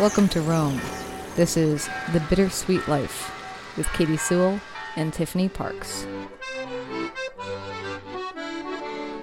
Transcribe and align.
Welcome 0.00 0.26
to 0.30 0.40
Rome. 0.40 0.80
This 1.36 1.56
is 1.56 1.88
The 2.12 2.18
Bittersweet 2.28 2.88
Life 2.88 3.32
with 3.76 3.86
Katie 3.92 4.16
Sewell 4.16 4.58
and 4.96 5.12
Tiffany 5.14 5.48
Parks. 5.48 6.04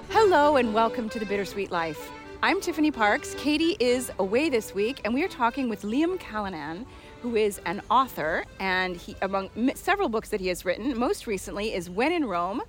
Hello 0.08 0.56
and 0.56 0.72
welcome 0.72 1.10
to 1.10 1.18
The 1.18 1.26
Bittersweet 1.26 1.70
Life. 1.70 2.10
I'm 2.42 2.58
Tiffany 2.62 2.90
Parks. 2.90 3.34
Katie 3.34 3.76
is 3.80 4.10
away 4.18 4.48
this 4.48 4.74
week, 4.74 5.02
and 5.04 5.12
we 5.12 5.22
are 5.22 5.28
talking 5.28 5.68
with 5.68 5.82
Liam 5.82 6.18
Callanan, 6.18 6.86
who 7.20 7.36
is 7.36 7.60
an 7.66 7.82
author, 7.90 8.46
and 8.58 8.96
he, 8.96 9.14
among 9.20 9.50
several 9.74 10.08
books 10.08 10.30
that 10.30 10.40
he 10.40 10.48
has 10.48 10.64
written, 10.64 10.98
most 10.98 11.26
recently 11.26 11.74
is 11.74 11.90
When 11.90 12.12
in 12.12 12.24
Rome, 12.24 12.62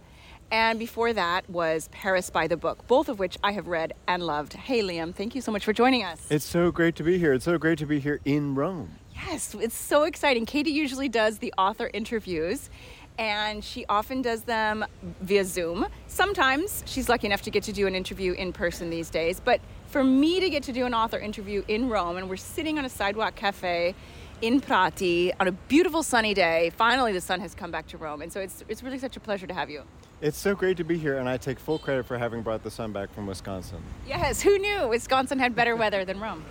and 0.52 0.80
before 0.80 1.14
that 1.14 1.50
was 1.50 1.90
Paris 1.92 2.30
by 2.30 2.48
the 2.48 2.58
Book, 2.58 2.88
both 2.88 3.10
of 3.10 3.20
which 3.20 3.38
I 3.44 3.52
have 3.54 3.68
read 3.68 3.94
and 4.08 4.24
loved. 4.24 4.54
Hey, 4.54 4.82
Liam, 4.82 5.14
thank 5.14 5.36
you 5.36 5.42
so 5.42 5.52
much 5.52 5.66
for 5.66 5.74
joining 5.74 6.04
us. 6.04 6.20
It's 6.30 6.46
so 6.46 6.72
great 6.72 6.96
to 6.98 7.04
be 7.04 7.18
here. 7.18 7.34
It's 7.34 7.46
so 7.46 7.58
great 7.58 7.80
to 7.80 7.86
be 7.86 8.00
here 8.00 8.20
in 8.26 8.56
Rome. 8.56 8.92
Yes, 9.14 9.56
it's 9.60 9.76
so 9.76 10.04
exciting. 10.04 10.46
Katie 10.46 10.72
usually 10.72 11.10
does 11.10 11.38
the 11.38 11.54
author 11.58 11.90
interviews, 11.94 12.70
and 13.18 13.64
she 13.64 13.86
often 13.88 14.22
does 14.22 14.44
them 14.44 14.86
via 15.22 15.46
Zoom. 15.46 15.88
Sometimes 16.08 16.84
she's 16.86 17.10
lucky 17.10 17.28
enough 17.28 17.42
to 17.44 17.52
get 17.52 17.64
to 17.64 17.74
do 17.74 17.88
an 17.88 17.96
interview 17.96 18.34
in 18.34 18.52
person 18.52 18.90
these 18.90 19.10
days, 19.10 19.40
but 19.40 19.62
for 19.88 20.04
me 20.04 20.40
to 20.40 20.50
get 20.50 20.64
to 20.64 20.74
do 20.74 20.86
an 20.86 20.94
author 20.94 21.20
interview 21.20 21.64
in 21.68 21.90
Rome, 21.90 22.18
and 22.18 22.28
we're 22.28 22.38
sitting 22.38 22.80
on 22.80 22.86
a 22.86 22.90
sidewalk 22.90 23.36
cafe 23.36 23.94
in 24.44 24.60
Prati 24.60 25.32
on 25.40 25.48
a 25.48 25.54
beautiful 25.54 26.04
sunny 26.04 26.34
day. 26.34 26.70
Finally, 26.76 27.14
the 27.14 27.22
sun 27.22 27.40
has 27.40 27.56
come 27.56 27.72
back 27.72 27.88
to 27.88 27.98
Rome, 27.98 28.22
and 28.22 28.32
so 28.32 28.42
it's, 28.42 28.62
it's 28.68 28.84
really 28.84 29.00
such 29.00 29.16
a 29.16 29.20
pleasure 29.22 29.48
to 29.48 29.54
have 29.54 29.70
you. 29.70 29.84
It's 30.20 30.38
so 30.38 30.54
great 30.54 30.76
to 30.78 30.84
be 30.84 30.98
here, 30.98 31.18
and 31.18 31.30
I 31.30 31.38
take 31.38 31.58
full 31.58 31.80
credit 31.80 32.06
for 32.06 32.18
having 32.18 32.42
brought 32.42 32.62
the 32.62 32.70
sun 32.70 32.92
back 32.92 33.14
from 33.14 33.26
Wisconsin. 33.26 33.82
Yes, 34.06 34.42
who 34.42 34.58
knew 34.60 34.90
Wisconsin 34.90 35.40
had 35.40 35.56
better 35.56 35.78
weather 35.78 36.04
than 36.04 36.20
Rome? 36.20 36.44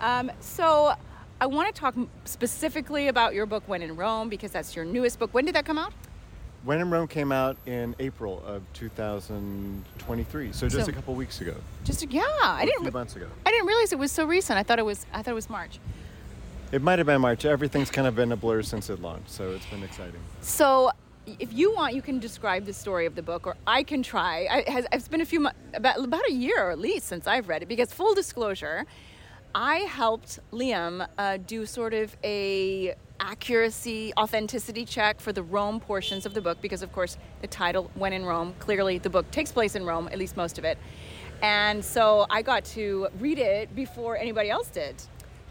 Um, 0.00 0.30
so, 0.40 0.92
I 1.40 1.46
want 1.46 1.74
to 1.74 1.80
talk 1.80 1.94
specifically 2.26 3.08
about 3.08 3.32
your 3.32 3.46
book, 3.46 3.62
When 3.66 3.80
in 3.80 3.96
Rome, 3.96 4.28
because 4.28 4.50
that's 4.50 4.76
your 4.76 4.84
newest 4.84 5.18
book. 5.18 5.32
When 5.32 5.46
did 5.46 5.54
that 5.54 5.64
come 5.64 5.78
out? 5.78 5.94
When 6.64 6.80
in 6.80 6.90
Rome 6.90 7.08
came 7.08 7.32
out 7.32 7.56
in 7.64 7.96
April 7.98 8.42
of 8.46 8.62
2023, 8.74 10.52
so 10.52 10.68
just 10.68 10.84
So- 10.84 10.92
a 10.92 10.94
couple 10.94 11.14
weeks 11.14 11.40
ago. 11.40 11.54
Just 11.84 12.04
yeah, 12.12 12.22
I 12.42 12.62
a 12.62 12.66
didn't. 12.66 12.82
few 12.82 12.90
months 12.92 13.16
ago. 13.16 13.26
I 13.46 13.50
didn't 13.50 13.66
realize 13.66 13.90
it 13.92 13.98
was 13.98 14.12
so 14.12 14.26
recent. 14.26 14.58
I 14.58 14.62
thought 14.62 14.78
it 14.78 14.84
was. 14.84 15.06
I 15.14 15.22
thought 15.22 15.32
it 15.32 15.34
was 15.34 15.48
March. 15.50 15.80
It 16.72 16.80
might 16.80 16.98
have 16.98 17.06
been 17.06 17.20
March. 17.20 17.44
Everything's 17.44 17.90
kind 17.90 18.08
of 18.08 18.16
been 18.16 18.32
a 18.32 18.36
blur 18.36 18.62
since 18.62 18.88
it 18.88 19.02
launched, 19.02 19.30
so 19.30 19.50
it's 19.50 19.66
been 19.66 19.82
exciting. 19.82 20.20
So, 20.40 20.90
if 21.38 21.52
you 21.52 21.74
want, 21.74 21.94
you 21.94 22.00
can 22.00 22.18
describe 22.18 22.64
the 22.64 22.72
story 22.72 23.04
of 23.04 23.14
the 23.14 23.22
book, 23.22 23.46
or 23.46 23.56
I 23.66 23.82
can 23.82 24.02
try. 24.02 24.48
I, 24.50 24.70
has, 24.70 24.86
it's 24.90 25.06
been 25.06 25.20
a 25.20 25.26
few 25.26 25.40
mo- 25.40 25.50
about 25.74 26.02
about 26.02 26.26
a 26.26 26.32
year 26.32 26.58
or 26.64 26.70
at 26.70 26.78
least 26.78 27.08
since 27.08 27.26
I've 27.26 27.50
read 27.50 27.62
it. 27.62 27.68
Because 27.68 27.92
full 27.92 28.14
disclosure, 28.14 28.86
I 29.54 29.80
helped 29.80 30.40
Liam 30.50 31.06
uh, 31.18 31.36
do 31.46 31.66
sort 31.66 31.92
of 31.92 32.16
a 32.24 32.94
accuracy, 33.20 34.14
authenticity 34.16 34.86
check 34.86 35.20
for 35.20 35.32
the 35.32 35.42
Rome 35.42 35.78
portions 35.78 36.24
of 36.24 36.32
the 36.32 36.40
book, 36.40 36.56
because 36.62 36.82
of 36.82 36.90
course 36.94 37.18
the 37.42 37.48
title 37.48 37.90
"When 37.96 38.14
in 38.14 38.24
Rome" 38.24 38.54
clearly 38.60 38.96
the 38.96 39.10
book 39.10 39.30
takes 39.30 39.52
place 39.52 39.74
in 39.74 39.84
Rome, 39.84 40.08
at 40.10 40.18
least 40.18 40.38
most 40.38 40.56
of 40.56 40.64
it. 40.64 40.78
And 41.42 41.84
so 41.84 42.24
I 42.30 42.40
got 42.40 42.64
to 42.66 43.08
read 43.18 43.38
it 43.38 43.74
before 43.74 44.16
anybody 44.16 44.48
else 44.48 44.68
did. 44.68 44.94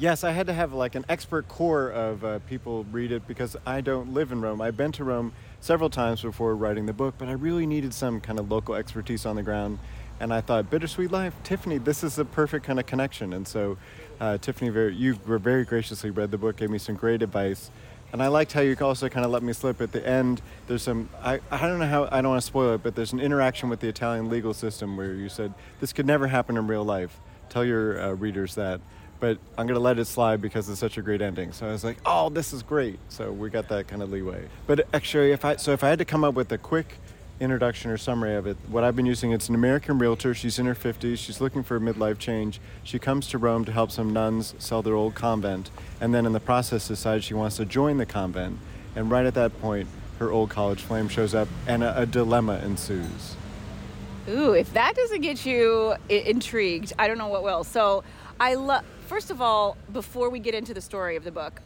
Yes, 0.02 0.24
I 0.24 0.32
had 0.32 0.48
to 0.48 0.54
have 0.54 0.74
like 0.74 0.96
an 0.96 1.06
expert 1.10 1.48
corps 1.48 1.90
of 1.90 2.26
uh, 2.26 2.40
people 2.50 2.86
read 2.86 3.12
it 3.12 3.28
because 3.28 3.56
I 3.68 3.82
don't 3.82 4.16
live 4.16 4.32
in 4.32 4.42
Rome. 4.42 4.60
I've 4.60 4.76
been 4.76 4.92
to 4.94 5.04
Rome 5.04 5.32
several 5.60 5.92
times 5.92 6.24
before 6.24 6.56
writing 6.56 6.88
the 6.88 6.94
book, 6.94 7.14
but 7.20 7.28
I 7.28 7.34
really 7.34 7.68
needed 7.68 7.94
some 7.94 8.20
kind 8.20 8.40
of 8.40 8.50
local 8.50 8.74
expertise 8.74 9.28
on 9.28 9.36
the 9.36 9.44
ground. 9.44 9.78
And 10.20 10.34
I 10.34 10.42
thought, 10.42 10.72
Bittersweet 10.72 11.12
Life, 11.12 11.36
Tiffany, 11.44 11.78
this 11.78 12.04
is 12.04 12.16
the 12.16 12.26
perfect 12.26 12.66
kind 12.66 12.80
of 12.80 12.88
connection. 12.88 13.32
And 13.32 13.48
so, 13.48 13.78
uh, 14.20 14.40
Tiffany, 14.40 14.72
you 14.95 15.20
were 15.28 15.38
very 15.38 15.66
graciously 15.66 16.10
read 16.10 16.32
the 16.32 16.38
book, 16.40 16.58
gave 16.58 16.72
me 16.72 16.80
some 16.80 16.95
great 16.95 17.22
advice. 17.22 17.70
And 18.11 18.23
I 18.23 18.28
liked 18.28 18.54
how 18.54 18.61
you 18.61 18.76
also 18.82 19.08
kind 19.08 19.23
of 19.23 19.32
let 19.32 19.44
me 19.44 19.54
slip 19.54 19.82
at 19.82 19.92
the 19.92 20.04
end. 20.04 20.42
There's 20.66 20.82
some, 20.82 21.10
I, 21.22 21.42
I 21.52 21.67
don't 21.67 21.78
know 21.78 21.86
how, 21.86 22.06
I 22.11 22.23
don't 22.23 22.32
want 22.32 22.42
to 22.42 22.48
spoil 22.48 22.73
it, 22.73 22.82
but 22.82 22.95
there's 22.95 23.14
an 23.14 23.20
interaction 23.20 23.70
with 23.70 23.82
the 23.82 23.90
Italian 23.90 24.30
legal 24.30 24.56
system 24.56 24.98
where 24.98 25.14
you 25.14 25.30
said, 25.30 25.54
this 25.80 25.94
could 25.94 26.08
never 26.08 26.26
happen 26.26 26.58
in 26.58 26.66
real 26.66 26.84
life. 26.84 27.20
Tell 27.50 27.64
your 27.64 28.02
uh, 28.02 28.14
readers 28.14 28.56
that 28.56 28.82
but 29.21 29.37
I'm 29.58 29.67
gonna 29.67 29.80
let 29.80 29.99
it 29.99 30.05
slide 30.05 30.42
because 30.42 30.67
it's 30.67 30.80
such 30.80 30.98
a 30.98 31.02
great 31.02 31.21
ending. 31.21 31.54
So 31.54 31.67
I 31.67 31.71
was 31.71 31.86
like, 31.86 31.98
oh, 32.05 32.30
this 32.30 32.52
is 32.52 32.64
great. 32.64 32.99
So 33.08 33.32
we 33.32 33.49
got 33.49 33.70
that 33.70 33.87
kind 33.87 34.02
of 34.02 34.11
leeway. 34.11 34.49
But 34.67 34.87
actually, 34.93 35.32
if 35.32 35.45
I 35.45 35.55
so 35.55 35.71
if 35.71 35.83
I 35.83 35.89
had 35.89 35.99
to 35.99 36.05
come 36.05 36.26
up 36.26 36.33
with 36.33 36.52
a 36.52 36.58
quick 36.58 36.95
introduction 37.39 37.92
or 37.92 37.98
summary 37.98 38.36
of 38.36 38.45
it, 38.48 38.58
what 38.67 38.83
I've 38.83 38.95
been 38.95 39.05
using, 39.05 39.31
it's 39.31 39.48
an 39.48 39.55
American 39.55 39.98
realtor. 39.99 40.33
She's 40.33 40.60
in 40.60 40.65
her 40.65 40.76
50s. 40.76 41.17
She's 41.17 41.39
looking 41.39 41.64
for 41.64 41.76
a 41.77 41.80
midlife 41.80 42.17
change. 42.17 42.60
She 42.83 42.99
comes 42.99 43.27
to 43.27 43.37
Rome 43.37 43.64
to 43.65 43.71
help 43.71 43.92
some 43.92 44.11
nuns 44.11 44.54
sell 44.60 44.81
their 44.81 44.95
old 44.95 45.15
convent, 45.15 45.70
and 46.02 46.14
then 46.14 46.26
in 46.26 46.33
the 46.33 46.39
process 46.39 46.87
decides 46.87 47.23
she 47.23 47.33
wants 47.36 47.58
to 47.58 47.65
join 47.65 47.98
the 47.98 48.05
convent. 48.05 48.58
And 48.95 49.10
right 49.10 49.26
at 49.26 49.36
that 49.36 49.60
point, 49.61 49.87
her 50.20 50.31
old 50.31 50.49
college 50.49 50.81
flame 50.81 51.08
shows 51.08 51.33
up, 51.36 51.48
and 51.67 51.83
a, 51.83 52.02
a 52.02 52.05
dilemma 52.08 52.60
ensues. 52.64 53.36
Ooh, 54.30 54.54
if 54.54 54.73
that 54.73 54.95
doesn't 54.95 55.21
get 55.21 55.45
you 55.45 55.95
I- 56.10 56.14
intrigued, 56.14 56.93
I 56.99 57.08
don't 57.08 57.17
know 57.17 57.27
what 57.27 57.43
will. 57.43 57.64
So, 57.64 58.04
I 58.39 58.55
love. 58.55 58.83
First 59.11 59.30
of 59.30 59.42
all, 59.42 59.76
before 59.92 60.30
we 60.30 60.39
get 60.39 60.55
into 60.55 60.73
the 60.73 60.80
story 60.80 61.17
of 61.17 61.26
the 61.26 61.33
book, 61.33 61.61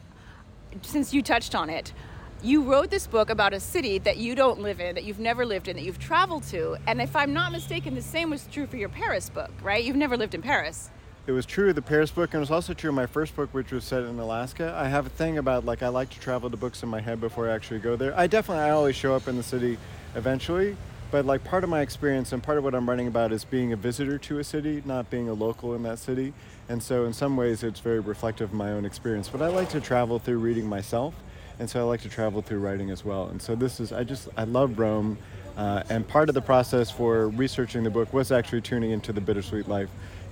since 0.82 1.14
you 1.14 1.22
touched 1.22 1.54
on 1.54 1.70
it, 1.70 1.94
you 2.42 2.64
wrote 2.64 2.90
this 2.90 3.06
book 3.06 3.30
about 3.30 3.54
a 3.54 3.60
city 3.60 4.00
that 4.00 4.18
you 4.18 4.34
don't 4.34 4.62
live 4.62 4.80
in, 4.80 4.96
that 4.96 5.04
you've 5.04 5.20
never 5.20 5.46
lived 5.46 5.68
in, 5.68 5.76
that 5.76 5.84
you've 5.84 6.00
traveled 6.00 6.42
to. 6.46 6.76
And 6.88 7.00
if 7.00 7.16
I'm 7.16 7.34
not 7.34 7.52
mistaken, 7.52 7.94
the 7.94 8.02
same 8.02 8.32
was 8.32 8.48
true 8.52 8.66
for 8.66 8.78
your 8.78 8.90
Paris 8.90 9.30
book, 9.30 9.52
right? 9.62 9.84
You've 9.84 9.96
never 9.96 10.18
lived 10.18 10.34
in 10.34 10.42
Paris. 10.42 10.90
It 11.28 11.34
was 11.34 11.46
true 11.46 11.70
of 11.70 11.76
the 11.76 11.84
Paris 11.84 12.10
book, 12.10 12.34
and 12.34 12.40
it 12.40 12.40
was 12.40 12.50
also 12.50 12.74
true 12.74 12.90
of 12.90 12.96
my 12.96 13.06
first 13.06 13.36
book, 13.36 13.54
which 13.54 13.72
was 13.72 13.84
set 13.84 14.02
in 14.02 14.18
Alaska. 14.18 14.74
I 14.76 14.88
have 14.88 15.06
a 15.06 15.10
thing 15.10 15.38
about 15.38 15.66
like 15.66 15.84
I 15.84 15.90
like 15.90 16.10
to 16.10 16.20
travel 16.20 16.50
to 16.50 16.58
books 16.58 16.82
in 16.82 16.90
my 16.90 17.00
head 17.00 17.22
before 17.22 17.48
I 17.48 17.54
actually 17.54 17.80
go 17.80 17.96
there. 17.96 18.18
I 18.18 18.26
definitely 18.26 18.64
I 18.64 18.72
always 18.72 18.96
show 18.96 19.14
up 19.14 19.28
in 19.28 19.38
the 19.38 19.44
city 19.44 19.78
eventually, 20.16 20.76
but 21.12 21.26
like 21.26 21.44
part 21.44 21.64
of 21.64 21.70
my 21.70 21.82
experience 21.82 22.32
and 22.32 22.42
part 22.42 22.58
of 22.58 22.64
what 22.64 22.76
I'm 22.76 22.90
writing 22.90 23.08
about 23.08 23.32
is 23.32 23.46
being 23.46 23.72
a 23.74 23.76
visitor 23.76 24.18
to 24.18 24.40
a 24.40 24.44
city, 24.44 24.82
not 24.86 25.10
being 25.10 25.30
a 25.30 25.34
local 25.34 25.74
in 25.76 25.84
that 25.84 26.00
city. 26.00 26.34
And 26.68 26.82
so 26.82 27.06
in 27.06 27.14
some 27.14 27.38
ways 27.38 27.64
it's 27.64 27.80
very 27.80 28.00
reflective 28.00 28.50
of 28.50 28.56
my 28.56 28.72
own 28.72 28.86
experience. 28.86 29.30
But 29.30 29.42
I 29.42 29.48
like 29.48 29.70
to 29.70 29.82
travel 29.82 30.20
through 30.20 30.40
reading 30.40 30.68
myself, 30.68 31.14
and 31.60 31.70
so 31.70 31.80
I 31.80 31.84
like 31.84 32.02
to 32.02 32.10
travel 32.10 32.42
through 32.42 32.60
writing 32.60 32.90
as 32.92 33.06
well. 33.06 33.28
And 33.28 33.42
so 33.42 33.56
this 33.56 33.80
is 33.80 33.92
I 33.92 34.04
just 34.04 34.30
I 34.38 34.44
love 34.44 34.78
Rome. 34.80 35.18
Uh, 35.58 35.84
and 35.90 36.06
part 36.06 36.28
of 36.28 36.36
the 36.36 36.42
process 36.42 36.92
for 36.92 37.30
researching 37.30 37.84
the 37.84 37.90
book 37.90 38.12
was 38.12 38.30
actually 38.30 38.60
tuning 38.60 38.92
into 38.92 39.14
the 39.14 39.22
bittersweet 39.22 39.70
life 39.70 39.90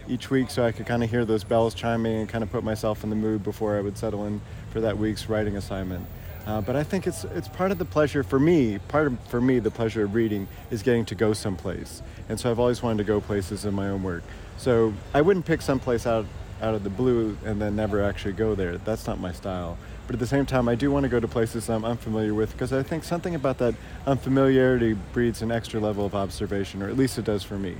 each 0.08 0.30
week 0.30 0.50
so 0.50 0.66
I 0.66 0.74
could 0.74 0.86
kind 0.86 1.02
of 1.02 1.10
hear 1.10 1.24
those 1.24 1.46
bells 1.46 1.74
chiming 1.74 2.18
and 2.18 2.30
kind 2.30 2.44
of 2.44 2.52
put 2.52 2.64
myself 2.64 3.04
in 3.06 3.10
the 3.10 3.16
mood 3.16 3.42
before 3.42 3.78
I 3.78 3.82
would 3.82 3.98
settle 3.98 4.26
in 4.26 4.42
for 4.72 4.82
that 4.82 4.98
week's 4.98 5.30
writing 5.30 5.56
assignment. 5.56 6.06
Uh, 6.46 6.60
but 6.62 6.76
I 6.76 6.84
think 6.84 7.08
it's 7.08 7.24
it's 7.24 7.48
part 7.48 7.72
of 7.72 7.78
the 7.78 7.86
pleasure 7.86 8.24
for 8.24 8.40
me. 8.40 8.78
Part 8.90 9.08
of 9.08 9.18
for 9.30 9.40
me 9.40 9.60
the 9.60 9.72
pleasure 9.72 10.04
of 10.04 10.14
reading 10.14 10.48
is 10.72 10.84
getting 10.84 11.06
to 11.06 11.16
go 11.16 11.34
someplace, 11.34 12.02
and 12.28 12.40
so 12.40 12.52
I've 12.52 12.60
always 12.60 12.84
wanted 12.84 12.98
to 13.00 13.04
go 13.06 13.22
places 13.22 13.66
in 13.66 13.74
my 13.74 13.88
own 13.88 14.04
work. 14.04 14.24
So 14.58 14.94
I 15.14 15.22
wouldn't 15.22 15.46
pick 15.46 15.62
someplace 15.62 16.06
out 16.06 16.26
out 16.62 16.76
of 16.76 16.84
the 16.84 16.90
blue 16.90 17.38
and 17.46 17.62
then 17.62 17.76
never 17.76 18.02
actually 18.02 18.34
go 18.34 18.56
there. 18.56 18.78
That's 18.78 19.06
not 19.06 19.20
my 19.20 19.32
style. 19.32 19.78
But 20.08 20.16
at 20.16 20.20
the 20.20 20.28
same 20.28 20.46
time, 20.46 20.68
I 20.68 20.76
do 20.76 20.92
want 20.92 21.04
to 21.04 21.10
go 21.10 21.20
to 21.20 21.28
places 21.28 21.70
I'm 21.70 21.86
unfamiliar 21.86 22.34
with 22.34 22.52
because 22.52 22.74
I 22.74 22.84
think 22.84 23.04
something 23.04 23.36
about 23.36 23.58
that 23.60 23.76
unfamiliarity 24.06 24.94
breeds 25.14 25.42
an 25.42 25.52
extra 25.52 25.80
level 25.80 26.06
of 26.06 26.16
observation, 26.16 26.82
or 26.82 26.90
at 26.90 26.98
least 26.98 27.18
it 27.18 27.26
does 27.26 27.44
for 27.44 27.58
me. 27.58 27.76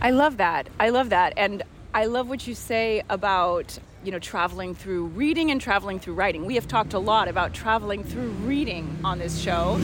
I 0.00 0.10
love 0.10 0.36
that. 0.38 0.68
I 0.78 0.90
love 0.90 1.10
that. 1.10 1.34
And 1.36 1.62
I 1.94 2.06
love 2.06 2.28
what 2.28 2.46
you 2.46 2.54
say 2.54 3.02
about, 3.08 3.78
you 4.04 4.12
know, 4.12 4.18
traveling 4.18 4.74
through 4.74 5.06
reading 5.06 5.50
and 5.50 5.60
traveling 5.60 5.98
through 5.98 6.14
writing. 6.14 6.46
We 6.46 6.54
have 6.54 6.68
talked 6.68 6.94
a 6.94 6.98
lot 6.98 7.28
about 7.28 7.52
traveling 7.52 8.04
through 8.04 8.28
reading 8.28 8.98
on 9.04 9.18
this 9.18 9.40
show. 9.40 9.80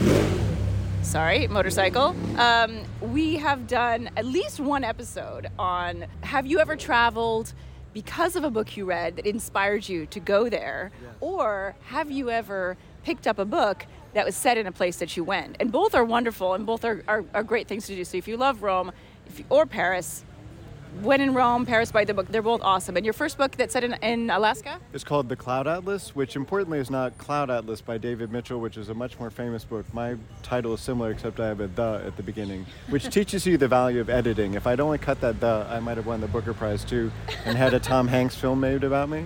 Sorry, 1.01 1.47
motorcycle. 1.47 2.15
Um, 2.37 2.79
we 3.01 3.35
have 3.35 3.67
done 3.67 4.09
at 4.17 4.25
least 4.25 4.59
one 4.59 4.83
episode 4.83 5.47
on 5.59 6.05
have 6.21 6.47
you 6.47 6.59
ever 6.59 6.75
traveled 6.75 7.53
because 7.93 8.35
of 8.35 8.43
a 8.43 8.49
book 8.49 8.75
you 8.75 8.85
read 8.85 9.15
that 9.15 9.25
inspired 9.25 9.87
you 9.87 10.05
to 10.07 10.19
go 10.19 10.49
there? 10.49 10.91
Or 11.21 11.75
have 11.85 12.11
you 12.11 12.29
ever 12.29 12.75
picked 13.03 13.27
up 13.27 13.39
a 13.39 13.45
book 13.45 13.85
that 14.13 14.25
was 14.25 14.35
set 14.35 14.57
in 14.57 14.65
a 14.67 14.71
place 14.71 14.97
that 14.97 15.15
you 15.15 15.23
went? 15.23 15.57
And 15.59 15.71
both 15.71 15.93
are 15.95 16.03
wonderful 16.03 16.53
and 16.53 16.65
both 16.65 16.83
are, 16.83 17.03
are, 17.07 17.23
are 17.33 17.43
great 17.43 17.67
things 17.67 17.87
to 17.87 17.95
do. 17.95 18.03
So 18.03 18.17
if 18.17 18.27
you 18.27 18.35
love 18.35 18.63
Rome 18.63 18.91
if 19.27 19.39
you, 19.39 19.45
or 19.49 19.65
Paris, 19.65 20.25
when 21.01 21.21
in 21.21 21.33
Rome, 21.33 21.65
Paris 21.65 21.91
by 21.91 22.05
the 22.05 22.13
book, 22.13 22.27
they're 22.29 22.41
both 22.41 22.61
awesome. 22.61 22.97
And 22.97 23.05
your 23.05 23.13
first 23.13 23.37
book 23.37 23.51
that's 23.57 23.73
set 23.73 23.83
in, 23.83 23.93
in 24.01 24.29
Alaska? 24.29 24.79
It's 24.93 25.03
called 25.03 25.29
The 25.29 25.35
Cloud 25.35 25.67
Atlas, 25.67 26.15
which 26.15 26.35
importantly 26.35 26.79
is 26.79 26.89
not 26.89 27.17
Cloud 27.17 27.49
Atlas 27.49 27.81
by 27.81 27.97
David 27.97 28.31
Mitchell, 28.31 28.59
which 28.59 28.77
is 28.77 28.89
a 28.89 28.93
much 28.93 29.19
more 29.19 29.29
famous 29.29 29.63
book. 29.63 29.85
My 29.93 30.15
title 30.43 30.73
is 30.73 30.81
similar, 30.81 31.11
except 31.11 31.39
I 31.39 31.47
have 31.47 31.59
a 31.59 31.67
the 31.67 32.03
at 32.05 32.17
the 32.17 32.23
beginning, 32.23 32.65
which 32.89 33.09
teaches 33.09 33.45
you 33.45 33.57
the 33.57 33.67
value 33.67 33.99
of 33.99 34.09
editing. 34.09 34.53
If 34.53 34.67
I'd 34.67 34.79
only 34.79 34.97
cut 34.97 35.21
that 35.21 35.39
the, 35.39 35.67
I 35.69 35.79
might 35.79 35.97
have 35.97 36.05
won 36.05 36.21
the 36.21 36.27
Booker 36.27 36.53
Prize 36.53 36.83
too 36.83 37.11
and 37.45 37.57
had 37.57 37.73
a 37.73 37.79
Tom 37.79 38.07
Hanks 38.07 38.35
film 38.35 38.59
made 38.59 38.83
about 38.83 39.09
me. 39.09 39.25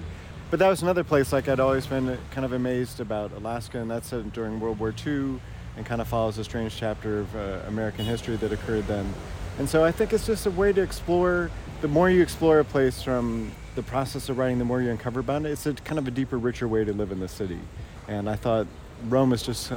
But 0.50 0.60
that 0.60 0.68
was 0.68 0.82
another 0.82 1.04
place 1.04 1.32
like 1.32 1.48
I'd 1.48 1.60
always 1.60 1.86
been 1.86 2.18
kind 2.32 2.44
of 2.44 2.54
amazed 2.54 3.00
about 3.00 3.32
Alaska, 3.34 3.80
and 3.80 3.92
that's 3.92 4.08
set 4.08 4.34
during 4.34 4.60
World 4.60 4.80
War 4.80 4.94
II 5.06 5.40
and 5.78 5.86
kind 5.86 6.02
of 6.02 6.08
follows 6.08 6.38
a 6.40 6.44
strange 6.44 6.76
chapter 6.76 7.20
of 7.20 7.36
uh, 7.36 7.60
American 7.68 8.04
history 8.04 8.36
that 8.38 8.52
occurred 8.52 8.88
then. 8.88 9.14
And 9.60 9.70
so 9.70 9.84
I 9.84 9.92
think 9.92 10.14
it's 10.14 10.26
just 10.26 10.46
a 10.46 10.52
way 10.52 10.72
to 10.72 10.82
explore 10.82 11.52
the 11.82 11.88
more 11.88 12.10
you 12.10 12.22
explore 12.22 12.60
a 12.60 12.66
place 12.66 13.02
from 13.02 13.52
the 13.76 13.84
process 13.84 14.30
of 14.30 14.38
writing, 14.38 14.58
the 14.58 14.66
more 14.66 14.82
you 14.82 14.90
uncover 14.90 15.20
about 15.20 15.46
it. 15.46 15.52
It's 15.52 15.66
a 15.66 15.74
kind 15.74 16.00
of 16.00 16.08
a 16.08 16.12
deeper, 16.12 16.38
richer 16.38 16.68
way 16.68 16.84
to 16.84 16.94
live 16.94 17.12
in 17.12 17.20
the 17.20 17.28
city. 17.28 17.60
And 18.08 18.30
I 18.30 18.36
thought 18.36 18.68
Rome 19.08 19.32
is 19.34 19.44
just 19.44 19.72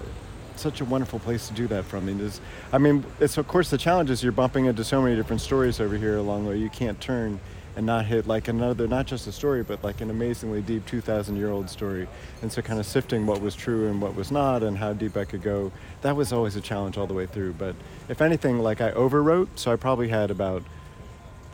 such 0.57 0.81
a 0.81 0.85
wonderful 0.85 1.19
place 1.19 1.49
to 1.49 1.55
do 1.55 1.67
that 1.69 1.85
from. 1.85 2.05
I 2.05 2.07
mean, 2.07 2.27
it's, 2.27 2.41
I 2.73 2.79
mean, 2.79 3.05
it's 3.21 3.39
of 3.39 3.47
course 3.49 3.71
the 3.71 3.79
challenge 3.79 4.11
is 4.11 4.23
you're 4.23 4.33
bumping 4.33 4.67
into 4.67 4.85
so 4.85 5.03
many 5.03 5.17
different 5.17 5.43
stories 5.43 5.81
over 5.81 5.97
here 5.97 6.17
along 6.17 6.45
the 6.45 6.51
way. 6.51 6.57
You 6.59 6.71
can't 6.71 7.01
turn 7.01 7.41
and 7.77 7.87
not 7.87 8.05
hit 8.05 8.27
like 8.27 8.49
another, 8.49 8.87
not 8.87 9.07
just 9.07 9.27
a 9.27 9.33
story, 9.33 9.63
but 9.63 9.83
like 9.83 10.01
an 10.01 10.11
amazingly 10.11 10.61
deep 10.61 10.85
2,000 10.87 11.37
year 11.37 11.51
old 11.51 11.71
story. 11.71 12.07
And 12.43 12.53
so, 12.53 12.63
kind 12.63 12.79
of 12.79 12.87
sifting 12.87 13.27
what 13.27 13.41
was 13.41 13.55
true 13.55 13.89
and 13.89 14.01
what 14.01 14.15
was 14.15 14.31
not, 14.31 14.63
and 14.63 14.77
how 14.77 14.93
deep 14.93 15.17
I 15.17 15.25
could 15.25 15.43
go. 15.43 15.73
That 16.03 16.17
was 16.17 16.33
always 16.33 16.57
a 16.57 16.61
challenge 16.61 16.99
all 16.99 17.07
the 17.07 17.15
way 17.15 17.27
through. 17.27 17.55
But 17.55 17.75
if 18.09 18.21
anything, 18.21 18.59
like 18.59 18.81
I 18.81 18.93
overwrote, 18.93 19.49
so 19.57 19.73
I 19.73 19.77
probably 19.77 20.09
had 20.09 20.31
about 20.31 20.63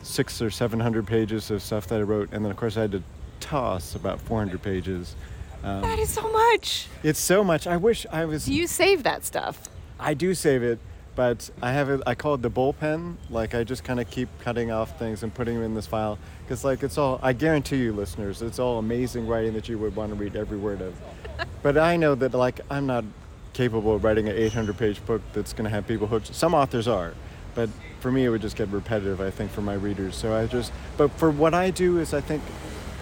six 0.01 0.41
or 0.41 0.49
700 0.49 1.05
pages 1.05 1.51
of 1.51 1.61
stuff 1.61 1.87
that 1.87 1.99
I 1.99 2.03
wrote, 2.03 2.29
and 2.31 2.43
then 2.43 2.51
of 2.51 2.57
course 2.57 2.77
I 2.77 2.81
had 2.81 2.91
to 2.93 3.03
toss 3.39 3.95
about 3.95 4.19
400 4.21 4.61
pages. 4.61 5.15
Um, 5.63 5.81
that 5.81 5.99
is 5.99 6.09
so 6.09 6.31
much. 6.31 6.87
It's 7.03 7.19
so 7.19 7.43
much. 7.43 7.67
I 7.67 7.77
wish 7.77 8.05
I 8.11 8.25
was. 8.25 8.45
Do 8.45 8.53
you 8.53 8.67
save 8.67 9.03
that 9.03 9.25
stuff? 9.25 9.67
I 9.99 10.13
do 10.13 10.33
save 10.33 10.63
it, 10.63 10.79
but 11.19 11.49
I 11.61 11.73
have 11.73 11.89
it. 11.89 12.01
I 12.07 12.15
call 12.15 12.35
it 12.35 12.41
the 12.41 12.49
bullpen. 12.49 13.15
Like 13.29 13.53
I 13.53 13.65
just 13.65 13.83
kind 13.83 13.99
of 13.99 14.09
keep 14.09 14.29
cutting 14.39 14.71
off 14.71 14.97
things 14.97 15.21
and 15.21 15.33
putting 15.33 15.55
them 15.55 15.65
in 15.65 15.75
this 15.75 15.85
file 15.85 16.17
because, 16.45 16.63
like, 16.63 16.81
it's 16.81 16.97
all. 16.97 17.19
I 17.21 17.33
guarantee 17.33 17.75
you, 17.75 17.91
listeners, 17.91 18.41
it's 18.41 18.57
all 18.57 18.79
amazing 18.79 19.27
writing 19.27 19.51
that 19.55 19.67
you 19.67 19.77
would 19.79 19.97
want 19.97 20.11
to 20.11 20.15
read 20.15 20.37
every 20.37 20.57
word 20.57 20.79
of. 20.81 20.95
but 21.61 21.77
I 21.77 21.97
know 21.97 22.15
that, 22.15 22.33
like, 22.33 22.61
I'm 22.71 22.87
not 22.87 23.03
capable 23.51 23.95
of 23.95 24.05
writing 24.05 24.29
an 24.29 24.37
800-page 24.37 25.05
book 25.05 25.21
that's 25.33 25.51
going 25.51 25.65
to 25.65 25.69
have 25.69 25.85
people 25.85 26.07
hooked. 26.07 26.33
Some 26.33 26.53
authors 26.53 26.87
are, 26.87 27.13
but 27.53 27.69
for 27.99 28.13
me, 28.13 28.23
it 28.23 28.29
would 28.29 28.41
just 28.41 28.55
get 28.55 28.69
repetitive. 28.69 29.19
I 29.19 29.29
think 29.29 29.51
for 29.51 29.59
my 29.59 29.73
readers. 29.73 30.15
So 30.15 30.33
I 30.33 30.47
just. 30.47 30.71
But 30.95 31.11
for 31.11 31.29
what 31.29 31.53
I 31.53 31.69
do 31.69 31.97
is, 31.97 32.13
I 32.13 32.21
think 32.21 32.41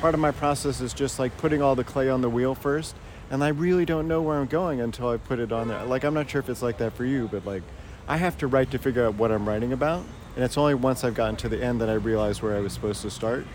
part 0.01 0.15
of 0.15 0.19
my 0.19 0.31
process 0.31 0.81
is 0.81 0.91
just 0.91 1.19
like 1.19 1.37
putting 1.37 1.61
all 1.61 1.75
the 1.75 1.83
clay 1.83 2.09
on 2.09 2.21
the 2.21 2.29
wheel 2.31 2.55
first 2.55 2.95
and 3.29 3.43
i 3.43 3.47
really 3.47 3.83
don't 3.83 4.07
know 4.07 4.21
where 4.21 4.37
i'm 4.37 4.45
going 4.45 4.79
until 4.79 5.09
i 5.09 5.17
put 5.17 5.39
it 5.39 5.51
on 5.51 5.67
there 5.67 5.83
like 5.85 6.03
i'm 6.03 6.13
not 6.13 6.29
sure 6.29 6.39
if 6.39 6.47
it's 6.49 6.61
like 6.61 6.77
that 6.77 6.93
for 6.93 7.03
you 7.03 7.27
but 7.31 7.43
like 7.47 7.63
i 8.07 8.17
have 8.17 8.37
to 8.37 8.47
write 8.47 8.71
to 8.71 8.77
figure 8.77 9.05
out 9.05 9.15
what 9.15 9.31
i'm 9.31 9.47
writing 9.47 9.73
about 9.73 10.03
and 10.35 10.43
it's 10.43 10.57
only 10.57 10.73
once 10.73 11.03
i've 11.03 11.15
gotten 11.15 11.35
to 11.35 11.49
the 11.49 11.61
end 11.63 11.81
that 11.81 11.89
i 11.89 11.93
realize 11.93 12.41
where 12.41 12.55
i 12.55 12.59
was 12.59 12.73
supposed 12.73 13.01
to 13.01 13.09
start 13.09 13.45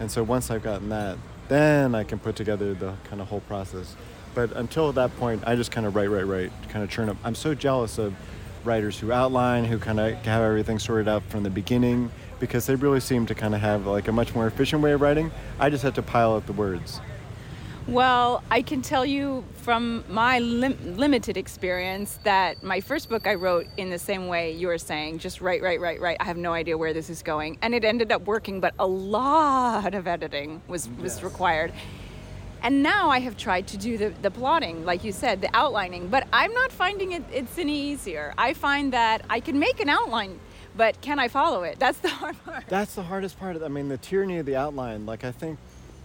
and 0.00 0.10
so 0.10 0.22
once 0.22 0.50
i've 0.50 0.62
gotten 0.62 0.88
that 0.88 1.16
then 1.48 1.94
i 1.94 2.02
can 2.02 2.18
put 2.18 2.36
together 2.36 2.74
the 2.74 2.94
kind 3.04 3.20
of 3.20 3.28
whole 3.28 3.40
process 3.40 3.96
but 4.34 4.50
until 4.52 4.92
that 4.92 5.14
point 5.18 5.42
i 5.46 5.54
just 5.56 5.70
kind 5.70 5.86
of 5.86 5.94
write 5.94 6.10
write 6.10 6.26
write 6.26 6.52
kind 6.68 6.84
of 6.84 6.90
churn 6.90 7.08
up 7.08 7.16
i'm 7.24 7.34
so 7.34 7.54
jealous 7.54 7.98
of 7.98 8.14
writers 8.64 8.98
who 8.98 9.12
outline 9.12 9.64
who 9.64 9.78
kind 9.78 10.00
of 10.00 10.14
have 10.24 10.42
everything 10.42 10.78
sorted 10.78 11.08
out 11.08 11.22
from 11.24 11.42
the 11.42 11.50
beginning 11.50 12.10
because 12.38 12.66
they 12.66 12.74
really 12.74 13.00
seem 13.00 13.26
to 13.26 13.34
kind 13.34 13.54
of 13.54 13.60
have 13.60 13.86
like 13.86 14.08
a 14.08 14.12
much 14.12 14.34
more 14.34 14.46
efficient 14.46 14.82
way 14.82 14.92
of 14.92 15.00
writing. 15.00 15.30
I 15.58 15.70
just 15.70 15.82
have 15.84 15.94
to 15.94 16.02
pile 16.02 16.34
up 16.34 16.46
the 16.46 16.52
words. 16.52 17.00
Well, 17.88 18.42
I 18.50 18.62
can 18.62 18.82
tell 18.82 19.06
you 19.06 19.44
from 19.58 20.02
my 20.08 20.40
lim- 20.40 20.96
limited 20.96 21.36
experience 21.36 22.18
that 22.24 22.60
my 22.64 22.80
first 22.80 23.08
book 23.08 23.28
I 23.28 23.34
wrote 23.34 23.68
in 23.76 23.90
the 23.90 23.98
same 23.98 24.26
way 24.26 24.50
you 24.50 24.66
were 24.66 24.78
saying, 24.78 25.20
just 25.20 25.40
write, 25.40 25.62
write, 25.62 25.80
write, 25.80 26.00
write. 26.00 26.16
I 26.18 26.24
have 26.24 26.36
no 26.36 26.52
idea 26.52 26.76
where 26.76 26.92
this 26.92 27.08
is 27.08 27.22
going, 27.22 27.58
and 27.62 27.76
it 27.76 27.84
ended 27.84 28.10
up 28.10 28.26
working, 28.26 28.58
but 28.58 28.74
a 28.80 28.86
lot 28.86 29.94
of 29.94 30.08
editing 30.08 30.62
was 30.66 30.88
was 31.00 31.22
required. 31.22 31.72
And 32.60 32.82
now 32.82 33.08
I 33.08 33.20
have 33.20 33.36
tried 33.36 33.68
to 33.68 33.76
do 33.76 33.96
the, 33.96 34.12
the 34.20 34.32
plotting, 34.32 34.84
like 34.84 35.04
you 35.04 35.12
said, 35.12 35.40
the 35.40 35.54
outlining, 35.54 36.08
but 36.08 36.26
I'm 36.32 36.52
not 36.54 36.72
finding 36.72 37.12
it 37.12 37.22
it's 37.32 37.56
any 37.56 37.92
easier. 37.92 38.34
I 38.36 38.54
find 38.54 38.92
that 38.94 39.24
I 39.30 39.38
can 39.38 39.60
make 39.60 39.78
an 39.80 39.88
outline 39.88 40.40
but 40.76 41.00
can 41.00 41.18
I 41.18 41.28
follow 41.28 41.62
it? 41.62 41.78
That's 41.78 41.98
the 42.00 42.08
hard 42.08 42.36
part. 42.44 42.64
That's 42.68 42.94
the 42.94 43.02
hardest 43.02 43.38
part. 43.38 43.62
I 43.62 43.68
mean, 43.68 43.88
the 43.88 43.96
tyranny 43.96 44.38
of 44.38 44.44
the 44.44 44.56
outline. 44.56 45.06
Like 45.06 45.24
I 45.24 45.32
think, 45.32 45.58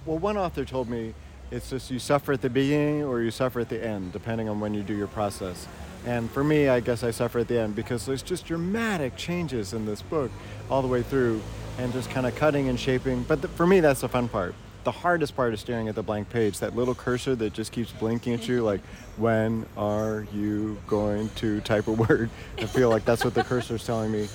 well, 0.05 0.17
one 0.17 0.37
author 0.37 0.63
told 0.63 0.87
me 0.87 1.13
it's 1.51 1.69
just 1.69 1.91
you 1.91 1.99
suffer 1.99 2.31
at 2.31 2.41
the 2.41 2.49
beginning 2.49 3.03
or 3.03 3.21
you 3.21 3.29
suffer 3.29 3.59
at 3.59 3.69
the 3.69 3.85
end, 3.85 4.13
depending 4.13 4.47
on 4.47 4.59
when 4.59 4.73
you 4.73 4.81
do 4.81 4.95
your 4.95 5.07
process. 5.07 5.67
And 6.05 6.31
for 6.31 6.43
me, 6.43 6.69
I 6.69 6.79
guess 6.79 7.03
I 7.03 7.11
suffer 7.11 7.39
at 7.39 7.47
the 7.47 7.59
end 7.59 7.75
because 7.75 8.05
there's 8.05 8.23
just 8.23 8.45
dramatic 8.45 9.15
changes 9.15 9.73
in 9.73 9.85
this 9.85 10.01
book 10.01 10.31
all 10.69 10.81
the 10.81 10.87
way 10.87 11.03
through, 11.03 11.41
and 11.77 11.91
just 11.93 12.09
kind 12.09 12.25
of 12.25 12.35
cutting 12.35 12.69
and 12.69 12.79
shaping. 12.79 13.23
But 13.23 13.41
the, 13.41 13.47
for 13.49 13.67
me, 13.67 13.79
that's 13.79 14.01
the 14.01 14.09
fun 14.09 14.29
part. 14.29 14.55
The 14.83 14.91
hardest 14.91 15.35
part 15.35 15.53
is 15.53 15.59
staring 15.59 15.87
at 15.89 15.95
the 15.95 16.01
blank 16.01 16.29
page, 16.29 16.59
that 16.59 16.75
little 16.75 16.95
cursor 16.95 17.35
that 17.35 17.53
just 17.53 17.71
keeps 17.71 17.91
blinking 17.91 18.33
at 18.33 18.47
you, 18.47 18.63
like, 18.63 18.81
when 19.17 19.65
are 19.77 20.25
you 20.33 20.79
going 20.87 21.29
to 21.35 21.61
type 21.61 21.87
a 21.87 21.91
word? 21.91 22.29
I 22.57 22.65
feel 22.65 22.89
like 22.89 23.05
that's 23.05 23.23
what 23.23 23.33
the 23.33 23.43
cursor 23.51 23.75
is 23.75 23.85
telling 23.85 24.11
me. 24.11 24.27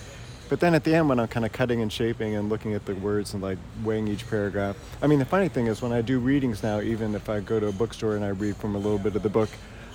But 0.48 0.60
then 0.60 0.74
at 0.74 0.84
the 0.84 0.94
end, 0.94 1.08
when 1.08 1.18
I'm 1.18 1.26
kind 1.26 1.44
of 1.44 1.52
cutting 1.52 1.82
and 1.82 1.92
shaping 1.92 2.36
and 2.36 2.48
looking 2.48 2.74
at 2.74 2.86
the 2.86 2.94
words 2.94 3.34
and 3.34 3.42
like 3.42 3.58
weighing 3.82 4.06
each 4.06 4.28
paragraph, 4.28 4.76
I 5.02 5.08
mean, 5.08 5.18
the 5.18 5.24
funny 5.24 5.48
thing 5.48 5.66
is 5.66 5.82
when 5.82 5.92
I 5.92 6.02
do 6.02 6.18
readings 6.18 6.62
now, 6.62 6.80
even 6.80 7.14
if 7.14 7.28
I 7.28 7.40
go 7.40 7.58
to 7.58 7.66
a 7.66 7.72
bookstore 7.72 8.14
and 8.14 8.24
I 8.24 8.28
read 8.28 8.56
from 8.56 8.74
a 8.76 8.78
little 8.78 8.98
bit 8.98 9.16
of 9.16 9.22
the 9.22 9.28
book, 9.28 9.48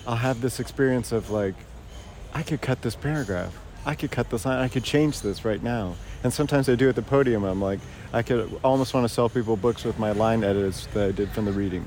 I'll 0.06 0.16
have 0.16 0.42
this 0.42 0.60
experience 0.60 1.12
of 1.12 1.30
like, 1.30 1.56
I 2.34 2.44
could 2.44 2.62
cut 2.62 2.82
this 2.82 2.96
paragraph. 2.96 3.58
I 3.86 3.96
could 3.96 4.12
cut 4.12 4.30
this 4.30 4.46
line. 4.46 4.60
I 4.60 4.68
could 4.68 4.84
change 4.84 5.22
this 5.22 5.44
right 5.44 5.62
now. 5.62 5.96
And 6.24 6.32
sometimes 6.32 6.70
I 6.70 6.76
do 6.76 6.90
at 6.90 6.96
the 6.96 7.02
podium. 7.02 7.44
I'm 7.44 7.62
like, 7.62 7.80
I 8.14 8.22
could 8.22 8.60
almost 8.64 8.94
want 8.94 9.08
to 9.08 9.14
sell 9.14 9.30
people 9.30 9.56
books 9.56 9.84
with 9.84 9.98
my 9.98 10.12
line 10.12 10.44
edits 10.44 10.86
that 10.88 11.08
I 11.08 11.12
did 11.12 11.30
from 11.32 11.46
the 11.46 11.52
reading. 11.52 11.86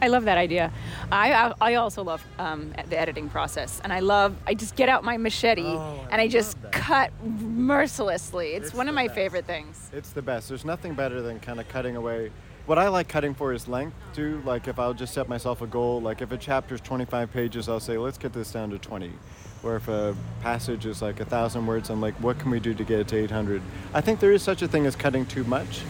I 0.00 0.08
love 0.08 0.24
that 0.24 0.38
idea. 0.38 0.72
I 1.12 1.52
I 1.60 1.74
also 1.74 2.02
love 2.02 2.24
um, 2.38 2.72
the 2.88 2.98
editing 2.98 3.28
process, 3.28 3.80
and 3.82 3.92
I 3.92 4.00
love 4.00 4.36
I 4.46 4.54
just 4.54 4.76
get 4.76 4.88
out 4.88 5.04
my 5.04 5.16
machete 5.16 5.62
oh, 5.62 6.06
and 6.10 6.20
I, 6.20 6.24
I 6.24 6.28
just 6.28 6.56
cut 6.72 7.12
mercilessly. 7.24 8.54
It's, 8.54 8.68
it's 8.68 8.74
one 8.74 8.88
of 8.88 8.94
my 8.94 9.06
best. 9.06 9.14
favorite 9.16 9.46
things. 9.46 9.90
It's 9.92 10.10
the 10.10 10.22
best. 10.22 10.48
There's 10.48 10.64
nothing 10.64 10.94
better 10.94 11.22
than 11.22 11.40
kind 11.40 11.60
of 11.60 11.68
cutting 11.68 11.96
away. 11.96 12.30
What 12.66 12.78
I 12.78 12.88
like 12.88 13.08
cutting 13.08 13.34
for 13.34 13.52
is 13.52 13.66
length 13.66 13.96
too. 14.14 14.42
Like 14.44 14.68
if 14.68 14.78
I'll 14.78 14.94
just 14.94 15.14
set 15.14 15.28
myself 15.28 15.62
a 15.62 15.66
goal, 15.66 16.00
like 16.00 16.22
if 16.22 16.30
a 16.30 16.36
chapter 16.36 16.74
is 16.74 16.80
25 16.80 17.32
pages, 17.32 17.68
I'll 17.68 17.80
say 17.80 17.98
let's 17.98 18.18
get 18.18 18.32
this 18.32 18.52
down 18.52 18.70
to 18.70 18.78
20. 18.78 19.12
Or 19.62 19.76
if 19.76 19.88
a 19.88 20.16
passage 20.40 20.86
is 20.86 21.02
like 21.02 21.20
a 21.20 21.24
thousand 21.24 21.66
words, 21.66 21.90
I'm 21.90 22.00
like, 22.00 22.14
what 22.14 22.38
can 22.38 22.50
we 22.50 22.60
do 22.60 22.72
to 22.72 22.84
get 22.84 23.00
it 23.00 23.08
to 23.08 23.16
800? 23.16 23.60
I 23.92 24.00
think 24.00 24.20
there 24.20 24.32
is 24.32 24.42
such 24.42 24.62
a 24.62 24.68
thing 24.68 24.86
as 24.86 24.96
cutting 24.96 25.26
too 25.26 25.44
much 25.44 25.82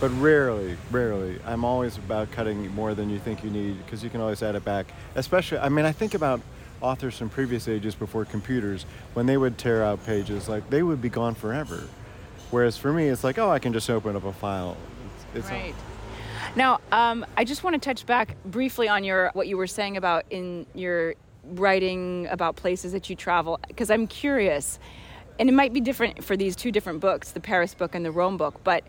but 0.00 0.08
rarely, 0.12 0.76
rarely. 0.90 1.38
I'm 1.44 1.64
always 1.64 1.98
about 1.98 2.30
cutting 2.30 2.74
more 2.74 2.94
than 2.94 3.10
you 3.10 3.18
think 3.18 3.44
you 3.44 3.50
need 3.50 3.84
because 3.84 4.02
you 4.02 4.08
can 4.08 4.20
always 4.22 4.42
add 4.42 4.54
it 4.54 4.64
back. 4.64 4.86
Especially, 5.14 5.58
I 5.58 5.68
mean, 5.68 5.84
I 5.84 5.92
think 5.92 6.14
about 6.14 6.40
authors 6.80 7.18
from 7.18 7.28
previous 7.28 7.68
ages 7.68 7.94
before 7.94 8.24
computers 8.24 8.86
when 9.12 9.26
they 9.26 9.36
would 9.36 9.58
tear 9.58 9.84
out 9.84 10.04
pages, 10.06 10.48
like 10.48 10.70
they 10.70 10.82
would 10.82 11.02
be 11.02 11.10
gone 11.10 11.34
forever. 11.34 11.84
Whereas 12.50 12.78
for 12.78 12.92
me, 12.92 13.08
it's 13.08 13.22
like, 13.22 13.38
oh, 13.38 13.50
I 13.50 13.58
can 13.58 13.74
just 13.74 13.88
open 13.90 14.16
up 14.16 14.24
a 14.24 14.32
file. 14.32 14.76
It's, 15.34 15.46
it's 15.46 15.50
right. 15.50 15.74
now, 16.56 16.80
um, 16.90 17.26
I 17.36 17.44
just 17.44 17.62
want 17.62 17.74
to 17.74 17.80
touch 17.80 18.06
back 18.06 18.36
briefly 18.46 18.88
on 18.88 19.04
your 19.04 19.30
what 19.34 19.46
you 19.46 19.58
were 19.58 19.66
saying 19.66 19.98
about 19.98 20.24
in 20.30 20.66
your 20.74 21.14
writing 21.44 22.26
about 22.30 22.56
places 22.56 22.92
that 22.92 23.10
you 23.10 23.16
travel 23.16 23.58
because 23.68 23.90
I'm 23.90 24.06
curious 24.06 24.78
and 25.40 25.48
it 25.48 25.52
might 25.52 25.72
be 25.72 25.80
different 25.80 26.22
for 26.22 26.36
these 26.36 26.54
two 26.54 26.70
different 26.70 27.00
books, 27.00 27.32
the 27.32 27.40
Paris 27.40 27.72
book 27.72 27.94
and 27.94 28.04
the 28.04 28.10
Rome 28.10 28.36
book, 28.36 28.60
but 28.62 28.84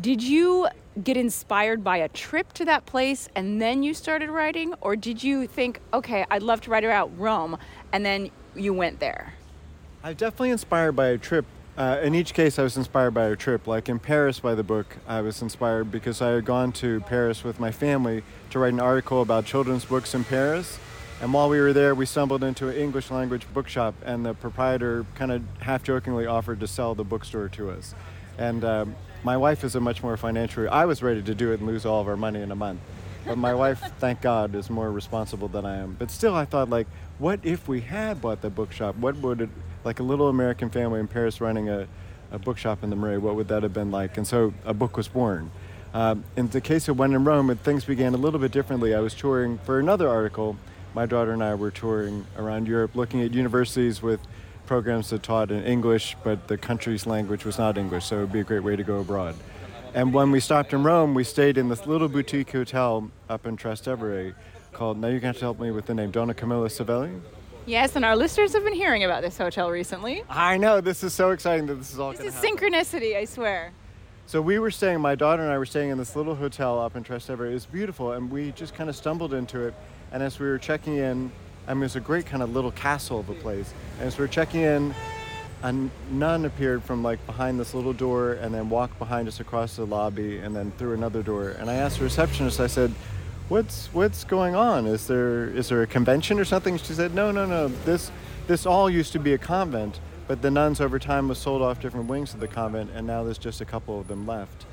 did 0.00 0.20
you 0.20 0.66
get 1.02 1.16
inspired 1.16 1.84
by 1.84 1.98
a 1.98 2.08
trip 2.08 2.52
to 2.54 2.64
that 2.64 2.84
place 2.86 3.28
and 3.36 3.62
then 3.62 3.84
you 3.84 3.94
started 3.94 4.28
writing? 4.28 4.74
Or 4.80 4.96
did 4.96 5.22
you 5.22 5.46
think, 5.46 5.78
okay, 5.94 6.26
I'd 6.28 6.42
love 6.42 6.60
to 6.62 6.70
write 6.70 6.82
about 6.82 7.16
Rome, 7.16 7.56
and 7.92 8.04
then 8.04 8.30
you 8.56 8.74
went 8.74 8.98
there? 8.98 9.34
I'm 10.02 10.14
definitely 10.14 10.50
inspired 10.50 10.92
by 10.92 11.06
a 11.06 11.18
trip. 11.18 11.46
Uh, 11.78 12.00
in 12.02 12.16
each 12.16 12.34
case, 12.34 12.58
I 12.58 12.64
was 12.64 12.76
inspired 12.76 13.12
by 13.12 13.26
a 13.26 13.36
trip. 13.36 13.68
Like 13.68 13.88
in 13.88 14.00
Paris, 14.00 14.40
by 14.40 14.56
the 14.56 14.64
book, 14.64 14.96
I 15.06 15.20
was 15.20 15.40
inspired 15.40 15.92
because 15.92 16.20
I 16.20 16.30
had 16.30 16.44
gone 16.44 16.72
to 16.72 17.00
Paris 17.02 17.44
with 17.44 17.60
my 17.60 17.70
family 17.70 18.24
to 18.50 18.58
write 18.58 18.72
an 18.72 18.80
article 18.80 19.22
about 19.22 19.46
children's 19.46 19.84
books 19.84 20.14
in 20.14 20.24
Paris 20.24 20.80
and 21.22 21.32
while 21.32 21.48
we 21.48 21.60
were 21.60 21.72
there, 21.72 21.94
we 21.94 22.04
stumbled 22.04 22.42
into 22.42 22.68
an 22.68 22.74
English 22.74 23.08
language 23.12 23.46
bookshop, 23.54 23.94
and 24.04 24.26
the 24.26 24.34
proprietor 24.34 25.06
kind 25.14 25.30
of 25.30 25.44
half 25.60 25.84
jokingly 25.84 26.26
offered 26.26 26.58
to 26.58 26.66
sell 26.66 26.96
the 26.96 27.04
bookstore 27.04 27.48
to 27.50 27.70
us. 27.70 27.94
And 28.38 28.64
um, 28.64 28.96
my 29.22 29.36
wife 29.36 29.62
is 29.62 29.76
a 29.76 29.80
much 29.80 30.02
more 30.02 30.16
financially, 30.16 30.66
I 30.66 30.84
was 30.84 31.00
ready 31.00 31.22
to 31.22 31.32
do 31.32 31.52
it 31.52 31.60
and 31.60 31.68
lose 31.68 31.86
all 31.86 32.00
of 32.00 32.08
our 32.08 32.16
money 32.16 32.42
in 32.42 32.50
a 32.50 32.56
month. 32.56 32.80
But 33.24 33.38
my 33.38 33.54
wife, 33.54 33.80
thank 34.00 34.20
God, 34.20 34.56
is 34.56 34.68
more 34.68 34.90
responsible 34.90 35.46
than 35.46 35.64
I 35.64 35.76
am. 35.76 35.94
But 35.96 36.10
still, 36.10 36.34
I 36.34 36.44
thought, 36.44 36.68
like, 36.68 36.88
what 37.20 37.38
if 37.44 37.68
we 37.68 37.82
had 37.82 38.20
bought 38.20 38.42
the 38.42 38.50
bookshop? 38.50 38.96
What 38.96 39.16
would 39.18 39.42
it, 39.42 39.50
like 39.84 40.00
a 40.00 40.02
little 40.02 40.28
American 40.28 40.70
family 40.70 40.98
in 40.98 41.06
Paris 41.06 41.40
running 41.40 41.68
a, 41.68 41.86
a 42.32 42.40
bookshop 42.40 42.82
in 42.82 42.90
the 42.90 42.96
Marais, 42.96 43.18
what 43.18 43.36
would 43.36 43.46
that 43.46 43.62
have 43.62 43.72
been 43.72 43.92
like? 43.92 44.16
And 44.16 44.26
so 44.26 44.54
a 44.64 44.74
book 44.74 44.96
was 44.96 45.06
born. 45.06 45.52
Um, 45.94 46.24
in 46.36 46.48
the 46.48 46.60
case 46.60 46.88
of 46.88 46.98
When 46.98 47.12
in 47.12 47.22
Rome, 47.22 47.54
things 47.58 47.84
began 47.84 48.12
a 48.12 48.16
little 48.16 48.40
bit 48.40 48.50
differently. 48.50 48.92
I 48.92 48.98
was 48.98 49.14
touring 49.14 49.58
for 49.58 49.78
another 49.78 50.08
article 50.08 50.56
my 50.94 51.06
daughter 51.06 51.32
and 51.32 51.42
I 51.42 51.54
were 51.54 51.70
touring 51.70 52.26
around 52.36 52.66
Europe 52.66 52.94
looking 52.94 53.22
at 53.22 53.32
universities 53.32 54.02
with 54.02 54.20
programs 54.66 55.10
that 55.10 55.22
taught 55.22 55.50
in 55.50 55.64
English, 55.64 56.16
but 56.22 56.48
the 56.48 56.56
country's 56.56 57.06
language 57.06 57.44
was 57.44 57.58
not 57.58 57.76
English, 57.76 58.06
so 58.06 58.18
it 58.18 58.20
would 58.20 58.32
be 58.32 58.40
a 58.40 58.44
great 58.44 58.62
way 58.62 58.76
to 58.76 58.82
go 58.82 59.00
abroad. 59.00 59.34
And 59.94 60.14
when 60.14 60.30
we 60.30 60.40
stopped 60.40 60.72
in 60.72 60.82
Rome, 60.82 61.14
we 61.14 61.24
stayed 61.24 61.58
in 61.58 61.68
this 61.68 61.86
little 61.86 62.08
boutique 62.08 62.52
hotel 62.52 63.10
up 63.28 63.46
in 63.46 63.56
Trastevere 63.56 64.34
called, 64.72 64.98
now 64.98 65.08
you're 65.08 65.20
going 65.20 65.20
to 65.20 65.26
have 65.28 65.38
to 65.38 65.44
help 65.44 65.60
me 65.60 65.70
with 65.70 65.86
the 65.86 65.94
name, 65.94 66.10
Donna 66.10 66.32
Camilla 66.32 66.68
Savelli? 66.68 67.20
Yes, 67.66 67.94
and 67.94 68.04
our 68.04 68.16
listeners 68.16 68.54
have 68.54 68.64
been 68.64 68.72
hearing 68.72 69.04
about 69.04 69.22
this 69.22 69.36
hotel 69.36 69.70
recently. 69.70 70.24
I 70.28 70.56
know, 70.56 70.80
this 70.80 71.04
is 71.04 71.12
so 71.12 71.30
exciting 71.30 71.66
that 71.66 71.74
this 71.74 71.92
is 71.92 71.98
all 71.98 72.12
This 72.12 72.20
is 72.20 72.34
synchronicity, 72.34 73.16
I 73.16 73.24
swear. 73.24 73.72
So 74.26 74.40
we 74.40 74.58
were 74.58 74.70
staying, 74.70 75.00
my 75.00 75.14
daughter 75.14 75.42
and 75.42 75.52
I 75.52 75.58
were 75.58 75.66
staying 75.66 75.90
in 75.90 75.98
this 75.98 76.16
little 76.16 76.34
hotel 76.34 76.80
up 76.80 76.96
in 76.96 77.04
Trastevere. 77.04 77.50
It 77.50 77.54
was 77.54 77.66
beautiful, 77.66 78.12
and 78.12 78.30
we 78.30 78.52
just 78.52 78.74
kind 78.74 78.88
of 78.88 78.96
stumbled 78.96 79.34
into 79.34 79.60
it. 79.66 79.74
And 80.12 80.22
as 80.22 80.38
we 80.38 80.46
were 80.46 80.58
checking 80.58 80.96
in, 80.96 81.30
I 81.66 81.74
mean, 81.74 81.82
it's 81.84 81.96
a 81.96 82.00
great 82.00 82.24
kind 82.26 82.42
of 82.42 82.54
little 82.54 82.70
castle 82.72 83.20
of 83.20 83.28
a 83.28 83.34
place. 83.34 83.72
And 83.98 84.06
as 84.06 84.16
we 84.16 84.22
were 84.22 84.28
checking 84.28 84.62
in, 84.62 84.94
a 85.62 85.72
nun 86.10 86.44
appeared 86.44 86.82
from 86.82 87.02
like 87.02 87.24
behind 87.26 87.60
this 87.60 87.74
little 87.74 87.92
door 87.92 88.32
and 88.34 88.52
then 88.54 88.68
walked 88.68 88.98
behind 88.98 89.28
us 89.28 89.38
across 89.38 89.76
the 89.76 89.86
lobby 89.86 90.38
and 90.38 90.56
then 90.56 90.72
through 90.72 90.94
another 90.94 91.22
door. 91.22 91.50
And 91.50 91.70
I 91.70 91.74
asked 91.74 91.98
the 91.98 92.04
receptionist, 92.04 92.58
I 92.58 92.66
said, 92.66 92.92
"What's 93.48 93.86
what's 93.92 94.24
going 94.24 94.56
on? 94.56 94.86
Is 94.86 95.06
there 95.06 95.46
is 95.46 95.68
there 95.68 95.82
a 95.82 95.86
convention 95.86 96.40
or 96.40 96.44
something?" 96.44 96.78
She 96.78 96.94
said, 96.94 97.14
"No, 97.14 97.30
no, 97.30 97.46
no. 97.46 97.68
This 97.84 98.10
this 98.48 98.66
all 98.66 98.90
used 98.90 99.12
to 99.12 99.20
be 99.20 99.34
a 99.34 99.38
convent, 99.38 100.00
but 100.26 100.42
the 100.42 100.50
nuns 100.50 100.80
over 100.80 100.98
time 100.98 101.28
was 101.28 101.38
sold 101.38 101.62
off 101.62 101.80
different 101.80 102.08
wings 102.08 102.34
of 102.34 102.40
the 102.40 102.48
convent, 102.48 102.90
and 102.94 103.06
now 103.06 103.22
there's 103.24 103.38
just 103.38 103.60
a 103.60 103.64
couple 103.64 104.00
of 104.00 104.08
them 104.08 104.26
left, 104.26 104.66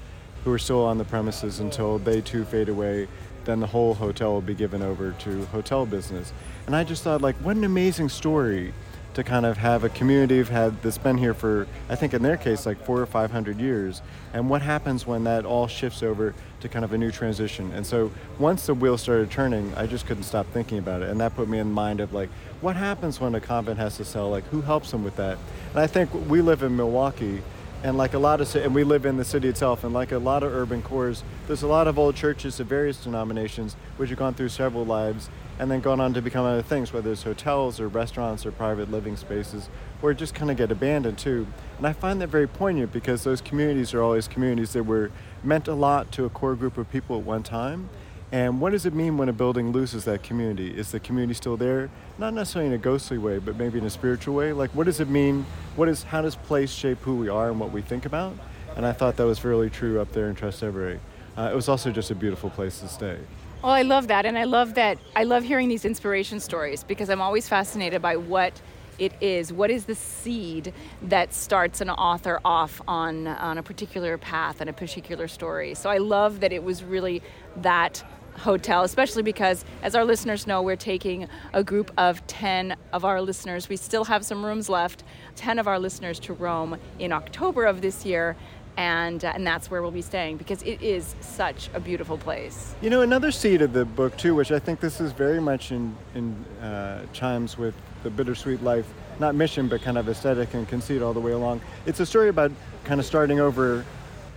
who 0.44 0.52
are 0.52 0.60
still 0.60 0.86
on 0.86 0.98
the 0.98 1.06
premises 1.06 1.60
until 1.60 1.98
they 2.00 2.22
too 2.22 2.46
fade 2.46 2.70
away. 2.70 3.08
Then 3.46 3.60
the 3.60 3.68
whole 3.68 3.94
hotel 3.94 4.34
will 4.34 4.42
be 4.42 4.54
given 4.54 4.82
over 4.82 5.12
to 5.12 5.46
hotel 5.48 5.86
business." 5.86 6.34
And 6.68 6.76
I 6.76 6.84
just 6.84 7.04
thought, 7.04 7.22
like, 7.22 7.36
what 7.38 7.56
an 7.56 7.64
amazing 7.64 8.10
story 8.10 8.74
to 9.20 9.24
kind 9.24 9.46
of 9.46 9.58
have 9.58 9.84
a 9.84 9.90
community 9.90 10.40
of 10.40 10.48
had 10.48 10.82
that's 10.82 10.98
been 10.98 11.18
here 11.18 11.34
for 11.34 11.68
I 11.90 11.96
think 11.96 12.14
in 12.14 12.24
their 12.24 12.38
case 12.38 12.66
like 12.66 12.84
four 12.86 13.02
or 13.02 13.06
five 13.06 13.32
hundred 13.32 13.60
years. 13.60 14.02
And 14.34 14.50
what 14.50 14.62
happens 14.62 15.06
when 15.06 15.26
that 15.26 15.46
all 15.46 15.68
shifts 15.68 16.02
over 16.02 16.34
to 16.62 16.70
kind 16.70 16.86
of 16.86 16.94
a 16.94 16.98
new 16.98 17.12
transition? 17.12 17.72
And 17.74 17.86
so 17.86 18.12
once 18.38 18.66
the 18.66 18.74
wheel 18.74 18.98
started 18.98 19.30
turning 19.30 19.74
I 19.76 19.88
just 19.88 20.06
couldn't 20.06 20.24
stop 20.24 20.48
thinking 20.54 20.78
about 20.78 21.02
it. 21.02 21.10
And 21.10 21.20
that 21.20 21.36
put 21.36 21.50
me 21.50 21.60
in 21.60 21.72
mind 21.72 22.00
of 22.00 22.14
like 22.14 22.30
what 22.62 22.78
happens 22.78 23.20
when 23.20 23.36
a 23.36 23.42
convent 23.42 23.78
has 23.78 23.98
to 23.98 24.06
sell? 24.06 24.30
Like 24.30 24.46
who 24.46 24.62
helps 24.62 24.92
them 24.92 25.04
with 25.04 25.18
that? 25.18 25.38
And 25.72 25.80
I 25.80 25.88
think 25.88 26.10
we 26.30 26.42
live 26.42 26.64
in 26.64 26.76
Milwaukee 26.78 27.42
and 27.84 27.98
like 27.98 28.14
a 28.14 28.20
lot 28.20 28.42
of 28.42 28.56
and 28.56 28.76
we 28.76 28.84
live 28.84 29.06
in 29.06 29.18
the 29.18 29.26
city 29.26 29.48
itself 29.48 29.84
and 29.84 29.94
like 29.94 30.12
a 30.12 30.18
lot 30.18 30.44
of 30.44 30.54
urban 30.54 30.82
cores 30.82 31.24
there's 31.48 31.64
a 31.64 31.68
lot 31.68 31.88
of 31.88 31.98
old 31.98 32.16
churches 32.16 32.60
of 32.60 32.68
various 32.68 33.04
denominations 33.04 33.76
which 33.98 34.10
have 34.10 34.20
gone 34.20 34.34
through 34.34 34.50
several 34.50 34.86
lives 34.86 35.30
and 35.60 35.70
then 35.70 35.82
gone 35.82 36.00
on 36.00 36.14
to 36.14 36.22
become 36.22 36.46
other 36.46 36.62
things, 36.62 36.94
whether 36.94 37.12
it's 37.12 37.24
hotels 37.24 37.82
or 37.82 37.90
restaurants 37.90 38.46
or 38.46 38.52
private 38.52 38.90
living 38.90 39.18
spaces, 39.18 39.70
or 40.02 40.14
just 40.14 40.34
kind 40.34 40.50
of 40.50 40.56
get 40.56 40.72
abandoned 40.72 41.18
too. 41.18 41.46
And 41.78 41.86
I 41.86 41.92
find 41.92 42.22
that 42.22 42.30
very 42.30 42.48
poignant 42.48 42.94
because 42.94 43.26
those 43.26 43.42
communities 43.42 43.94
are 43.94 44.02
always 44.02 44.30
communities 44.30 44.72
that 44.72 44.84
were 44.84 45.12
meant 45.44 45.68
a 45.68 45.74
lot 45.74 46.14
to 46.14 46.24
a 46.24 46.30
core 46.30 46.56
group 46.56 46.78
of 46.78 46.90
people 46.90 47.18
at 47.18 47.26
one 47.26 47.44
time. 47.44 47.90
And 48.32 48.62
what 48.62 48.74
does 48.74 48.86
it 48.86 48.94
mean 48.94 49.18
when 49.18 49.28
a 49.28 49.34
building 49.34 49.72
loses 49.72 50.06
that 50.06 50.22
community? 50.22 50.70
Is 50.70 50.92
the 50.92 51.00
community 51.00 51.34
still 51.34 51.58
there? 51.58 51.90
Not 52.20 52.34
necessarily 52.34 52.68
in 52.68 52.74
a 52.74 52.78
ghostly 52.78 53.18
way, 53.18 53.40
but 53.40 53.58
maybe 53.58 53.80
in 53.80 53.86
a 53.86 53.90
spiritual 53.90 54.36
way. 54.36 54.54
Like, 54.54 54.70
what 54.72 54.86
does 54.86 55.00
it 55.00 55.10
mean? 55.10 55.46
What 55.76 55.90
is 55.90 56.04
how 56.04 56.22
does 56.22 56.36
place 56.36 56.72
shape 56.72 57.00
who 57.00 57.16
we 57.16 57.28
are 57.28 57.50
and 57.50 57.60
what 57.60 57.72
we 57.72 57.82
think 57.82 58.06
about? 58.06 58.36
And 58.76 58.86
I 58.86 58.92
thought 58.92 59.18
that 59.18 59.26
was 59.26 59.44
really 59.44 59.70
true 59.70 60.00
up 60.00 60.12
there 60.12 60.30
in 60.30 60.36
Trastevere. 60.36 61.00
Uh, 61.36 61.50
it 61.52 61.56
was 61.56 61.68
also 61.68 61.92
just 61.92 62.12
a 62.12 62.16
beautiful 62.16 62.52
place 62.52 62.80
to 62.82 62.88
stay. 62.88 63.18
Oh, 63.64 63.70
I 63.70 63.82
love 63.82 64.08
that. 64.08 64.26
And 64.26 64.38
I 64.38 64.44
love 64.44 64.76
that. 64.76 65.00
I 65.16 65.24
love 65.24 65.44
hearing 65.44 65.68
these 65.68 65.84
inspiration 65.84 66.40
stories 66.40 66.84
because 66.84 67.10
I'm 67.10 67.22
always 67.22 67.50
fascinated 67.50 68.02
by 68.02 68.16
what 68.16 68.62
it 69.00 69.14
is. 69.22 69.52
What 69.52 69.72
is 69.72 69.86
the 69.86 69.96
seed 69.96 70.74
that 71.04 71.34
starts 71.34 71.82
an 71.82 71.90
author 71.90 72.40
off 72.46 72.82
on, 72.88 73.28
on 73.28 73.58
a 73.58 73.64
particular 73.64 74.18
path 74.18 74.62
and 74.62 74.70
a 74.70 74.74
particular 74.74 75.28
story? 75.28 75.74
So 75.74 75.90
I 75.90 75.98
love 75.98 76.42
that 76.42 76.54
it 76.54 76.64
was 76.64 76.84
really 76.84 77.22
that 77.58 78.04
hotel, 78.40 78.84
especially 78.84 79.24
because, 79.24 79.64
as 79.84 79.96
our 79.96 80.06
listeners 80.06 80.48
know, 80.48 80.62
we're 80.62 80.76
taking 80.76 81.28
a 81.54 81.64
group 81.64 81.92
of 81.98 82.26
10 82.28 82.76
of 82.94 83.06
our 83.06 83.22
listeners. 83.22 83.70
We 83.70 83.76
still 83.78 84.06
have 84.06 84.26
some 84.26 84.44
rooms 84.44 84.70
left, 84.70 85.04
10 85.36 85.60
of 85.60 85.68
our 85.68 85.80
listeners 85.80 86.20
to 86.22 86.34
Rome 86.34 86.78
in 86.98 87.12
October 87.12 87.66
of 87.66 87.82
this 87.82 88.06
year 88.06 88.36
and 88.80 89.26
uh, 89.26 89.34
and 89.36 89.46
that's 89.46 89.70
where 89.70 89.82
we'll 89.82 89.92
be 89.92 90.02
staying 90.02 90.38
because 90.38 90.64
it 90.64 90.82
is 90.82 91.14
such 91.20 91.70
a 91.74 91.80
beautiful 91.82 92.18
place. 92.18 92.76
You 92.82 92.90
know, 92.90 93.02
another 93.02 93.30
seed 93.30 93.62
of 93.62 93.74
the 93.74 93.84
book 93.84 94.16
too, 94.18 94.34
which 94.34 94.52
I 94.54 94.60
think 94.60 94.80
this 94.80 95.02
is 95.02 95.12
very 95.12 95.42
much 95.42 95.72
in 95.72 95.96
in 96.16 96.34
uh, 96.62 97.06
chimes 97.12 97.58
with 97.58 97.76
the 98.04 98.10
bittersweet 98.10 98.64
life, 98.64 98.88
not 99.20 99.36
mission, 99.36 99.68
but 99.68 99.82
kind 99.82 99.98
of 99.98 100.08
aesthetic 100.08 100.54
and 100.54 100.66
conceit 100.68 101.02
all 101.02 101.14
the 101.14 101.20
way 101.20 101.34
along. 101.34 101.60
It's 101.86 102.00
a 102.00 102.06
story 102.06 102.30
about 102.30 102.52
kind 102.86 103.02
of 103.02 103.06
starting 103.06 103.42
over. 103.42 103.86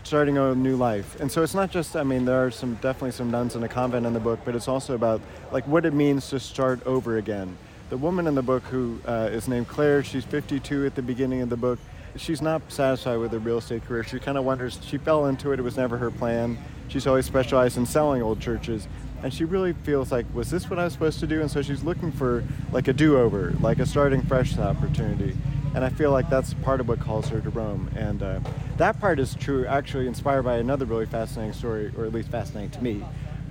Starting 0.05 0.37
a 0.37 0.55
new 0.55 0.77
life, 0.77 1.21
and 1.21 1.31
so 1.31 1.43
it's 1.43 1.55
not 1.55 1.71
just. 1.71 1.97
I 1.97 2.03
mean, 2.03 2.25
there 2.25 2.45
are 2.45 2.51
some 2.51 2.75
definitely 2.75 3.13
some 3.13 3.31
nuns 3.31 3.55
in 3.55 3.63
a 3.63 3.69
convent 3.69 4.05
in 4.05 4.13
the 4.13 4.21
book, 4.21 4.41
but 4.45 4.55
it's 4.55 4.69
also 4.69 4.95
about 4.95 5.21
like 5.53 5.67
what 5.67 5.87
it 5.87 5.95
means 5.95 6.29
to 6.31 6.41
start 6.41 6.85
over 6.87 7.17
again. 7.17 7.57
The 7.89 7.97
woman 7.97 8.27
in 8.27 8.35
the 8.35 8.43
book 8.43 8.63
who 8.65 9.01
uh, 9.07 9.29
is 9.31 9.49
named 9.49 9.69
Claire, 9.69 10.03
she's 10.03 10.25
52 10.25 10.87
at 10.87 10.95
the 10.95 11.03
beginning 11.03 11.41
of 11.41 11.51
the 11.51 11.57
book 11.57 11.79
she's 12.17 12.43
not 12.43 12.63
satisfied 12.69 13.17
with 13.17 13.33
her 13.33 13.39
real 13.39 13.59
estate 13.59 13.85
career. 13.85 14.05
She 14.05 14.19
kind 14.19 14.39
of 14.39 14.45
wonders, 14.45 14.79
she 14.83 14.99
fell 14.99 15.27
into 15.27 15.53
it, 15.53 15.59
it 15.59 15.63
was 15.63 15.77
never 15.77 15.97
her 15.99 16.11
plan. 16.11 16.59
She's 16.89 17.07
always 17.07 17.27
specialized 17.27 17.79
in 17.79 17.87
selling 17.87 18.23
old 18.23 18.41
churches. 18.41 18.87
And 19.23 19.33
she 19.33 19.45
really 19.45 19.73
feels 19.73 20.11
like, 20.11 20.27
was 20.35 20.51
this 20.51 20.69
what 20.69 20.79
I 20.79 20.85
was 20.85 20.93
supposed 20.93 21.21
to 21.21 21.27
do? 21.27 21.41
And 21.41 21.51
so 21.51 21.63
she's 21.63 21.85
looking 21.85 22.13
for 22.13 22.45
like 22.73 22.89
a 22.89 22.93
do 22.93 23.19
over, 23.19 23.55
like 23.61 23.79
a 23.79 23.87
starting 23.87 24.23
fresh 24.23 24.59
opportunity. 24.59 25.37
And 25.75 25.85
I 25.85 25.89
feel 25.89 26.11
like 26.11 26.29
that's 26.29 26.55
part 26.55 26.81
of 26.81 26.89
what 26.89 27.01
calls 27.01 27.29
her 27.29 27.41
to 27.41 27.51
Rome. 27.51 27.91
And 27.97 28.23
uh, 28.23 28.41
that 28.77 29.01
part 29.01 29.19
is 29.19 29.35
true, 29.35 29.67
actually, 29.67 30.07
inspired 30.07 30.43
by 30.43 30.59
another 30.59 30.85
really 30.85 31.07
fascinating 31.07 31.55
story, 31.55 31.93
or 31.97 32.05
at 32.05 32.13
least 32.13 32.29
fascinating 32.29 32.71
to 32.71 32.83
me. 32.83 33.05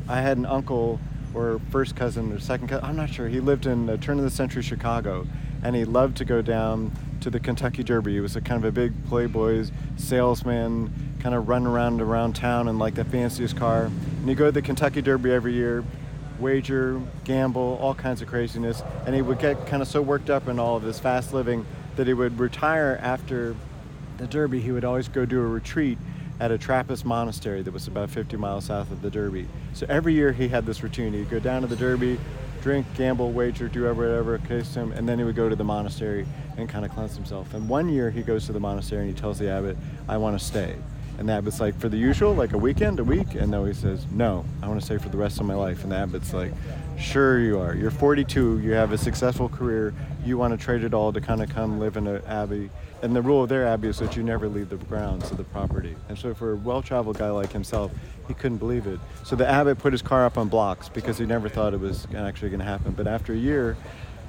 I 0.08 0.22
had 0.22 0.38
an 0.38 0.46
uncle 0.46 1.00
or 1.34 1.62
first 1.70 1.96
cousin 1.96 2.32
or 2.32 2.40
second 2.40 2.68
cousin, 2.68 2.86
I'm 2.86 2.96
not 2.96 3.10
sure. 3.10 3.28
He 3.28 3.40
lived 3.40 3.66
in 3.66 3.88
turn 4.00 4.18
of 4.18 4.24
the 4.24 4.30
century 4.30 4.62
Chicago, 4.62 5.25
and 5.63 5.75
he 5.75 5.86
loved 5.86 6.18
to 6.18 6.25
go 6.25 6.42
down 6.42 6.92
to 7.22 7.30
the 7.30 7.40
Kentucky 7.40 7.84
Derby. 7.84 8.13
He 8.13 8.20
was 8.20 8.36
a 8.36 8.42
kind 8.42 8.63
of 8.63 8.66
a 8.66 8.72
big 8.72 8.94
playboy 9.08 9.66
salesman, 9.98 10.92
kind 11.20 11.36
of 11.36 11.48
run 11.48 11.66
around 11.66 12.01
around 12.01 12.36
town 12.36 12.68
in 12.68 12.78
like 12.78 12.96
the 12.96 13.06
fanciest 13.06 13.56
car. 13.56 13.86
And 13.86 14.30
he'd 14.30 14.38
go 14.38 14.46
to 14.46 14.51
the 14.51 14.62
Kentucky 14.62 15.01
Derby 15.01 15.32
every 15.32 15.54
year, 15.54 15.84
wager, 16.40 17.00
gamble, 17.24 17.78
all 17.82 17.94
kinds 17.94 18.22
of 18.22 18.28
craziness. 18.28 18.84
And 19.06 19.16
he 19.16 19.22
would 19.22 19.40
get 19.40 19.68
kind 19.68 19.82
of 19.82 19.88
so 19.88 20.01
worked 20.01 20.30
up 20.30 20.48
in 20.48 20.60
all 20.60 20.75
of 20.75 20.84
this 20.84 21.00
fast 21.00 21.34
living 21.34 21.66
that 22.01 22.08
he 22.08 22.15
would 22.15 22.39
retire 22.39 22.98
after 23.00 23.55
the 24.17 24.25
Derby. 24.25 24.60
He 24.60 24.72
would 24.72 24.84
always 24.84 25.08
go 25.08 25.24
do 25.24 25.39
a 25.39 25.46
retreat 25.46 26.00
at 26.39 26.50
a 26.50 26.58
Trappist 26.58 27.05
monastery 27.05 27.62
that 27.62 27.72
was 27.72 27.88
about 27.88 28.10
50 28.10 28.38
miles 28.38 28.65
south 28.65 28.89
of 28.89 29.03
the 29.03 29.12
Derby. 29.12 29.48
So 29.74 29.86
every 29.88 30.15
year 30.15 30.31
he 30.31 30.48
had 30.48 30.65
this 30.65 30.81
routine. 30.81 31.13
He'd 31.13 31.29
go 31.29 31.39
down 31.39 31.62
to 31.62 31.67
the 31.67 31.75
Derby, 31.75 32.20
drink, 32.63 32.88
gamble, 32.96 33.31
wager, 33.31 33.67
do 33.67 33.84
whatever 33.84 34.39
case 34.39 34.74
him, 34.74 34.91
and 34.93 35.08
then 35.08 35.20
he 35.20 35.24
would 35.24 35.36
go 35.36 35.48
to 35.48 35.55
the 35.55 35.63
monastery 35.63 36.25
and 36.58 36.67
kind 36.67 36.86
of 36.86 36.91
cleanse 36.91 37.15
himself. 37.15 37.53
And 37.53 37.70
one 37.70 37.88
year 37.88 38.10
he 38.10 38.24
goes 38.24 38.48
to 38.48 38.51
the 38.51 38.60
monastery 38.60 39.01
and 39.05 39.15
he 39.15 39.22
tells 39.22 39.38
the 39.38 39.51
abbot, 39.51 39.77
I 40.10 40.17
want 40.17 40.39
to 40.39 40.43
stay. 40.43 40.74
And 41.20 41.29
the 41.29 41.34
abbot's 41.34 41.60
like, 41.60 41.79
for 41.79 41.88
the 41.88 41.98
usual, 41.98 42.34
like 42.34 42.53
a 42.53 42.58
weekend, 42.58 43.00
a 43.00 43.03
week? 43.03 43.36
And 43.36 43.51
no, 43.51 43.65
he 43.65 43.75
says, 43.75 44.08
no, 44.10 44.43
I 44.63 44.67
want 44.67 44.79
to 44.79 44.86
stay 44.88 44.98
for 44.98 45.10
the 45.10 45.17
rest 45.17 45.39
of 45.39 45.46
my 45.46 45.53
life. 45.53 45.84
And 45.84 45.91
the 45.91 45.98
abbot's 45.98 46.34
like, 46.34 46.51
sure 46.98 47.39
you 47.39 47.60
are. 47.60 47.75
You're 47.75 47.91
42, 47.91 48.60
you 48.60 48.71
have 48.71 48.91
a 48.91 48.98
successful 48.98 49.50
career, 49.50 49.93
you 50.24 50.38
want 50.38 50.57
to 50.57 50.63
trade 50.63 50.83
it 50.83 50.93
all 50.93 51.12
to 51.13 51.21
kind 51.21 51.41
of 51.41 51.50
come 51.50 51.79
live 51.79 51.98
in 51.98 52.07
an 52.07 52.24
abbey. 52.25 52.69
And 53.01 53.15
the 53.15 53.21
rule 53.21 53.43
of 53.43 53.50
their 53.50 53.65
abbey 53.65 53.88
is 53.88 53.98
that 54.00 54.15
you 54.15 54.21
never 54.21 54.48
leave 54.48 54.69
the 54.69 54.77
grounds 54.77 55.31
of 55.31 55.38
the 55.38 55.43
property. 55.43 55.95
And 56.07 56.17
so 56.17 56.33
for 56.33 56.51
a 56.51 56.55
well-traveled 56.55 57.17
guy 57.17 57.29
like 57.31 57.51
himself, 57.51 57.91
he 58.27 58.36
couldn't 58.36 58.60
believe 58.60 58.86
it. 58.86 59.00
So 59.24 59.36
the 59.36 59.48
abbot 59.48 59.79
put 59.79 59.91
his 59.91 60.03
car 60.03 60.25
up 60.25 60.38
on 60.38 60.50
blocks 60.50 60.88
because 60.88 61.17
he 61.17 61.25
never 61.25 61.50
thought 61.50 61.74
it 61.74 61.79
was 61.79 62.05
actually 62.15 62.50
going 62.50 62.60
to 62.60 62.65
happen. 62.65 62.91
But 62.91 63.07
after 63.07 63.33
a 63.33 63.38
year, 63.38 63.75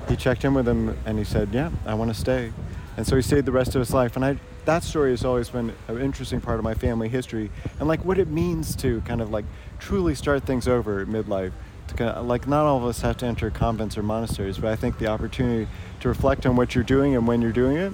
he 0.08 0.16
checked 0.16 0.44
in 0.44 0.54
with 0.54 0.66
him 0.66 0.96
and 1.06 1.18
he 1.18 1.24
said, 1.24 1.50
"Yeah, 1.52 1.70
I 1.86 1.94
want 1.94 2.12
to 2.12 2.18
stay." 2.18 2.52
And 2.96 3.06
so 3.06 3.16
he 3.16 3.22
stayed 3.22 3.44
the 3.44 3.52
rest 3.52 3.74
of 3.74 3.80
his 3.80 3.94
life. 3.94 4.16
And 4.16 4.24
I, 4.24 4.36
that 4.64 4.82
story 4.82 5.10
has 5.10 5.24
always 5.24 5.48
been 5.48 5.72
an 5.88 6.00
interesting 6.00 6.40
part 6.40 6.58
of 6.58 6.64
my 6.64 6.74
family 6.74 7.08
history 7.08 7.50
and 7.78 7.88
like 7.88 8.04
what 8.04 8.18
it 8.18 8.28
means 8.28 8.76
to 8.76 9.00
kind 9.02 9.20
of 9.20 9.30
like 9.30 9.44
truly 9.78 10.14
start 10.14 10.44
things 10.44 10.68
over 10.68 11.00
at 11.00 11.08
midlife. 11.08 11.52
To 11.92 11.98
kind 11.98 12.10
of, 12.10 12.26
like 12.26 12.48
not 12.48 12.64
all 12.64 12.78
of 12.78 12.84
us 12.84 13.02
have 13.02 13.18
to 13.18 13.26
enter 13.26 13.50
convents 13.50 13.98
or 13.98 14.02
monasteries, 14.02 14.58
but 14.58 14.70
I 14.70 14.76
think 14.76 14.98
the 14.98 15.08
opportunity 15.08 15.68
to 16.00 16.08
reflect 16.08 16.46
on 16.46 16.56
what 16.56 16.74
you're 16.74 16.84
doing 16.84 17.14
and 17.14 17.26
when 17.26 17.42
you're 17.42 17.52
doing 17.52 17.76
it. 17.76 17.92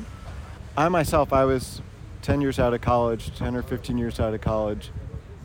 I 0.77 0.89
myself, 0.89 1.33
I 1.33 1.45
was 1.45 1.83
10 2.23 2.41
years 2.41 2.61
out 2.61 2.73
of 2.75 2.81
college, 2.81 3.37
10 3.37 3.57
or 3.57 3.63
15 3.63 3.99
years 3.99 4.21
out 4.21 4.35
of 4.35 4.41
college, 4.41 4.91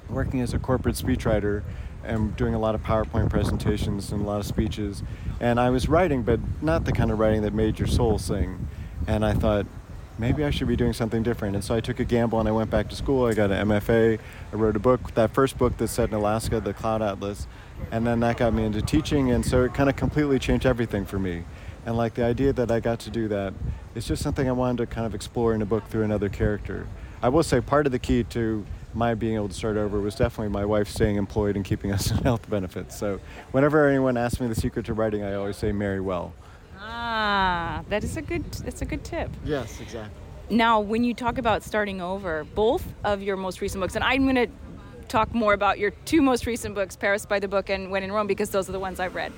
working 0.07 0.39
as 0.41 0.53
a 0.53 0.59
corporate 0.59 0.95
speechwriter 0.95 1.63
and 2.03 2.35
doing 2.35 2.53
a 2.53 2.59
lot 2.59 2.75
of 2.75 2.83
PowerPoint 2.83 3.31
presentations 3.31 4.11
and 4.11 4.21
a 4.21 4.25
lot 4.25 4.39
of 4.39 4.45
speeches. 4.45 5.01
And 5.39 5.59
I 5.59 5.71
was 5.71 5.89
writing, 5.89 6.21
but 6.21 6.39
not 6.61 6.85
the 6.85 6.91
kind 6.91 7.09
of 7.09 7.17
writing 7.17 7.41
that 7.41 7.53
made 7.53 7.79
your 7.79 7.87
soul 7.87 8.19
sing. 8.19 8.67
And 9.07 9.25
I 9.25 9.33
thought, 9.33 9.65
maybe 10.17 10.43
I 10.43 10.49
should 10.49 10.67
be 10.67 10.75
doing 10.75 10.93
something 10.93 11.23
different. 11.23 11.55
And 11.55 11.63
so 11.63 11.75
I 11.75 11.81
took 11.81 11.99
a 11.99 12.05
gamble 12.05 12.39
and 12.39 12.47
I 12.47 12.51
went 12.51 12.69
back 12.69 12.89
to 12.89 12.95
school. 12.95 13.25
I 13.25 13.33
got 13.33 13.51
an 13.51 13.67
MFA. 13.67 14.19
I 14.51 14.55
wrote 14.55 14.75
a 14.75 14.79
book, 14.79 15.13
that 15.15 15.33
first 15.33 15.57
book 15.57 15.77
that's 15.77 15.91
set 15.91 16.09
in 16.09 16.15
Alaska, 16.15 16.59
The 16.59 16.73
Cloud 16.73 17.01
Atlas. 17.01 17.47
And 17.91 18.05
then 18.05 18.19
that 18.21 18.37
got 18.37 18.53
me 18.53 18.65
into 18.65 18.81
teaching. 18.81 19.31
And 19.31 19.45
so 19.45 19.63
it 19.63 19.73
kind 19.73 19.89
of 19.89 19.95
completely 19.95 20.39
changed 20.39 20.65
everything 20.65 21.05
for 21.05 21.19
me. 21.19 21.43
And 21.85 21.97
like 21.97 22.13
the 22.13 22.23
idea 22.23 22.53
that 22.53 22.71
I 22.71 22.79
got 22.79 22.99
to 23.01 23.09
do 23.09 23.27
that, 23.27 23.53
it's 23.95 24.07
just 24.07 24.23
something 24.23 24.47
I 24.47 24.53
wanted 24.53 24.77
to 24.77 24.85
kind 24.85 25.05
of 25.05 25.13
explore 25.13 25.53
in 25.53 25.61
a 25.61 25.65
book 25.65 25.87
through 25.87 26.03
another 26.03 26.29
character. 26.29 26.87
I 27.21 27.29
will 27.29 27.43
say 27.43 27.61
part 27.61 27.85
of 27.85 27.91
the 27.91 27.99
key 27.99 28.23
to 28.25 28.65
my 28.93 29.15
being 29.15 29.35
able 29.35 29.47
to 29.47 29.53
start 29.53 29.77
over 29.77 29.99
was 29.99 30.15
definitely 30.15 30.49
my 30.49 30.65
wife 30.65 30.87
staying 30.87 31.15
employed 31.15 31.55
and 31.55 31.65
keeping 31.65 31.91
us 31.91 32.11
in 32.11 32.17
health 32.17 32.49
benefits. 32.49 32.97
So 32.97 33.19
whenever 33.51 33.87
anyone 33.87 34.17
asks 34.17 34.39
me 34.39 34.47
the 34.47 34.55
secret 34.55 34.85
to 34.85 34.93
writing, 34.93 35.23
I 35.23 35.33
always 35.33 35.57
say 35.57 35.71
marry 35.71 35.99
well. 35.99 36.33
Ah, 36.85 37.81
that 37.87 38.03
is 38.03 38.17
a 38.17 38.21
good. 38.21 38.43
That's 38.51 38.81
a 38.81 38.85
good 38.85 39.03
tip. 39.03 39.29
Yes, 39.45 39.79
exactly. 39.79 40.19
Now, 40.49 40.81
when 40.81 41.05
you 41.05 41.13
talk 41.13 41.37
about 41.37 41.63
starting 41.63 42.01
over, 42.01 42.43
both 42.43 42.85
of 43.05 43.23
your 43.23 43.37
most 43.37 43.61
recent 43.61 43.81
books, 43.81 43.95
and 43.95 44.03
I'm 44.03 44.23
going 44.23 44.35
to 44.35 44.47
talk 45.07 45.33
more 45.33 45.53
about 45.53 45.79
your 45.79 45.91
two 45.91 46.21
most 46.21 46.45
recent 46.45 46.75
books, 46.75 46.97
Paris 46.97 47.25
by 47.25 47.39
the 47.39 47.47
Book 47.47 47.69
and 47.69 47.89
When 47.89 48.03
in 48.03 48.11
Rome, 48.11 48.27
because 48.27 48.49
those 48.49 48.67
are 48.67 48.73
the 48.73 48.79
ones 48.79 48.99
I've 48.99 49.15
read. 49.15 49.31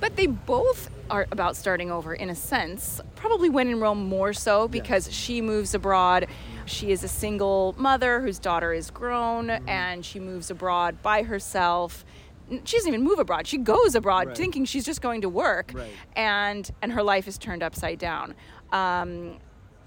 But 0.00 0.16
they 0.16 0.26
both 0.26 0.90
are 1.10 1.26
about 1.30 1.56
starting 1.56 1.90
over 1.90 2.14
in 2.14 2.30
a 2.30 2.34
sense. 2.34 3.00
Probably 3.14 3.48
When 3.48 3.68
in 3.68 3.80
Rome 3.80 4.08
more 4.08 4.32
so 4.32 4.66
because 4.68 5.06
yes. 5.06 5.16
she 5.16 5.40
moves 5.40 5.74
abroad. 5.74 6.26
She 6.66 6.90
is 6.90 7.02
a 7.04 7.08
single 7.08 7.74
mother 7.78 8.20
whose 8.20 8.38
daughter 8.38 8.72
is 8.72 8.90
grown 8.90 9.46
mm-hmm. 9.46 9.68
and 9.68 10.04
she 10.04 10.20
moves 10.20 10.50
abroad 10.50 11.02
by 11.02 11.22
herself 11.22 12.04
she 12.64 12.76
doesn't 12.76 12.88
even 12.88 13.02
move 13.02 13.18
abroad. 13.18 13.46
She 13.46 13.58
goes 13.58 13.94
abroad 13.94 14.28
right. 14.28 14.36
thinking 14.36 14.64
she's 14.64 14.84
just 14.84 15.00
going 15.00 15.22
to 15.22 15.28
work, 15.28 15.72
right. 15.74 15.90
and 16.16 16.70
and 16.82 16.92
her 16.92 17.02
life 17.02 17.28
is 17.28 17.38
turned 17.38 17.62
upside 17.62 17.98
down. 17.98 18.34
Um, 18.72 19.38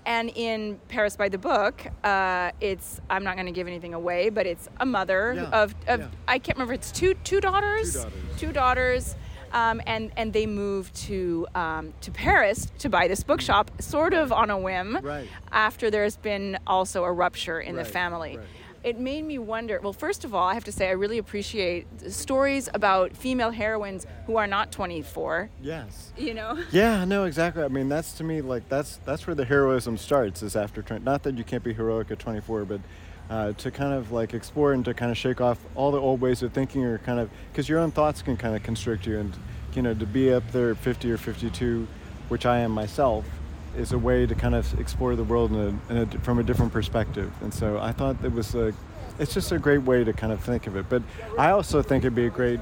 and 0.06 0.32
in 0.36 0.80
Paris 0.88 1.15
by 1.15 1.30
the 1.30 1.38
Book, 1.38 1.86
uh, 2.03 2.51
it's 2.60 3.00
I'm 3.10 3.24
not 3.24 3.36
going 3.36 3.46
to 3.46 3.51
give 3.51 3.68
anything 3.68 3.94
away, 3.94 4.30
but 4.30 4.46
it's 4.46 4.68
a 4.80 4.86
mother 4.86 5.34
yeah. 5.36 5.62
of, 5.62 5.75
of 5.88 6.00
yeah. 6.01 6.08
I 6.27 6.39
can't 6.39 6.58
remember. 6.58 6.74
It's 6.74 6.91
two 6.91 7.13
two 7.24 7.39
daughters. 7.39 7.94
Two 7.94 8.00
daughters. 8.00 8.39
Two 8.39 8.51
daughters. 8.51 9.15
Um, 9.53 9.82
and 9.86 10.12
and 10.15 10.32
they 10.32 10.46
move 10.46 10.94
to 10.94 11.46
um, 11.56 11.94
to 12.01 12.12
Paris 12.12 12.72
to 12.80 12.89
buy 12.89 13.10
this 13.10 13.22
bookshop, 13.22 13.70
sort 13.82 14.13
of 14.13 14.32
on 14.32 14.50
a 14.50 14.58
whim, 14.58 15.00
right. 15.03 15.27
after 15.51 15.91
there's 15.91 16.15
been 16.15 16.58
also 16.65 17.03
a 17.03 17.12
rupture 17.12 17.60
in 17.60 17.75
right. 17.75 17.86
the 17.86 17.91
family. 17.91 18.38
Right 18.38 18.48
it 18.84 19.00
made 19.00 19.24
me 19.26 19.38
wonder. 19.38 19.80
Well, 19.82 19.94
first 19.94 20.24
of 20.24 20.34
all, 20.34 20.48
I 20.48 20.54
have 20.54 20.64
to 20.66 20.72
say 20.72 20.88
I 20.88 20.92
really 20.92 21.18
appreciate 21.18 21.88
stories 22.12 22.70
about 22.74 23.16
female 23.16 23.52
heroines 23.52 24.08
who 24.26 24.38
are 24.38 24.48
not 24.48 24.72
24. 24.72 25.50
Yes. 25.62 26.14
You 26.18 26.34
know. 26.34 26.58
Yeah, 26.72 27.06
no, 27.06 27.26
exactly. 27.26 27.64
I 27.64 27.68
mean, 27.68 27.90
that's 27.90 28.14
to 28.14 28.24
me 28.24 28.42
like 28.42 28.68
that's 28.70 28.98
that's 29.06 29.28
where 29.28 29.36
the 29.36 29.46
heroism 29.46 29.98
starts 29.98 30.42
is 30.42 30.56
after 30.56 30.82
20. 30.82 31.04
Not 31.04 31.24
that 31.24 31.38
you 31.38 31.44
can't 31.44 31.64
be 31.64 31.74
heroic 31.74 32.12
at 32.12 32.20
24, 32.20 32.66
but 32.66 32.82
uh, 33.30 33.54
to 33.54 33.72
kind 33.72 33.94
of 33.94 34.12
like 34.12 34.34
explore 34.34 34.74
and 34.74 34.84
to 34.86 34.94
kind 34.94 35.12
of 35.12 35.18
shake 35.18 35.40
off 35.42 35.58
all 35.76 35.92
the 35.92 36.00
old 36.00 36.20
ways 36.22 36.44
of 36.44 36.52
thinking 36.52 36.84
or 36.84 36.98
kind 37.00 37.20
of 37.20 37.30
because 37.52 37.70
your 37.70 37.80
own 37.80 37.90
thoughts 37.92 38.22
can 38.22 38.36
kind 38.36 38.56
of 38.56 38.62
constrict 38.62 39.06
you 39.08 39.20
and 39.20 39.34
you 39.74 39.82
know 39.82 39.94
to 39.94 40.06
be 40.06 40.34
up 40.34 40.44
there 40.52 40.72
at 40.72 40.78
50 40.78 41.10
or 41.10 41.18
52 41.18 41.88
which 42.28 42.46
i 42.46 42.60
am 42.60 42.72
myself 42.72 43.26
is 43.78 43.92
a 43.92 43.98
way 43.98 44.25
to 44.25 44.36
kind 44.36 44.56
of 44.56 44.80
explore 44.80 45.16
the 45.16 45.24
world 45.24 45.51
in 45.51 45.58
a, 45.90 45.94
in 45.94 45.98
a, 45.98 46.06
from 46.20 46.40
a 46.40 46.44
different 46.44 46.74
perspective. 46.74 47.32
And 47.42 47.54
so 47.54 47.80
I 47.80 47.92
thought 47.92 48.24
it 48.24 48.32
was 48.32 48.56
a, 48.56 48.74
it's 49.20 49.34
just 49.34 49.51
a 49.51 49.60
great 49.60 49.84
way 49.84 50.04
to 50.04 50.13
kind 50.13 50.34
of 50.34 50.44
think 50.44 50.68
of 50.68 50.75
it. 50.75 50.88
But 50.90 51.04
I 51.38 51.51
also 51.51 51.82
think 51.82 52.04
it'd 52.04 52.16
be 52.16 52.25
a 52.25 52.30
great, 52.30 52.60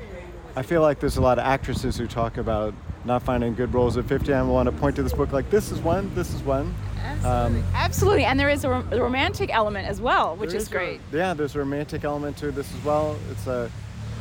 I 0.56 0.62
feel 0.62 0.82
like 0.82 1.00
there's 1.00 1.18
a 1.18 1.22
lot 1.22 1.40
of 1.40 1.46
actresses 1.46 1.98
who 1.98 2.08
talk 2.08 2.38
about 2.38 2.74
not 3.06 3.24
finding 3.24 3.56
good 3.56 3.74
roles 3.74 3.98
at 3.98 4.06
50. 4.06 4.34
I 4.34 4.42
want 4.44 4.68
to 4.68 4.72
point 4.72 4.96
to 4.98 5.04
this 5.04 5.14
book 5.14 5.32
like 5.32 5.50
this 5.50 5.72
is 5.72 5.80
one, 5.80 6.14
this 6.16 6.34
is 6.34 6.42
one. 6.42 6.74
Absolutely. 7.02 7.60
Um, 7.60 7.66
Absolutely. 7.74 8.24
And 8.26 8.40
there 8.40 8.50
is 8.50 8.64
a, 8.64 8.70
rom- 8.70 8.90
romantic 8.90 9.54
element 9.54 9.88
as 9.88 10.02
well, 10.02 10.36
which 10.36 10.54
is, 10.54 10.64
is, 10.64 10.68
great. 10.68 11.00
A, 11.12 11.18
yeah, 11.18 11.34
there's 11.34 11.56
a 11.56 11.60
romantic 11.60 12.04
element 12.04 12.38
to 12.38 12.52
this 12.52 12.74
as 12.74 12.84
well. 12.84 13.18
It's 13.32 13.48
a 13.48 13.72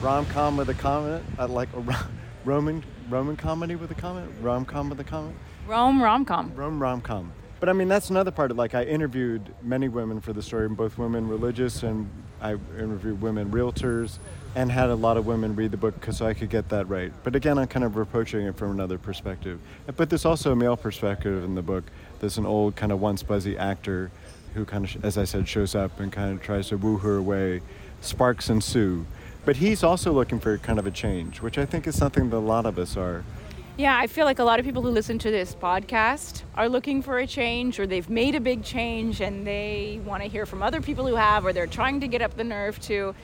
rom-com 0.01 0.57
with 0.57 0.69
a 0.69 0.75
comment, 0.75 1.25
uh, 1.39 1.49
like 1.49 1.69
a 1.75 2.09
Roman 2.45 2.85
Roman 3.09 3.37
comedy 3.37 3.75
with 3.75 3.91
a 3.91 3.95
comment, 3.95 4.31
rom-com 4.41 4.91
with 4.91 5.01
a 5.01 5.05
comment. 5.05 5.35
Rome 5.69 6.03
rom 6.03 6.25
com. 6.25 6.55
Rome 6.55 6.83
rom 6.83 7.03
com. 7.03 7.31
But 7.61 7.69
I 7.69 7.75
mean, 7.75 7.89
that's 7.89 8.09
another 8.09 8.31
part 8.31 8.51
of 8.51 8.57
like 8.57 8.75
I 8.75 8.85
interviewed 8.85 9.55
many 9.63 9.89
women 9.89 10.19
for 10.19 10.33
the 10.33 10.43
story, 10.43 10.67
both 10.69 10.97
women 10.97 11.29
religious 11.29 11.83
and 11.83 12.09
I 12.41 12.53
interviewed 12.53 13.21
women 13.21 13.51
realtors, 13.51 14.19
and 14.55 14.73
had 14.73 14.89
a 14.89 14.95
lot 14.95 15.19
of 15.19 15.27
women 15.27 15.55
read 15.55 15.71
the 15.71 15.77
book 15.77 15.95
because 16.01 16.17
so 16.19 16.27
I 16.27 16.33
could 16.33 16.49
get 16.49 16.71
that 16.71 16.89
right. 16.89 17.13
But 17.23 17.37
again, 17.37 17.59
I'm 17.59 17.67
kind 17.67 17.85
of 17.85 17.95
approaching 17.99 18.47
it 18.47 18.57
from 18.57 18.71
another 18.71 18.97
perspective. 18.97 19.61
But 19.95 20.09
there's 20.09 20.25
also 20.25 20.53
a 20.53 20.57
male 20.57 20.77
perspective 20.77 21.45
in 21.45 21.55
the 21.55 21.63
book. 21.63 21.85
There's 22.21 22.39
an 22.39 22.47
old 22.47 22.75
kind 22.75 22.91
of 22.91 23.01
once 23.01 23.23
buzzy 23.23 23.59
actor 23.59 24.11
who 24.55 24.65
kind 24.65 24.87
of, 24.87 25.05
as 25.05 25.19
I 25.19 25.25
said, 25.25 25.47
shows 25.47 25.75
up 25.75 26.01
and 26.01 26.11
kind 26.11 26.33
of 26.33 26.43
tries 26.43 26.69
to 26.69 26.79
woo 26.79 26.97
her 26.97 27.17
away. 27.17 27.61
Sparks 28.01 28.49
ensue. 28.49 29.05
But 29.45 29.57
he's 29.57 29.83
also 29.83 30.13
looking 30.13 30.41
for 30.41 30.57
kind 30.57 30.79
of 30.79 30.87
a 30.87 30.91
change, 30.91 31.43
which 31.43 31.59
I 31.59 31.67
think 31.67 31.87
is 31.87 31.99
something 31.99 32.31
that 32.31 32.37
a 32.37 32.39
lot 32.39 32.65
of 32.65 32.79
us 32.79 32.97
are. 32.97 33.23
Yeah, 33.79 33.97
I 33.97 34.09
feel 34.09 34.25
like 34.25 34.41
a 34.41 34.45
lot 34.45 34.59
of 34.59 34.67
people 34.67 34.83
who 34.83 34.89
listen 34.89 35.21
to 35.21 35.31
this 35.31 35.55
podcast 35.55 36.43
are 36.57 36.69
looking 36.69 37.01
for 37.01 37.19
a 37.19 37.29
change 37.29 37.79
or 37.79 37.87
they've 37.87 38.11
made 38.11 38.35
a 38.35 38.41
big 38.41 38.65
change 38.65 39.21
and 39.21 39.47
they 39.47 40.01
want 40.05 40.21
to 40.25 40.29
hear 40.29 40.47
from 40.47 40.65
other 40.65 40.81
people 40.81 41.07
who 41.07 41.15
have 41.15 41.47
or 41.47 41.53
they're 41.53 41.69
trying 41.69 42.01
to 42.01 42.09
get 42.09 42.21
up 42.21 42.37
the 42.37 42.43
nerve 42.43 42.81
to. 42.81 43.15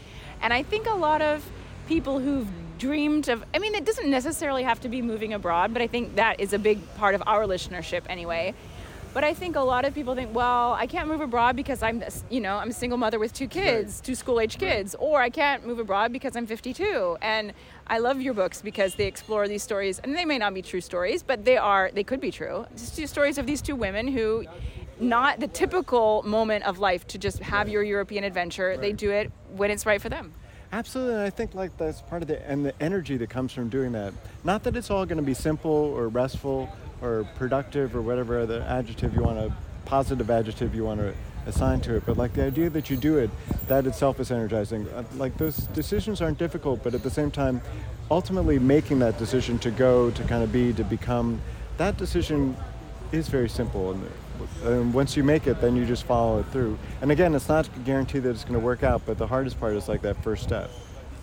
And 0.40 0.53
I 0.53 0.62
think 0.62 0.87
a 0.87 0.95
lot 0.95 1.23
of 1.23 1.45
people 1.88 2.21
who've 2.21 2.47
dreamed 2.79 3.29
of, 3.29 3.43
I 3.53 3.59
mean, 3.59 3.75
it 3.75 3.85
doesn't 3.85 4.09
necessarily 4.09 4.62
have 4.62 4.81
to 4.83 4.88
be 4.88 5.03
moving 5.03 5.33
abroad, 5.33 5.73
but 5.73 5.83
I 5.83 5.88
think 5.88 6.14
that 6.14 6.38
is 6.38 6.53
a 6.53 6.59
big 6.61 6.79
part 6.95 7.17
of 7.17 7.23
our 7.27 7.47
listenership 7.47 8.03
anyway. 8.09 8.55
But 9.14 9.22
I 9.22 9.33
think 9.33 9.55
a 9.55 9.61
lot 9.61 9.85
of 9.85 9.94
people 9.94 10.16
think, 10.16 10.35
well, 10.35 10.72
I 10.72 10.88
can't 10.88 11.07
move 11.07 11.20
abroad 11.20 11.55
because 11.55 11.85
I'm, 11.85 12.03
you 12.31 12.40
know, 12.40 12.57
I'm 12.57 12.70
a 12.70 12.72
single 12.72 12.98
mother 12.98 13.20
with 13.20 13.33
two 13.33 13.46
kids, 13.46 13.94
right. 13.94 14.05
two 14.05 14.16
school-age 14.16 14.59
kids, 14.59 14.96
or 14.98 15.22
I 15.22 15.31
can't 15.31 15.64
move 15.64 15.79
abroad 15.79 16.12
because 16.12 16.35
I'm 16.35 16.46
52. 16.48 17.18
And 17.22 17.53
I 17.87 17.98
love 17.98 18.20
your 18.20 18.35
books 18.35 18.61
because 18.61 18.96
they 18.96 19.07
explore 19.07 19.46
these 19.46 19.62
stories, 19.62 20.00
and 20.00 20.16
they 20.16 20.24
may 20.24 20.37
not 20.37 20.53
be 20.53 20.62
true 20.62 20.81
stories, 20.81 21.22
but 21.22 21.44
they 21.44 21.57
are, 21.57 21.92
they 21.94 22.03
could 22.03 22.20
be 22.20 22.33
true. 22.33 22.66
Just 22.77 22.96
two 22.96 23.07
stories 23.07 23.38
of 23.38 23.46
these 23.46 23.62
two 23.62 23.77
women 23.77 24.09
who, 24.09 24.46
not 24.98 25.38
the 25.38 25.48
typical 25.48 26.24
moment 26.24 26.64
of 26.64 26.81
life 26.81 27.07
to 27.09 27.18
just 27.18 27.38
have 27.38 27.68
your 27.68 27.85
European 27.85 28.24
adventure. 28.24 28.70
Right. 28.70 28.81
They 28.81 28.92
do 28.92 29.12
it 29.12 29.31
when 29.55 29.70
it's 29.70 29.87
right 29.87 30.03
for 30.03 30.09
them. 30.09 30.35
Absolutely, 30.72 31.14
and 31.14 31.22
I 31.22 31.31
think 31.31 31.55
like 31.55 31.77
that's 31.79 32.00
part 32.03 32.22
of 32.22 32.27
the 32.27 32.44
and 32.50 32.66
the 32.66 32.74
energy 32.83 33.16
that 33.18 33.31
comes 33.31 33.53
from 33.53 33.68
doing 33.68 33.92
that. 33.92 34.12
Not 34.42 34.64
that 34.64 34.74
it's 34.74 34.90
all 34.90 35.07
going 35.07 35.18
to 35.18 35.22
be 35.22 35.35
simple 35.35 35.70
or 35.70 36.09
restful 36.09 36.68
or 37.02 37.26
productive 37.37 37.94
or 37.94 38.02
whatever 38.02 38.40
other 38.40 38.62
adjective 38.62 39.14
you 39.14 39.22
want 39.22 39.38
to, 39.38 39.54
positive 39.85 40.30
adjective 40.30 40.74
you 40.74 40.85
want 40.85 41.00
to 41.00 41.14
assign 41.46 41.80
to 41.83 41.96
it. 41.96 42.04
But 42.07 42.16
like 42.16 42.33
the 42.35 42.44
idea 42.44 42.70
that 42.70 42.90
you 42.90 42.96
do 42.96 43.18
it, 43.18 43.30
that 43.68 43.87
itself 43.87 44.20
is 44.20 44.30
energizing. 44.30 44.88
Uh, 44.88 45.04
like 45.16 45.37
those 45.37 45.57
decisions 45.68 46.20
aren't 46.20 46.38
difficult, 46.38 46.83
but 46.83 46.94
at 46.94 47.02
the 47.02 47.11
same 47.11 47.30
time, 47.30 47.61
ultimately 48.11 48.59
making 48.59 48.98
that 49.00 49.18
decision 49.18 49.59
to 49.61 49.70
go, 49.70 50.11
to 50.11 50.22
kind 50.24 50.42
of 50.42 50.52
be, 50.52 50.72
to 50.72 50.85
become, 50.85 51.40
that 51.76 51.96
decision 51.96 52.57
is 53.12 53.28
very 53.28 53.48
simple. 53.48 53.92
And, 53.92 54.11
and 54.64 54.94
once 54.94 55.16
you 55.16 55.24
make 55.24 55.46
it, 55.46 55.61
then 55.61 55.76
you 55.76 55.87
just 55.87 56.04
follow 56.04 56.40
it 56.40 56.46
through. 56.46 56.78
And 57.00 57.11
again, 57.11 57.35
it's 57.35 57.48
not 57.48 57.68
guaranteed 57.85 58.22
that 58.24 58.30
it's 58.30 58.44
going 58.44 58.59
to 58.59 58.64
work 58.64 58.83
out, 58.83 59.02
but 59.07 59.18
the 59.18 59.26
hardest 59.26 59.59
part 59.61 59.74
is 59.74 59.88
like 59.88 60.02
that 60.02 60.22
first 60.22 60.42
step. 60.42 60.70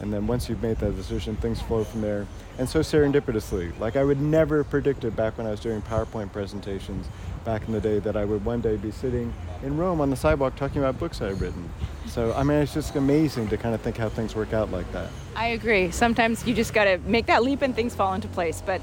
And 0.01 0.11
then 0.11 0.25
once 0.25 0.49
you've 0.49 0.61
made 0.63 0.77
that 0.77 0.95
decision, 0.95 1.35
things 1.37 1.61
flow 1.61 1.83
from 1.83 2.01
there. 2.01 2.25
And 2.57 2.67
so 2.67 2.79
serendipitously, 2.79 3.77
like 3.79 3.95
I 3.95 4.03
would 4.03 4.19
never 4.19 4.57
have 4.57 4.69
predicted 4.69 5.15
back 5.15 5.37
when 5.37 5.45
I 5.45 5.51
was 5.51 5.59
doing 5.59 5.81
PowerPoint 5.83 6.31
presentations 6.33 7.07
back 7.45 7.67
in 7.67 7.73
the 7.73 7.79
day 7.79 7.99
that 7.99 8.17
I 8.17 8.25
would 8.25 8.43
one 8.43 8.61
day 8.61 8.77
be 8.77 8.91
sitting 8.91 9.33
in 9.63 9.77
Rome 9.77 10.01
on 10.01 10.09
the 10.09 10.15
sidewalk 10.15 10.55
talking 10.55 10.79
about 10.79 10.99
books 10.99 11.21
I 11.21 11.27
had 11.27 11.39
written. 11.39 11.69
So, 12.07 12.33
I 12.33 12.43
mean, 12.43 12.57
it's 12.57 12.73
just 12.73 12.95
amazing 12.95 13.47
to 13.49 13.57
kind 13.57 13.75
of 13.75 13.81
think 13.81 13.97
how 13.97 14.09
things 14.09 14.35
work 14.35 14.53
out 14.53 14.71
like 14.71 14.91
that. 14.91 15.09
I 15.35 15.47
agree. 15.47 15.91
Sometimes 15.91 16.45
you 16.47 16.53
just 16.53 16.73
got 16.73 16.85
to 16.85 16.97
make 16.99 17.27
that 17.27 17.43
leap 17.43 17.61
and 17.61 17.75
things 17.75 17.95
fall 17.95 18.13
into 18.13 18.27
place. 18.27 18.61
But 18.65 18.81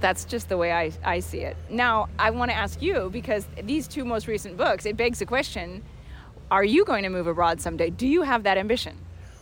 that's 0.00 0.24
just 0.24 0.48
the 0.48 0.56
way 0.56 0.72
I, 0.72 0.92
I 1.04 1.20
see 1.20 1.40
it. 1.40 1.56
Now, 1.70 2.08
I 2.18 2.30
want 2.30 2.50
to 2.50 2.56
ask 2.56 2.82
you 2.82 3.10
because 3.10 3.46
these 3.62 3.86
two 3.86 4.04
most 4.04 4.26
recent 4.26 4.56
books, 4.56 4.86
it 4.86 4.96
begs 4.96 5.18
the 5.18 5.26
question 5.26 5.82
are 6.50 6.64
you 6.64 6.84
going 6.84 7.02
to 7.04 7.08
move 7.08 7.26
abroad 7.26 7.60
someday? 7.60 7.90
Do 7.90 8.06
you 8.06 8.22
have 8.22 8.42
that 8.42 8.58
ambition? 8.58 8.98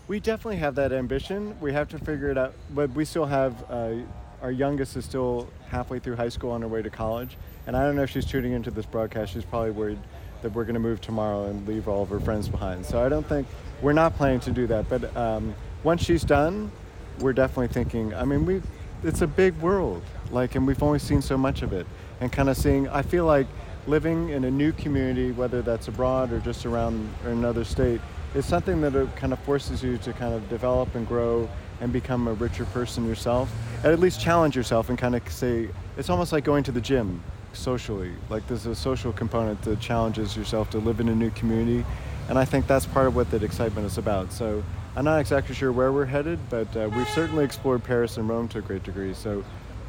We 0.09 0.19
definitely 0.19 0.57
have 0.57 0.75
that 0.75 0.93
ambition. 0.93 1.59
We 1.61 1.73
have 1.73 1.89
to 1.91 1.99
figure 1.99 2.31
it 2.31 2.37
out, 2.37 2.55
but 2.75 2.91
we 2.91 3.05
still 3.05 3.27
have 3.27 3.65
uh, 3.71 3.95
our 4.43 4.51
youngest 4.51 4.97
is 4.97 5.05
still 5.05 5.49
halfway 5.69 6.01
through 6.01 6.17
high 6.17 6.29
school 6.29 6.51
on 6.51 6.63
her 6.63 6.69
way 6.69 6.83
to 6.83 6.91
college, 6.91 7.37
and 7.67 7.77
I 7.77 7.85
don't 7.85 7.95
know 7.95 8.03
if 8.03 8.11
she's 8.11 8.27
tuning 8.27 8.53
into 8.53 8.73
this 8.73 8.85
broadcast. 8.85 9.33
She's 9.33 9.45
probably 9.45 9.71
worried 9.71 9.99
that 10.43 10.53
we're 10.53 10.65
going 10.65 10.75
to 10.75 10.81
move 10.81 11.01
tomorrow 11.01 11.45
and 11.45 11.67
leave 11.69 11.87
all 11.87 12.03
of 12.03 12.09
her 12.09 12.19
friends 12.19 12.49
behind. 12.49 12.85
So 12.85 13.05
I 13.05 13.09
don't 13.09 13.25
think 13.27 13.47
we're 13.81 13.93
not 13.93 14.17
planning 14.17 14.41
to 14.41 14.51
do 14.51 14.67
that. 14.67 14.89
But 14.89 15.17
um, 15.17 15.55
once 15.85 16.03
she's 16.03 16.25
done, 16.25 16.73
we're 17.21 17.33
definitely 17.33 17.69
thinking. 17.69 18.13
I 18.13 18.25
mean, 18.25 18.45
we 18.45 18.61
it's 19.05 19.23
a 19.23 19.27
big 19.29 19.57
world, 19.59 20.03
like, 20.33 20.57
and 20.57 20.67
we've 20.67 20.83
only 20.83 20.99
seen 20.99 21.23
so 21.23 21.39
much 21.39 21.63
of 21.63 21.73
it, 21.73 21.87
and 22.21 22.33
kind 22.33 22.49
of 22.49 22.57
seeing. 22.57 22.89
I 22.89 23.03
feel 23.03 23.25
like 23.25 23.47
living 23.87 24.31
in 24.31 24.45
a 24.45 24.51
new 24.51 24.73
community, 24.73 25.31
whether 25.31 25.63
that's 25.63 25.87
abroad 25.87 26.33
or 26.33 26.41
just 26.41 26.67
around 26.67 27.09
another 27.25 27.65
state, 27.65 28.01
is 28.35 28.47
something 28.47 28.81
that 28.81 28.95
it 28.95 29.15
kind 29.17 29.33
of 29.33 29.39
forces 29.41 29.83
you 29.83 29.99
to 29.99 30.13
kind 30.13 30.35
of 30.35 30.49
develop 30.49 30.95
and 30.95 31.07
grow 31.07 31.49
and 31.81 31.93
become 31.93 32.29
a 32.29 32.33
richer 32.35 32.65
person 32.67 33.07
yourself, 33.07 33.53
and 33.83 33.93
at 33.93 33.99
least 33.99 34.21
challenge 34.21 34.57
yourself 34.57 34.89
and 34.89 34.99
kind 34.99 35.15
of 35.15 35.29
say 35.31 35.69
it's 35.97 36.09
almost 36.09 36.33
like 36.33 36.45
going 36.45 36.65
to 36.65 36.73
the 36.73 36.81
gym 36.81 37.23
socially. 37.53 38.13
Like 38.31 38.47
there's 38.47 38.67
a 38.67 38.75
social 38.75 39.13
component 39.13 39.61
that 39.63 39.81
challenges 39.81 40.37
yourself 40.37 40.71
to 40.71 40.79
live 40.79 41.01
in 41.01 41.09
a 41.09 41.15
new 41.15 41.31
community, 41.31 41.85
and 42.29 42.39
I 42.39 42.45
think 42.45 42.67
that's 42.67 42.87
part 42.87 43.07
of 43.07 43.17
what 43.17 43.31
that 43.33 43.43
excitement 43.43 43.87
is 43.87 43.99
about. 43.99 44.33
So 44.33 44.63
I'm 44.97 45.05
not 45.05 45.21
exactly 45.21 45.55
sure 45.55 45.73
where 45.73 45.93
we're 45.93 46.07
headed, 46.07 46.39
but 46.49 46.75
uh, 46.77 46.89
we've 46.95 47.09
certainly 47.09 47.45
explored 47.45 47.83
Paris 47.83 48.17
and 48.17 48.29
Rome 48.29 48.49
to 48.49 48.59
a 48.59 48.63
great 48.63 48.85
degree. 48.85 49.13
So 49.13 49.45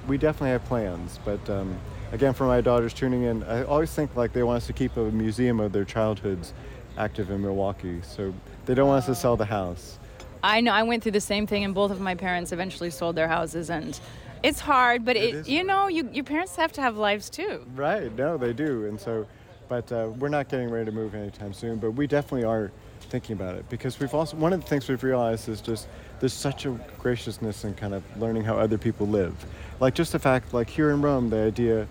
we 0.08 0.18
definitely 0.18 0.50
have 0.50 0.66
plans, 0.66 1.20
but. 1.24 1.50
Um, 1.50 1.78
again, 2.12 2.32
for 2.32 2.46
my 2.46 2.62
daughters 2.62 2.94
tuning 2.94 3.24
in, 3.24 3.44
I 3.44 3.64
always 3.64 3.92
think 3.92 4.16
like 4.16 4.34
they 4.34 4.44
want 4.44 4.58
us 4.58 4.68
to 4.68 4.74
keep 4.74 4.96
a 4.98 5.12
museum 5.12 5.60
of 5.60 5.74
their 5.74 5.84
childhoods 5.84 6.54
active 6.98 7.32
in 7.32 7.42
Milwaukee. 7.42 8.02
So 8.04 8.34
they 8.66 8.74
don't 8.74 8.88
want 8.88 9.00
us 9.00 9.06
to 9.08 9.16
sell 9.16 9.36
the 9.36 9.46
house. 9.46 9.98
I 10.44 10.62
know. 10.62 10.72
I 10.72 10.84
went 10.84 11.04
through 11.04 11.14
the 11.14 11.22
same 11.22 11.48
thing, 11.48 11.64
and 11.64 11.74
both 11.74 11.92
of 11.92 12.02
my 12.02 12.16
parents 12.16 12.52
eventually 12.52 12.90
sold 12.90 13.16
their 13.16 13.30
houses, 13.30 13.70
and 13.70 13.98
it's 14.44 14.60
hard. 14.60 15.06
But 15.06 15.16
it, 15.16 15.36
it 15.36 15.48
you 15.48 15.64
know, 15.64 15.88
you, 15.88 16.10
your 16.12 16.26
parents 16.26 16.56
have 16.58 16.74
to 16.74 16.82
have 16.82 16.98
lives 16.98 17.30
too. 17.30 17.66
Right. 17.76 18.14
No, 18.16 18.38
they 18.38 18.54
do, 18.54 18.86
and 18.86 19.00
so 19.00 19.26
But 19.70 19.92
uh, 19.92 20.12
we're 20.20 20.30
not 20.30 20.50
getting 20.50 20.70
ready 20.70 20.86
to 20.86 20.92
move 20.92 21.16
anytime 21.16 21.54
soon. 21.54 21.78
But 21.78 21.92
we 21.92 22.08
definitely 22.08 22.46
are 22.46 22.72
thinking 23.10 23.36
about 23.36 23.56
it 23.56 23.68
because 23.70 24.00
we've 24.00 24.14
also 24.14 24.36
one 24.38 24.54
of 24.54 24.62
the 24.62 24.68
things 24.68 24.88
we've 24.88 25.04
realized 25.04 25.48
is 25.50 25.62
just 25.62 25.88
there's 26.20 26.34
such 26.34 26.66
a 26.66 26.72
graciousness 27.00 27.64
in 27.64 27.74
kind 27.74 27.94
of 27.94 28.04
learning 28.18 28.44
how 28.44 28.58
other 28.58 28.78
people 28.78 29.08
live. 29.08 29.34
Like 29.80 29.94
just 29.94 30.12
the 30.12 30.20
fact, 30.20 30.54
like 30.54 30.70
here 30.70 30.92
in 30.92 31.02
Rome, 31.02 31.30
the 31.30 31.40
idea, 31.40 31.88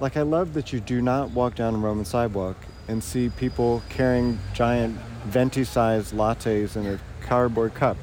like 0.00 0.16
I 0.16 0.22
love 0.22 0.54
that 0.54 0.72
you 0.72 0.80
do 0.80 1.00
not 1.02 1.30
walk 1.30 1.54
down 1.54 1.74
a 1.74 1.78
Roman 1.78 2.04
sidewalk 2.04 2.56
and 2.88 3.04
see 3.04 3.28
people 3.28 3.82
carrying 3.88 4.38
giant 4.54 4.98
venti-sized 5.26 6.14
lattes 6.14 6.76
in 6.76 6.86
a 6.86 6.98
cardboard 7.20 7.74
cup. 7.74 7.96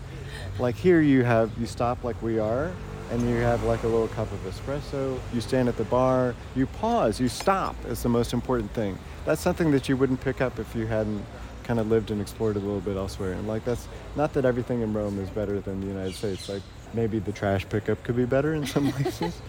Like 0.59 0.75
here, 0.75 1.01
you 1.01 1.23
have 1.23 1.51
you 1.57 1.65
stop 1.65 2.03
like 2.03 2.21
we 2.21 2.39
are, 2.39 2.71
and 3.11 3.21
you 3.29 3.35
have 3.37 3.63
like 3.63 3.83
a 3.83 3.87
little 3.87 4.07
cup 4.07 4.31
of 4.31 4.39
espresso. 4.45 5.19
You 5.33 5.41
stand 5.41 5.67
at 5.67 5.77
the 5.77 5.83
bar, 5.83 6.35
you 6.55 6.67
pause, 6.67 7.19
you 7.19 7.27
stop. 7.27 7.75
Is 7.85 8.03
the 8.03 8.09
most 8.09 8.33
important 8.33 8.71
thing. 8.71 8.97
That's 9.25 9.41
something 9.41 9.71
that 9.71 9.89
you 9.89 9.97
wouldn't 9.97 10.21
pick 10.21 10.39
up 10.39 10.59
if 10.59 10.75
you 10.75 10.85
hadn't 10.85 11.25
kind 11.63 11.79
of 11.79 11.87
lived 11.89 12.11
and 12.11 12.21
explored 12.21 12.55
a 12.55 12.59
little 12.59 12.79
bit 12.79 12.95
elsewhere. 12.95 13.33
And 13.33 13.47
like 13.47 13.65
that's 13.65 13.87
not 14.15 14.33
that 14.33 14.45
everything 14.45 14.81
in 14.81 14.93
Rome 14.93 15.19
is 15.19 15.29
better 15.29 15.59
than 15.59 15.81
the 15.81 15.87
United 15.87 16.13
States. 16.13 16.47
Like 16.47 16.61
maybe 16.93 17.19
the 17.19 17.31
trash 17.31 17.67
pickup 17.67 18.03
could 18.03 18.15
be 18.15 18.25
better 18.25 18.53
in 18.53 18.65
some 18.65 18.91
places. 18.93 19.41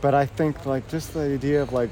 but 0.00 0.14
I 0.14 0.26
think 0.26 0.64
like 0.64 0.88
just 0.88 1.12
the 1.12 1.20
idea 1.20 1.62
of 1.62 1.72
like 1.72 1.90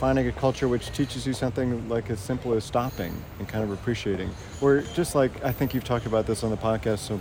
finding 0.00 0.26
a 0.28 0.32
culture 0.32 0.66
which 0.66 0.90
teaches 0.92 1.26
you 1.26 1.34
something 1.34 1.86
like 1.90 2.08
as 2.08 2.18
simple 2.18 2.54
as 2.54 2.64
stopping 2.64 3.12
and 3.38 3.46
kind 3.46 3.62
of 3.62 3.70
appreciating. 3.70 4.30
Or 4.62 4.80
just 4.94 5.14
like 5.14 5.44
I 5.44 5.52
think 5.52 5.74
you've 5.74 5.84
talked 5.84 6.06
about 6.06 6.26
this 6.26 6.42
on 6.42 6.50
the 6.50 6.56
podcast 6.56 7.00
so 7.00 7.20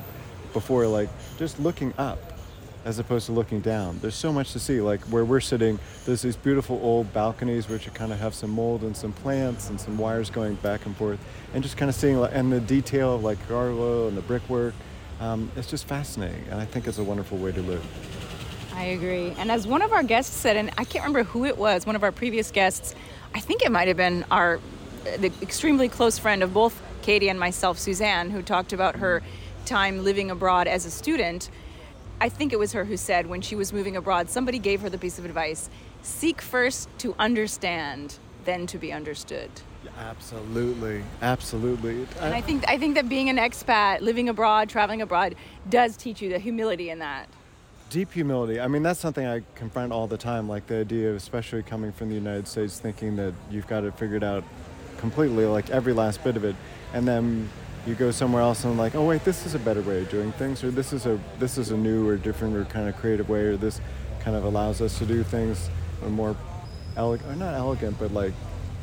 before, 0.53 0.87
like 0.87 1.09
just 1.37 1.59
looking 1.59 1.93
up 1.97 2.17
as 2.85 2.97
opposed 2.97 3.25
to 3.25 3.33
looking 3.33 3.59
down. 3.59 3.99
There's 3.99 4.15
so 4.15 4.31
much 4.31 4.53
to 4.53 4.59
see. 4.59 4.79
Like 4.79 5.01
where 5.01 5.25
we're 5.25 5.41
sitting, 5.41 5.77
there's 6.05 6.21
these 6.21 6.37
beautiful 6.37 6.79
old 6.81 7.11
balconies 7.11 7.67
which 7.67 7.93
kind 7.93 8.13
of 8.13 8.19
have 8.19 8.33
some 8.33 8.51
mold 8.51 8.83
and 8.83 8.95
some 8.95 9.11
plants 9.11 9.69
and 9.69 9.79
some 9.79 9.97
wires 9.97 10.29
going 10.29 10.55
back 10.55 10.85
and 10.85 10.95
forth, 10.95 11.19
and 11.53 11.61
just 11.61 11.75
kind 11.75 11.89
of 11.89 11.95
seeing 11.95 12.15
and 12.23 12.49
the 12.49 12.61
detail 12.61 13.15
of 13.15 13.23
like 13.25 13.45
Carlo 13.49 14.07
and 14.07 14.15
the 14.15 14.21
brickwork. 14.21 14.73
Um, 15.19 15.51
it's 15.57 15.69
just 15.69 15.85
fascinating, 15.85 16.45
and 16.49 16.61
I 16.61 16.65
think 16.65 16.87
it's 16.87 16.97
a 16.97 17.03
wonderful 17.03 17.37
way 17.37 17.51
to 17.51 17.61
live. 17.61 18.38
I 18.79 18.85
agree. 18.85 19.35
And 19.37 19.51
as 19.51 19.67
one 19.67 19.81
of 19.81 19.91
our 19.91 20.03
guests 20.03 20.33
said, 20.33 20.55
and 20.55 20.71
I 20.77 20.85
can't 20.85 21.03
remember 21.03 21.23
who 21.29 21.43
it 21.43 21.57
was, 21.57 21.85
one 21.85 21.97
of 21.97 22.03
our 22.03 22.13
previous 22.13 22.49
guests, 22.49 22.95
I 23.35 23.41
think 23.41 23.61
it 23.61 23.73
might 23.73 23.89
have 23.89 23.97
been 23.97 24.23
our 24.31 24.55
uh, 24.55 25.17
the 25.17 25.33
extremely 25.41 25.89
close 25.89 26.17
friend 26.17 26.41
of 26.41 26.53
both 26.53 26.81
Katie 27.01 27.27
and 27.27 27.37
myself, 27.37 27.77
Suzanne, 27.77 28.29
who 28.29 28.41
talked 28.41 28.71
about 28.71 28.95
her 28.95 29.21
time 29.65 30.05
living 30.05 30.31
abroad 30.31 30.69
as 30.69 30.85
a 30.85 30.91
student. 30.91 31.49
I 32.21 32.29
think 32.29 32.53
it 32.53 32.59
was 32.59 32.71
her 32.71 32.85
who 32.85 32.95
said 32.95 33.27
when 33.27 33.41
she 33.41 33.53
was 33.53 33.73
moving 33.73 33.97
abroad, 33.97 34.29
somebody 34.29 34.59
gave 34.59 34.79
her 34.79 34.89
the 34.89 34.97
piece 34.97 35.19
of 35.19 35.25
advice 35.25 35.69
seek 36.01 36.41
first 36.41 36.87
to 36.99 37.13
understand, 37.19 38.17
then 38.45 38.65
to 38.67 38.77
be 38.77 38.93
understood. 38.93 39.51
Absolutely, 39.97 41.03
absolutely. 41.21 42.07
And 42.21 42.33
I 42.33 42.39
think 42.39 42.63
I 42.69 42.77
think 42.77 42.95
that 42.95 43.09
being 43.09 43.27
an 43.27 43.35
expat, 43.35 43.99
living 43.99 44.29
abroad, 44.29 44.69
traveling 44.69 45.01
abroad, 45.01 45.35
does 45.69 45.97
teach 45.97 46.21
you 46.21 46.29
the 46.29 46.39
humility 46.39 46.89
in 46.89 46.99
that. 46.99 47.27
Deep 47.89 48.11
humility. 48.11 48.59
I 48.59 48.67
mean, 48.67 48.83
that's 48.83 48.99
something 48.99 49.25
I 49.25 49.41
confront 49.55 49.91
all 49.91 50.05
the 50.05 50.17
time. 50.17 50.47
Like 50.47 50.67
the 50.67 50.77
idea 50.77 51.09
of, 51.09 51.15
especially 51.15 51.63
coming 51.63 51.91
from 51.91 52.09
the 52.09 52.15
United 52.15 52.47
States, 52.47 52.77
thinking 52.79 53.15
that 53.15 53.33
you've 53.49 53.65
got 53.67 53.83
it 53.83 53.97
figured 53.97 54.23
out 54.23 54.43
completely, 54.97 55.45
like 55.45 55.71
every 55.71 55.93
last 55.93 56.23
bit 56.23 56.37
of 56.37 56.43
it, 56.43 56.55
and 56.93 57.07
then 57.07 57.49
you 57.87 57.95
go 57.95 58.11
somewhere 58.11 58.43
else 58.43 58.63
and 58.63 58.77
like, 58.77 58.93
oh 58.93 59.05
wait, 59.05 59.23
this 59.23 59.43
is 59.47 59.55
a 59.55 59.59
better 59.59 59.81
way 59.81 60.01
of 60.01 60.09
doing 60.09 60.31
things, 60.33 60.63
or 60.63 60.69
this 60.69 60.93
is 60.93 61.07
a 61.07 61.19
this 61.39 61.57
is 61.57 61.71
a 61.71 61.77
new 61.77 62.07
or 62.07 62.15
different 62.15 62.55
or 62.55 62.63
kind 62.65 62.87
of 62.87 62.95
creative 62.95 63.27
way, 63.27 63.41
or 63.41 63.57
this 63.57 63.81
kind 64.19 64.37
of 64.37 64.43
allows 64.43 64.81
us 64.81 64.99
to 64.99 65.05
do 65.05 65.23
things 65.23 65.69
a 66.05 66.09
more 66.09 66.35
elegant, 66.95 67.31
or 67.31 67.35
not 67.37 67.55
elegant, 67.55 67.97
but 67.97 68.11
like 68.13 68.33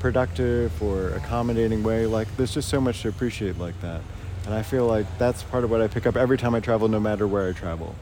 productive 0.01 0.83
or 0.83 1.11
accommodating 1.11 1.85
way. 1.85 2.07
Like 2.07 2.35
there's 2.37 2.55
just 2.55 2.69
so 2.69 2.81
much 2.81 3.03
to 3.03 3.09
appreciate 3.09 3.57
like 3.57 3.81
that, 3.83 4.01
and 4.47 4.55
I 4.55 4.62
feel 4.62 4.88
like 4.88 5.07
that's 5.16 5.45
part 5.45 5.62
of 5.62 5.71
what 5.71 5.81
I 5.81 5.87
pick 5.87 6.07
up 6.07 6.16
every 6.16 6.38
time 6.38 6.57
I 6.57 6.61
travel, 6.61 6.88
no 6.88 6.99
matter 6.99 7.29
where 7.29 7.49
I 7.49 7.53
travel. 7.53 7.95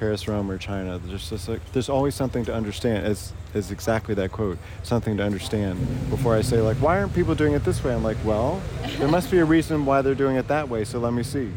Paris, 0.00 0.26
Rome, 0.26 0.50
or 0.50 0.56
China. 0.56 0.98
There's 0.98 1.28
just 1.28 1.46
like 1.46 1.60
there's 1.72 1.90
always 1.90 2.14
something 2.14 2.46
to 2.46 2.54
understand. 2.54 3.06
Is 3.06 3.34
is 3.52 3.70
exactly 3.70 4.14
that 4.14 4.32
quote, 4.32 4.58
something 4.82 5.18
to 5.18 5.22
understand. 5.22 5.78
Before 6.08 6.34
I 6.34 6.40
say 6.40 6.62
like, 6.62 6.78
why 6.78 6.98
aren't 6.98 7.14
people 7.14 7.34
doing 7.34 7.52
it 7.52 7.64
this 7.64 7.84
way? 7.84 7.94
I'm 7.94 8.02
like, 8.02 8.16
well, 8.24 8.62
there 8.98 9.08
must 9.08 9.30
be 9.30 9.38
a 9.38 9.44
reason 9.44 9.84
why 9.84 10.00
they're 10.00 10.14
doing 10.14 10.36
it 10.36 10.48
that 10.48 10.70
way. 10.70 10.84
So 10.84 10.98
let 10.98 11.12
me 11.12 11.22
see. 11.22 11.52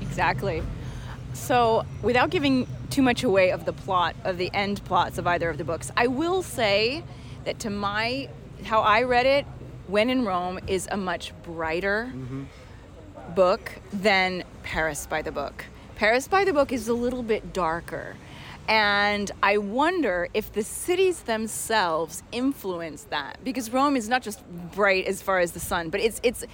Exactly. 0.00 0.62
So 1.32 1.84
without 2.02 2.30
giving 2.30 2.68
too 2.88 3.02
much 3.02 3.24
away 3.24 3.50
of 3.50 3.64
the 3.64 3.72
plot 3.72 4.14
of 4.22 4.38
the 4.38 4.48
end 4.54 4.82
plots 4.84 5.18
of 5.18 5.26
either 5.26 5.50
of 5.50 5.58
the 5.58 5.64
books, 5.64 5.90
I 5.96 6.06
will 6.06 6.42
say 6.44 7.02
that 7.44 7.58
to 7.60 7.70
my 7.70 8.28
how 8.64 8.80
I 8.80 9.02
read 9.02 9.26
it, 9.26 9.44
When 9.88 10.08
in 10.08 10.24
Rome 10.24 10.60
is 10.68 10.86
a 10.90 10.96
much 10.96 11.32
brighter 11.42 12.12
mm-hmm. 12.14 12.44
book 13.34 13.72
than 13.92 14.44
Paris 14.62 15.06
by 15.06 15.22
the 15.22 15.32
book. 15.32 15.64
Paris 15.96 16.28
by 16.28 16.44
the 16.44 16.52
Book 16.52 16.72
is 16.72 16.88
a 16.88 16.94
little 16.94 17.22
bit 17.22 17.54
darker. 17.54 18.16
And 18.68 19.30
I 19.42 19.56
wonder 19.56 20.28
if 20.34 20.52
the 20.52 20.62
cities 20.62 21.20
themselves 21.20 22.22
influence 22.32 23.04
that 23.04 23.38
because 23.42 23.70
Rome 23.70 23.96
is 23.96 24.06
not 24.06 24.22
just 24.22 24.44
bright 24.74 25.06
as 25.06 25.22
far 25.22 25.38
as 25.38 25.52
the 25.52 25.60
sun, 25.60 25.88
but 25.88 26.00
it's 26.00 26.20
it's 26.22 26.44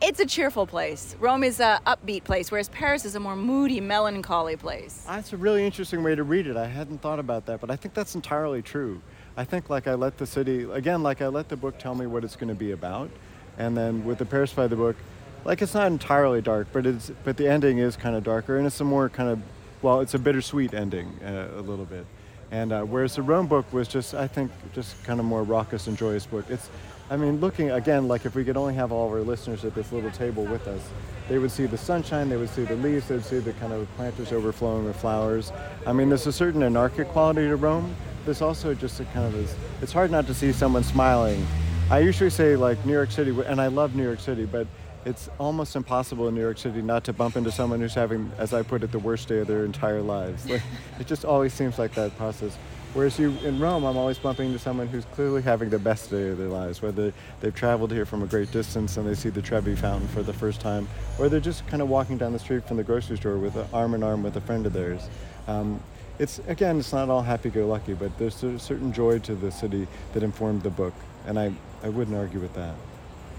it's 0.00 0.18
a 0.18 0.26
cheerful 0.26 0.66
place. 0.66 1.14
Rome 1.20 1.44
is 1.44 1.60
a 1.60 1.80
upbeat 1.86 2.24
place, 2.24 2.50
whereas 2.50 2.68
Paris 2.70 3.04
is 3.04 3.14
a 3.14 3.20
more 3.20 3.36
moody, 3.36 3.80
melancholy 3.80 4.56
place. 4.56 5.04
That's 5.06 5.32
a 5.32 5.36
really 5.36 5.64
interesting 5.64 6.02
way 6.02 6.14
to 6.14 6.24
read 6.24 6.46
it. 6.46 6.56
I 6.56 6.66
hadn't 6.66 7.00
thought 7.00 7.18
about 7.18 7.46
that, 7.46 7.60
but 7.60 7.70
I 7.70 7.76
think 7.76 7.94
that's 7.94 8.16
entirely 8.16 8.62
true. 8.62 9.00
I 9.36 9.44
think 9.44 9.70
like 9.70 9.86
I 9.86 9.94
let 9.94 10.18
the 10.18 10.26
city 10.26 10.64
again, 10.64 11.04
like 11.04 11.22
I 11.22 11.28
let 11.28 11.48
the 11.48 11.56
book 11.56 11.78
tell 11.78 11.94
me 11.94 12.06
what 12.06 12.24
it's 12.24 12.34
going 12.34 12.48
to 12.48 12.58
be 12.58 12.72
about, 12.72 13.10
and 13.58 13.76
then 13.76 14.04
with 14.04 14.18
the 14.18 14.24
Paris 14.24 14.52
by 14.52 14.66
the 14.66 14.76
book, 14.76 14.96
like 15.44 15.62
it's 15.62 15.74
not 15.74 15.86
entirely 15.86 16.40
dark, 16.42 16.68
but 16.72 16.86
it's 16.86 17.10
but 17.24 17.36
the 17.36 17.48
ending 17.48 17.78
is 17.78 17.96
kind 17.96 18.16
of 18.16 18.24
darker, 18.24 18.58
and 18.58 18.66
it's 18.66 18.80
a 18.80 18.84
more 18.84 19.08
kind 19.08 19.30
of 19.30 19.40
well, 19.82 20.00
it's 20.00 20.14
a 20.14 20.18
bittersweet 20.18 20.74
ending 20.74 21.08
uh, 21.24 21.48
a 21.56 21.60
little 21.60 21.84
bit. 21.84 22.04
And 22.50 22.72
uh, 22.72 22.82
whereas 22.82 23.14
the 23.14 23.22
Rome 23.22 23.46
book 23.46 23.70
was 23.72 23.88
just, 23.88 24.14
I 24.14 24.26
think, 24.26 24.50
just 24.74 25.02
kind 25.04 25.20
of 25.20 25.26
more 25.26 25.42
raucous 25.42 25.86
and 25.86 25.96
joyous 25.96 26.26
book. 26.26 26.46
It's, 26.48 26.70
I 27.10 27.16
mean, 27.16 27.40
looking 27.40 27.70
again, 27.70 28.08
like 28.08 28.24
if 28.24 28.34
we 28.34 28.44
could 28.44 28.56
only 28.56 28.74
have 28.74 28.90
all 28.90 29.06
of 29.06 29.12
our 29.12 29.20
listeners 29.20 29.64
at 29.64 29.74
this 29.74 29.92
little 29.92 30.10
table 30.10 30.44
with 30.44 30.66
us, 30.66 30.80
they 31.28 31.38
would 31.38 31.50
see 31.50 31.66
the 31.66 31.76
sunshine, 31.76 32.28
they 32.28 32.36
would 32.36 32.48
see 32.48 32.64
the 32.64 32.76
leaves, 32.76 33.08
they 33.08 33.16
would 33.16 33.24
see 33.24 33.38
the 33.38 33.52
kind 33.54 33.72
of 33.72 33.86
planters 33.96 34.32
overflowing 34.32 34.86
with 34.86 34.96
flowers. 34.96 35.52
I 35.86 35.92
mean, 35.92 36.08
there's 36.08 36.26
a 36.26 36.32
certain 36.32 36.62
anarchic 36.62 37.08
quality 37.08 37.46
to 37.48 37.56
Rome. 37.56 37.94
There's 38.24 38.42
also 38.42 38.74
just 38.74 38.98
a 39.00 39.04
kind 39.06 39.26
of 39.26 39.32
this, 39.32 39.54
it's 39.82 39.92
hard 39.92 40.10
not 40.10 40.26
to 40.26 40.34
see 40.34 40.52
someone 40.52 40.84
smiling. 40.84 41.46
I 41.90 42.00
usually 42.00 42.30
say 42.30 42.56
like 42.56 42.84
New 42.84 42.92
York 42.92 43.10
City, 43.10 43.34
and 43.46 43.60
I 43.60 43.68
love 43.68 43.94
New 43.94 44.02
York 44.02 44.20
City, 44.20 44.44
but 44.44 44.66
it's 45.04 45.28
almost 45.38 45.76
impossible 45.76 46.28
in 46.28 46.34
New 46.34 46.40
York 46.40 46.58
City 46.58 46.82
not 46.82 47.04
to 47.04 47.12
bump 47.12 47.36
into 47.36 47.50
someone 47.50 47.80
who's 47.80 47.94
having, 47.94 48.30
as 48.38 48.52
I 48.52 48.62
put 48.62 48.82
it, 48.82 48.92
the 48.92 48.98
worst 48.98 49.28
day 49.28 49.38
of 49.38 49.46
their 49.46 49.64
entire 49.64 50.02
lives. 50.02 50.48
Like, 50.48 50.62
it 50.98 51.06
just 51.06 51.24
always 51.24 51.52
seems 51.52 51.78
like 51.78 51.94
that 51.94 52.16
process. 52.16 52.56
Whereas 52.94 53.18
you 53.18 53.36
in 53.44 53.60
Rome, 53.60 53.84
I'm 53.84 53.96
always 53.96 54.18
bumping 54.18 54.46
into 54.46 54.58
someone 54.58 54.86
who's 54.86 55.04
clearly 55.06 55.42
having 55.42 55.68
the 55.68 55.78
best 55.78 56.10
day 56.10 56.30
of 56.30 56.38
their 56.38 56.48
lives, 56.48 56.80
whether 56.80 57.12
they've 57.40 57.54
traveled 57.54 57.92
here 57.92 58.06
from 58.06 58.22
a 58.22 58.26
great 58.26 58.50
distance 58.50 58.96
and 58.96 59.06
they 59.06 59.14
see 59.14 59.28
the 59.28 59.42
Trevi 59.42 59.76
Fountain 59.76 60.08
for 60.08 60.22
the 60.22 60.32
first 60.32 60.60
time, 60.60 60.88
or 61.18 61.28
they're 61.28 61.38
just 61.38 61.66
kind 61.66 61.82
of 61.82 61.88
walking 61.88 62.16
down 62.16 62.32
the 62.32 62.38
street 62.38 62.66
from 62.66 62.78
the 62.78 62.84
grocery 62.84 63.18
store 63.18 63.36
with 63.36 63.56
a, 63.56 63.66
arm 63.74 63.94
in 63.94 64.02
arm 64.02 64.22
with 64.22 64.36
a 64.36 64.40
friend 64.40 64.64
of 64.64 64.72
theirs. 64.72 65.08
Um, 65.46 65.80
it's 66.18 66.40
again, 66.48 66.78
it's 66.78 66.92
not 66.92 67.10
all 67.10 67.22
happy-go-lucky, 67.22 67.94
but 67.94 68.16
there's 68.18 68.42
a 68.42 68.58
certain 68.58 68.92
joy 68.92 69.18
to 69.20 69.34
the 69.34 69.52
city 69.52 69.86
that 70.14 70.22
informed 70.22 70.62
the 70.62 70.70
book, 70.70 70.94
and 71.26 71.38
I, 71.38 71.52
I 71.82 71.90
wouldn't 71.90 72.16
argue 72.16 72.40
with 72.40 72.54
that. 72.54 72.74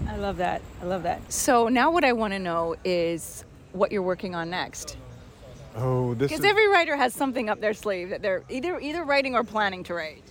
I 0.08 0.16
love 0.16 0.38
that. 0.38 0.62
I 0.82 0.84
love 0.84 1.02
that. 1.04 1.32
So 1.32 1.68
now 1.68 1.90
what 1.90 2.04
I 2.04 2.12
want 2.12 2.32
to 2.32 2.38
know 2.38 2.76
is 2.84 3.44
what 3.72 3.92
you're 3.92 4.02
working 4.02 4.34
on 4.34 4.50
next. 4.50 4.96
Oh, 5.76 6.14
this 6.14 6.30
Because 6.30 6.44
every 6.44 6.68
writer 6.68 6.96
has 6.96 7.14
something 7.14 7.48
up 7.48 7.60
their 7.60 7.74
sleeve 7.74 8.10
that 8.10 8.22
they're 8.22 8.42
either 8.48 8.80
either 8.80 9.04
writing 9.04 9.34
or 9.34 9.44
planning 9.44 9.84
to 9.84 9.94
write. 9.94 10.24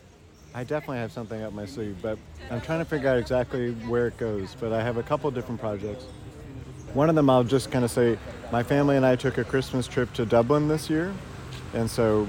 I 0.54 0.64
definitely 0.64 0.98
have 0.98 1.12
something 1.12 1.42
up 1.42 1.54
my 1.54 1.66
sleeve, 1.66 1.98
but 2.02 2.18
I'm 2.50 2.60
trying 2.60 2.80
to 2.80 2.86
figure 2.86 3.10
out 3.10 3.18
exactly 3.18 3.72
where 3.88 4.08
it 4.08 4.18
goes. 4.18 4.56
But 4.60 4.74
I 4.74 4.82
have 4.82 4.98
a 4.98 5.04
couple 5.04 5.30
different 5.32 5.62
projects. 5.62 6.06
One 6.94 7.08
of 7.08 7.16
them 7.16 7.30
I'll 7.30 7.44
just 7.44 7.72
kind 7.72 7.86
of 7.86 7.92
say 7.92 8.18
my 8.52 8.64
family 8.64 8.98
and 8.98 9.06
I 9.06 9.16
took 9.16 9.38
a 9.38 9.44
Christmas 9.44 9.88
trip 9.88 10.12
to 10.14 10.26
Dublin 10.26 10.68
this 10.68 10.90
year, 10.90 11.14
and 11.74 11.90
so 11.90 12.28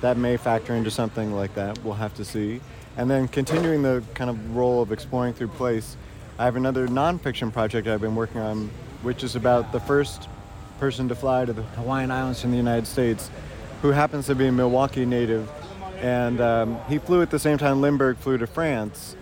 that 0.00 0.16
may 0.16 0.36
factor 0.36 0.74
into 0.74 0.90
something 0.90 1.34
like 1.34 1.54
that. 1.56 1.82
We'll 1.82 1.94
have 1.94 2.14
to 2.14 2.24
see. 2.24 2.60
And 2.96 3.10
then 3.10 3.28
continuing 3.28 3.82
the 3.82 4.02
kind 4.14 4.30
of 4.30 4.56
role 4.56 4.80
of 4.80 4.92
exploring 4.92 5.34
through 5.34 5.48
place, 5.48 5.96
I 6.38 6.44
have 6.44 6.56
another 6.56 6.86
nonfiction 6.86 7.50
project 7.50 7.88
I've 7.88 8.02
been 8.02 8.14
working 8.14 8.42
on, 8.42 8.68
which 9.00 9.24
is 9.24 9.36
about 9.36 9.72
the 9.72 9.80
first 9.80 10.28
person 10.78 11.08
to 11.08 11.14
fly 11.14 11.46
to 11.46 11.52
the 11.54 11.62
Hawaiian 11.62 12.10
Islands 12.10 12.42
from 12.42 12.50
the 12.50 12.58
United 12.58 12.86
States, 12.86 13.30
who 13.80 13.88
happens 13.88 14.26
to 14.26 14.34
be 14.34 14.46
a 14.46 14.52
Milwaukee 14.52 15.06
native. 15.06 15.50
And 16.02 16.42
um, 16.42 16.78
he 16.90 16.98
flew 16.98 17.22
at 17.22 17.30
the 17.30 17.38
same 17.38 17.56
time 17.56 17.80
Lindbergh 17.80 18.18
flew 18.18 18.36
to 18.36 18.46
France, 18.46 19.16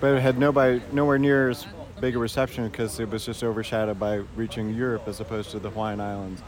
but 0.00 0.14
it 0.14 0.22
had 0.22 0.38
nobody, 0.38 0.80
nowhere 0.92 1.18
near 1.18 1.50
as 1.50 1.66
big 2.00 2.16
a 2.16 2.18
reception 2.18 2.66
because 2.68 3.00
it 3.00 3.10
was 3.10 3.26
just 3.26 3.44
overshadowed 3.44 4.00
by 4.00 4.22
reaching 4.34 4.72
Europe 4.72 5.06
as 5.08 5.20
opposed 5.20 5.50
to 5.50 5.58
the 5.58 5.68
Hawaiian 5.68 6.00
Islands. 6.00 6.40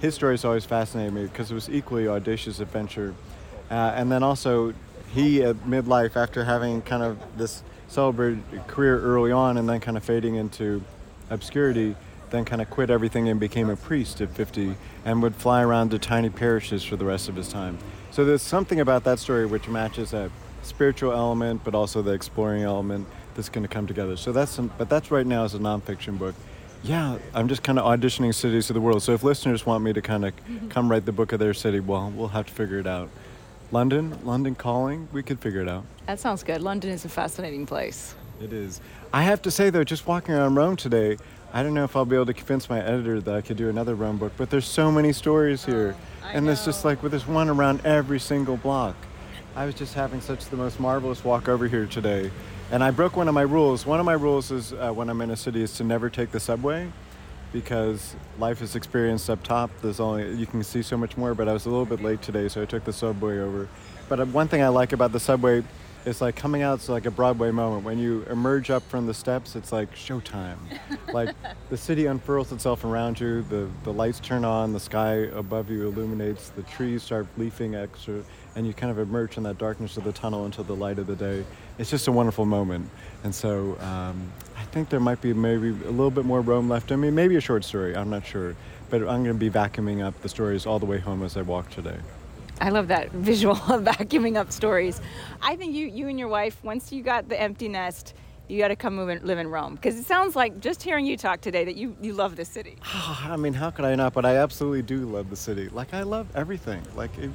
His 0.00 0.14
story 0.14 0.34
has 0.34 0.44
always 0.44 0.64
fascinated 0.64 1.12
me 1.12 1.24
because 1.24 1.50
it 1.50 1.54
was 1.54 1.68
equally 1.68 2.06
audacious 2.06 2.60
adventure. 2.60 3.16
Uh, 3.68 3.94
and 3.96 4.12
then 4.12 4.22
also, 4.22 4.74
he 5.12 5.42
at 5.42 5.56
midlife, 5.64 6.14
after 6.14 6.44
having 6.44 6.82
kind 6.82 7.02
of 7.02 7.18
this 7.36 7.64
celebrated 7.88 8.42
career 8.66 9.00
early 9.00 9.32
on 9.32 9.56
and 9.56 9.68
then 9.68 9.80
kind 9.80 9.96
of 9.96 10.04
fading 10.04 10.34
into 10.34 10.82
obscurity, 11.30 11.96
then 12.30 12.44
kind 12.44 12.60
of 12.60 12.70
quit 12.70 12.90
everything 12.90 13.28
and 13.28 13.38
became 13.38 13.70
a 13.70 13.76
priest 13.76 14.20
at 14.20 14.30
50 14.30 14.74
and 15.04 15.22
would 15.22 15.36
fly 15.36 15.62
around 15.62 15.90
to 15.90 15.98
tiny 15.98 16.30
parishes 16.30 16.82
for 16.82 16.96
the 16.96 17.04
rest 17.04 17.28
of 17.28 17.36
his 17.36 17.48
time. 17.48 17.78
So 18.10 18.24
there's 18.24 18.42
something 18.42 18.80
about 18.80 19.04
that 19.04 19.18
story 19.18 19.46
which 19.46 19.68
matches 19.68 20.10
that 20.10 20.30
spiritual 20.62 21.12
element, 21.12 21.62
but 21.64 21.74
also 21.74 22.02
the 22.02 22.12
exploring 22.12 22.62
element 22.62 23.06
that's 23.34 23.48
going 23.48 23.62
to 23.62 23.68
come 23.68 23.86
together. 23.86 24.16
So 24.16 24.32
that's 24.32 24.50
some, 24.50 24.70
but 24.78 24.88
that's 24.88 25.10
right 25.10 25.26
now 25.26 25.44
as 25.44 25.54
a 25.54 25.58
nonfiction 25.58 26.18
book. 26.18 26.34
Yeah, 26.82 27.18
I'm 27.34 27.48
just 27.48 27.62
kind 27.62 27.78
of 27.78 27.84
auditioning 27.84 28.34
cities 28.34 28.70
of 28.70 28.74
the 28.74 28.80
world. 28.80 29.02
So 29.02 29.12
if 29.12 29.22
listeners 29.22 29.66
want 29.66 29.82
me 29.82 29.92
to 29.92 30.02
kind 30.02 30.24
of 30.24 30.36
mm-hmm. 30.36 30.68
come 30.68 30.90
write 30.90 31.04
the 31.04 31.12
book 31.12 31.32
of 31.32 31.40
their 31.40 31.54
city, 31.54 31.80
well, 31.80 32.12
we'll 32.14 32.28
have 32.28 32.46
to 32.46 32.52
figure 32.52 32.78
it 32.78 32.86
out. 32.86 33.08
London, 33.72 34.16
London 34.24 34.54
calling, 34.54 35.08
we 35.12 35.22
could 35.22 35.40
figure 35.40 35.60
it 35.60 35.68
out. 35.68 35.84
That 36.06 36.20
sounds 36.20 36.42
good. 36.42 36.62
London 36.62 36.90
is 36.90 37.04
a 37.04 37.08
fascinating 37.08 37.66
place. 37.66 38.14
It 38.40 38.52
is. 38.52 38.80
I 39.12 39.22
have 39.22 39.42
to 39.42 39.50
say 39.50 39.70
though, 39.70 39.84
just 39.84 40.06
walking 40.06 40.34
around 40.34 40.54
Rome 40.54 40.76
today, 40.76 41.16
I 41.52 41.62
don't 41.62 41.74
know 41.74 41.84
if 41.84 41.96
I'll 41.96 42.04
be 42.04 42.16
able 42.16 42.26
to 42.26 42.34
convince 42.34 42.68
my 42.68 42.80
editor 42.80 43.20
that 43.20 43.34
I 43.34 43.40
could 43.40 43.56
do 43.56 43.68
another 43.68 43.94
Rome 43.94 44.18
book, 44.18 44.32
but 44.36 44.50
there's 44.50 44.66
so 44.66 44.92
many 44.92 45.12
stories 45.12 45.64
here. 45.64 45.96
I 46.22 46.32
and 46.32 46.46
there's 46.46 46.64
just 46.64 46.84
like, 46.84 47.02
well, 47.02 47.10
there's 47.10 47.26
one 47.26 47.48
around 47.48 47.84
every 47.84 48.20
single 48.20 48.56
block. 48.56 48.94
I 49.54 49.64
was 49.64 49.74
just 49.74 49.94
having 49.94 50.20
such 50.20 50.44
the 50.46 50.56
most 50.56 50.78
marvelous 50.78 51.24
walk 51.24 51.48
over 51.48 51.66
here 51.66 51.86
today. 51.86 52.30
And 52.70 52.84
I 52.84 52.90
broke 52.90 53.16
one 53.16 53.26
of 53.26 53.34
my 53.34 53.42
rules. 53.42 53.86
One 53.86 54.00
of 54.00 54.06
my 54.06 54.12
rules 54.12 54.50
is 54.50 54.72
uh, 54.74 54.92
when 54.92 55.08
I'm 55.08 55.20
in 55.22 55.30
a 55.30 55.36
city 55.36 55.62
is 55.62 55.72
to 55.76 55.84
never 55.84 56.10
take 56.10 56.30
the 56.30 56.40
subway 56.40 56.90
because 57.52 58.14
life 58.38 58.62
is 58.62 58.76
experienced 58.76 59.30
up 59.30 59.42
top. 59.42 59.70
There's 59.82 60.00
only, 60.00 60.34
you 60.34 60.46
can 60.46 60.62
see 60.62 60.82
so 60.82 60.96
much 60.96 61.16
more, 61.16 61.34
but 61.34 61.48
I 61.48 61.52
was 61.52 61.66
a 61.66 61.70
little 61.70 61.86
bit 61.86 62.02
late 62.02 62.22
today, 62.22 62.48
so 62.48 62.62
I 62.62 62.64
took 62.64 62.84
the 62.84 62.92
subway 62.92 63.38
over. 63.38 63.68
But 64.08 64.20
uh, 64.20 64.26
one 64.26 64.48
thing 64.48 64.62
I 64.62 64.68
like 64.68 64.92
about 64.92 65.12
the 65.12 65.20
subway 65.20 65.62
is 66.04 66.20
like 66.20 66.36
coming 66.36 66.62
out, 66.62 66.78
it's 66.78 66.88
like 66.88 67.06
a 67.06 67.10
Broadway 67.10 67.50
moment. 67.50 67.84
When 67.84 67.98
you 67.98 68.24
emerge 68.30 68.70
up 68.70 68.82
from 68.84 69.06
the 69.06 69.14
steps, 69.14 69.56
it's 69.56 69.72
like 69.72 69.92
showtime. 69.94 70.56
like 71.12 71.34
the 71.68 71.76
city 71.76 72.06
unfurls 72.06 72.52
itself 72.52 72.84
around 72.84 73.18
you, 73.18 73.42
the, 73.42 73.68
the 73.82 73.92
lights 73.92 74.20
turn 74.20 74.44
on, 74.44 74.72
the 74.72 74.80
sky 74.80 75.14
above 75.34 75.68
you 75.68 75.88
illuminates, 75.88 76.50
the 76.50 76.62
trees 76.62 77.02
start 77.02 77.26
leafing 77.36 77.74
extra, 77.74 78.22
and 78.54 78.66
you 78.66 78.72
kind 78.72 78.90
of 78.92 78.98
emerge 78.98 79.34
from 79.34 79.42
that 79.42 79.58
darkness 79.58 79.96
of 79.96 80.04
the 80.04 80.12
tunnel 80.12 80.46
into 80.46 80.62
the 80.62 80.76
light 80.76 80.98
of 80.98 81.08
the 81.08 81.16
day. 81.16 81.44
It's 81.78 81.90
just 81.90 82.06
a 82.06 82.12
wonderful 82.12 82.46
moment. 82.46 82.88
And 83.24 83.34
so 83.34 83.76
um, 83.80 84.32
think 84.66 84.88
there 84.88 85.00
might 85.00 85.20
be 85.20 85.32
maybe 85.32 85.68
a 85.68 85.90
little 85.90 86.10
bit 86.10 86.24
more 86.24 86.40
Rome 86.40 86.68
left 86.68 86.90
in 86.90 87.00
me, 87.00 87.10
maybe 87.10 87.36
a 87.36 87.40
short 87.40 87.64
story, 87.64 87.96
I'm 87.96 88.10
not 88.10 88.26
sure. 88.26 88.54
But 88.90 89.02
I'm 89.02 89.24
going 89.24 89.26
to 89.26 89.34
be 89.34 89.50
vacuuming 89.50 90.04
up 90.04 90.20
the 90.22 90.28
stories 90.28 90.66
all 90.66 90.78
the 90.78 90.86
way 90.86 90.98
home 90.98 91.22
as 91.22 91.36
I 91.36 91.42
walk 91.42 91.70
today. 91.70 91.96
I 92.60 92.70
love 92.70 92.88
that 92.88 93.10
visual 93.12 93.56
of 93.56 93.82
vacuuming 93.82 94.36
up 94.36 94.52
stories. 94.52 95.00
I 95.42 95.56
think 95.56 95.74
you, 95.74 95.86
you 95.86 96.08
and 96.08 96.18
your 96.18 96.28
wife, 96.28 96.62
once 96.62 96.92
you 96.92 97.02
got 97.02 97.28
the 97.28 97.40
empty 97.40 97.68
nest, 97.68 98.14
you 98.48 98.58
got 98.58 98.68
to 98.68 98.76
come 98.76 98.94
move 98.94 99.08
in, 99.08 99.26
live 99.26 99.38
in 99.38 99.48
Rome 99.48 99.74
because 99.74 99.98
it 99.98 100.04
sounds 100.04 100.36
like 100.36 100.60
just 100.60 100.82
hearing 100.82 101.04
you 101.04 101.16
talk 101.16 101.40
today 101.40 101.64
that 101.64 101.74
you, 101.74 101.96
you 102.00 102.12
love 102.12 102.36
the 102.36 102.44
city. 102.44 102.76
I 102.84 103.36
mean, 103.36 103.52
how 103.52 103.70
could 103.70 103.84
I 103.84 103.94
not? 103.94 104.12
But 104.12 104.24
I 104.24 104.36
absolutely 104.36 104.82
do 104.82 104.98
love 104.98 105.30
the 105.30 105.36
city. 105.36 105.68
Like, 105.68 105.94
I 105.94 106.02
love 106.02 106.28
everything. 106.36 106.82
Like, 106.94 107.16
it, 107.18 107.30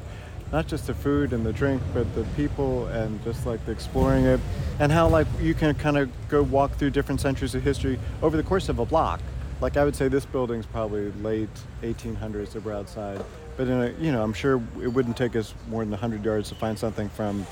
not 0.52 0.68
just 0.68 0.88
the 0.88 0.94
food 0.94 1.34
and 1.34 1.46
the 1.46 1.54
drink, 1.54 1.82
but 1.94 2.14
the 2.16 2.24
people 2.36 2.88
and 2.88 3.24
just 3.24 3.46
like 3.46 3.66
the 3.66 3.72
exploring 3.72 4.26
it, 4.26 4.40
and 4.80 4.92
how 4.92 5.08
like 5.08 5.28
you 5.40 5.54
can 5.54 5.74
kind 5.76 5.98
of 5.98 6.10
go 6.28 6.44
walk 6.44 6.74
through 6.74 6.90
different 6.90 7.22
centuries 7.22 7.56
of 7.56 7.64
history 7.64 8.00
over 8.22 8.36
the 8.38 8.44
course 8.44 8.70
of 8.70 8.80
a 8.80 8.86
block. 8.86 9.22
Like, 9.62 9.78
I 9.78 9.86
would 9.86 9.96
say 9.96 10.08
this 10.08 10.26
building's 10.26 10.66
probably 10.66 11.12
late 11.22 11.50
1800s 11.84 12.54
that 12.54 12.66
we're 12.66 12.74
outside, 12.74 13.24
but 13.58 13.68
in 13.68 13.80
a, 13.80 13.90
you 14.00 14.12
know, 14.12 14.24
I'm 14.24 14.34
sure 14.34 14.60
it 14.82 14.88
wouldn't 14.88 15.16
take 15.16 15.36
us 15.36 15.54
more 15.70 15.84
than 15.84 15.92
100 15.92 16.26
yards 16.26 16.50
to 16.50 16.56
find 16.56 16.78
something 16.78 17.10
from 17.10 17.46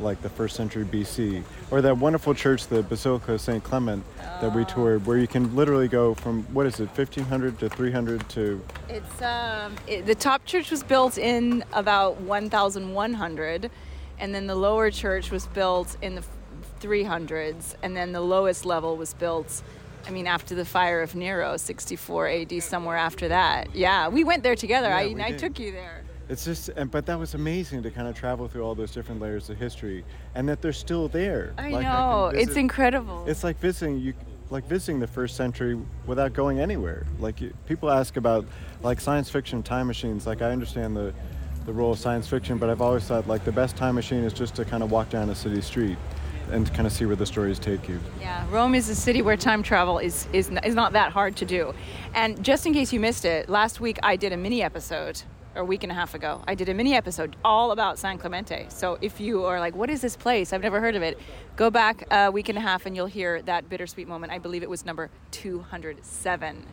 like 0.00 0.20
the 0.22 0.28
first 0.28 0.56
century 0.56 0.84
BC, 0.84 1.42
or 1.70 1.80
that 1.80 1.98
wonderful 1.98 2.34
church, 2.34 2.66
the 2.66 2.82
Basilica 2.82 3.34
of 3.34 3.40
St. 3.40 3.62
Clement, 3.62 4.04
that 4.40 4.54
we 4.54 4.64
toured, 4.64 5.06
where 5.06 5.18
you 5.18 5.26
can 5.26 5.54
literally 5.54 5.88
go 5.88 6.14
from 6.14 6.42
what 6.54 6.66
is 6.66 6.80
it, 6.80 6.88
1500 6.96 7.58
to 7.60 7.68
300 7.68 8.28
to 8.30 8.60
It's 8.88 9.22
um, 9.22 9.74
it, 9.86 10.06
the 10.06 10.14
top 10.14 10.44
church 10.44 10.70
was 10.70 10.82
built 10.82 11.18
in 11.18 11.64
about 11.72 12.20
1,100, 12.20 13.70
and 14.18 14.34
then 14.34 14.46
the 14.46 14.54
lower 14.54 14.90
church 14.90 15.30
was 15.30 15.46
built 15.48 15.96
in 16.02 16.14
the 16.14 16.24
300s, 16.80 17.74
and 17.82 17.96
then 17.96 18.12
the 18.12 18.20
lowest 18.20 18.64
level 18.64 18.96
was 18.96 19.14
built. 19.14 19.62
I 20.06 20.10
mean, 20.10 20.26
after 20.26 20.54
the 20.54 20.66
fire 20.66 21.00
of 21.00 21.14
Nero, 21.14 21.56
64 21.56 22.28
AD, 22.28 22.62
somewhere 22.62 22.96
after 22.96 23.28
that. 23.28 23.74
Yeah, 23.74 24.08
we 24.08 24.22
went 24.22 24.42
there 24.42 24.54
together. 24.54 24.88
Yeah, 24.88 24.96
I, 24.96 25.26
I 25.28 25.32
took 25.32 25.58
you 25.58 25.72
there. 25.72 26.03
It's 26.28 26.44
just, 26.44 26.70
and, 26.70 26.90
but 26.90 27.04
that 27.06 27.18
was 27.18 27.34
amazing 27.34 27.82
to 27.82 27.90
kind 27.90 28.08
of 28.08 28.14
travel 28.14 28.48
through 28.48 28.62
all 28.62 28.74
those 28.74 28.92
different 28.92 29.20
layers 29.20 29.50
of 29.50 29.58
history, 29.58 30.04
and 30.34 30.48
that 30.48 30.62
they're 30.62 30.72
still 30.72 31.08
there. 31.08 31.52
I 31.58 31.68
Like, 31.70 31.82
know. 31.84 32.30
can 32.32 32.40
it's 32.40 32.56
incredible. 32.56 33.24
It's 33.26 33.44
like 33.44 33.58
visiting 33.60 33.98
you, 34.00 34.14
like 34.50 34.66
visiting 34.66 35.00
the 35.00 35.06
first 35.06 35.36
century 35.36 35.78
without 36.06 36.32
going 36.32 36.60
anywhere. 36.60 37.06
Like 37.18 37.40
you, 37.40 37.52
people 37.66 37.90
ask 37.90 38.16
about 38.16 38.46
like 38.82 39.00
science 39.00 39.28
fiction 39.28 39.62
time 39.62 39.86
machines. 39.86 40.26
Like 40.26 40.40
I 40.40 40.50
understand 40.50 40.96
the, 40.96 41.12
the 41.66 41.72
role 41.72 41.92
of 41.92 41.98
science 41.98 42.26
fiction, 42.26 42.56
but 42.56 42.70
I've 42.70 42.80
always 42.80 43.04
thought 43.04 43.28
like 43.28 43.44
the 43.44 43.52
best 43.52 43.76
time 43.76 43.94
machine 43.94 44.24
is 44.24 44.32
just 44.32 44.54
to 44.56 44.64
kind 44.64 44.82
of 44.82 44.90
walk 44.90 45.10
down 45.10 45.28
a 45.28 45.34
city 45.34 45.60
street, 45.60 45.98
and 46.50 46.72
kind 46.74 46.86
of 46.86 46.92
see 46.92 47.04
where 47.04 47.16
the 47.16 47.26
stories 47.26 47.58
take 47.58 47.86
you. 47.88 47.98
Yeah, 48.20 48.46
Rome 48.50 48.74
is 48.74 48.88
a 48.88 48.94
city 48.94 49.20
where 49.22 49.36
time 49.36 49.62
travel 49.62 49.98
is, 49.98 50.26
is, 50.32 50.50
is 50.62 50.74
not 50.74 50.92
that 50.92 51.10
hard 51.12 51.36
to 51.36 51.44
do. 51.46 51.74
And 52.14 52.42
just 52.44 52.66
in 52.66 52.72
case 52.72 52.92
you 52.92 53.00
missed 53.00 53.24
it, 53.24 53.48
last 53.48 53.80
week 53.80 53.98
I 54.02 54.16
did 54.16 54.32
a 54.32 54.36
mini 54.36 54.62
episode, 54.62 55.22
or 55.54 55.62
a 55.62 55.64
week 55.64 55.82
and 55.82 55.92
a 55.92 55.94
half 55.94 56.14
ago, 56.14 56.42
I 56.46 56.54
did 56.54 56.68
a 56.68 56.74
mini 56.74 56.94
episode 56.94 57.36
all 57.44 57.72
about 57.72 57.98
San 57.98 58.18
Clemente. 58.18 58.66
So 58.68 58.98
if 59.00 59.20
you 59.20 59.44
are 59.44 59.60
like, 59.60 59.74
what 59.74 59.90
is 59.90 60.00
this 60.00 60.16
place? 60.16 60.52
I've 60.52 60.62
never 60.62 60.80
heard 60.80 60.96
of 60.96 61.02
it. 61.02 61.18
Go 61.56 61.70
back 61.70 62.06
a 62.10 62.30
week 62.30 62.48
and 62.48 62.58
a 62.58 62.60
half 62.60 62.86
and 62.86 62.96
you'll 62.96 63.06
hear 63.06 63.42
that 63.42 63.68
bittersweet 63.68 64.08
moment. 64.08 64.32
I 64.32 64.38
believe 64.38 64.62
it 64.62 64.70
was 64.70 64.84
number 64.84 65.10
207. 65.30 66.66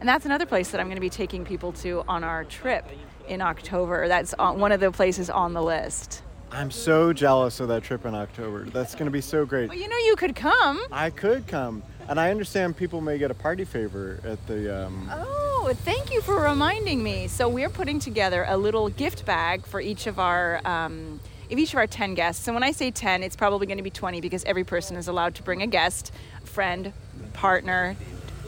And 0.00 0.08
that's 0.08 0.26
another 0.26 0.46
place 0.46 0.70
that 0.70 0.80
I'm 0.80 0.86
going 0.86 0.96
to 0.96 1.00
be 1.00 1.10
taking 1.10 1.44
people 1.44 1.72
to 1.72 2.04
on 2.06 2.22
our 2.22 2.44
trip 2.44 2.86
in 3.26 3.42
October. 3.42 4.06
That's 4.06 4.32
one 4.38 4.70
of 4.70 4.80
the 4.80 4.92
places 4.92 5.28
on 5.28 5.52
the 5.54 5.62
list. 5.62 6.22
I'm 6.50 6.70
so 6.70 7.12
jealous 7.12 7.60
of 7.60 7.68
that 7.68 7.82
trip 7.82 8.06
in 8.06 8.14
October. 8.14 8.64
That's 8.64 8.94
going 8.94 9.04
to 9.04 9.10
be 9.10 9.20
so 9.20 9.44
great. 9.44 9.68
Well, 9.68 9.76
you 9.76 9.88
know, 9.88 9.98
you 9.98 10.16
could 10.16 10.34
come. 10.34 10.80
I 10.90 11.10
could 11.10 11.46
come, 11.46 11.82
and 12.08 12.18
I 12.18 12.30
understand 12.30 12.76
people 12.76 13.00
may 13.00 13.18
get 13.18 13.30
a 13.30 13.34
party 13.34 13.64
favor 13.64 14.20
at 14.24 14.44
the. 14.46 14.86
Um, 14.86 15.10
Oh, 15.12 15.72
thank 15.74 16.12
you 16.12 16.20
for 16.22 16.40
reminding 16.40 17.02
me. 17.02 17.28
So 17.28 17.48
we're 17.48 17.68
putting 17.68 17.98
together 17.98 18.44
a 18.48 18.56
little 18.56 18.88
gift 18.88 19.26
bag 19.26 19.66
for 19.66 19.80
each 19.80 20.06
of 20.06 20.18
our 20.18 20.60
um, 20.64 21.20
of 21.50 21.58
each 21.58 21.72
of 21.72 21.78
our 21.78 21.86
10 21.86 22.14
guests. 22.14 22.44
So 22.44 22.52
when 22.52 22.62
I 22.62 22.72
say 22.72 22.90
10, 22.90 23.22
it's 23.22 23.36
probably 23.36 23.66
going 23.66 23.78
to 23.78 23.82
be 23.82 23.90
20 23.90 24.20
because 24.20 24.44
every 24.44 24.64
person 24.64 24.96
is 24.96 25.08
allowed 25.08 25.34
to 25.36 25.42
bring 25.42 25.62
a 25.62 25.66
guest, 25.66 26.12
friend, 26.44 26.92
partner, 27.32 27.96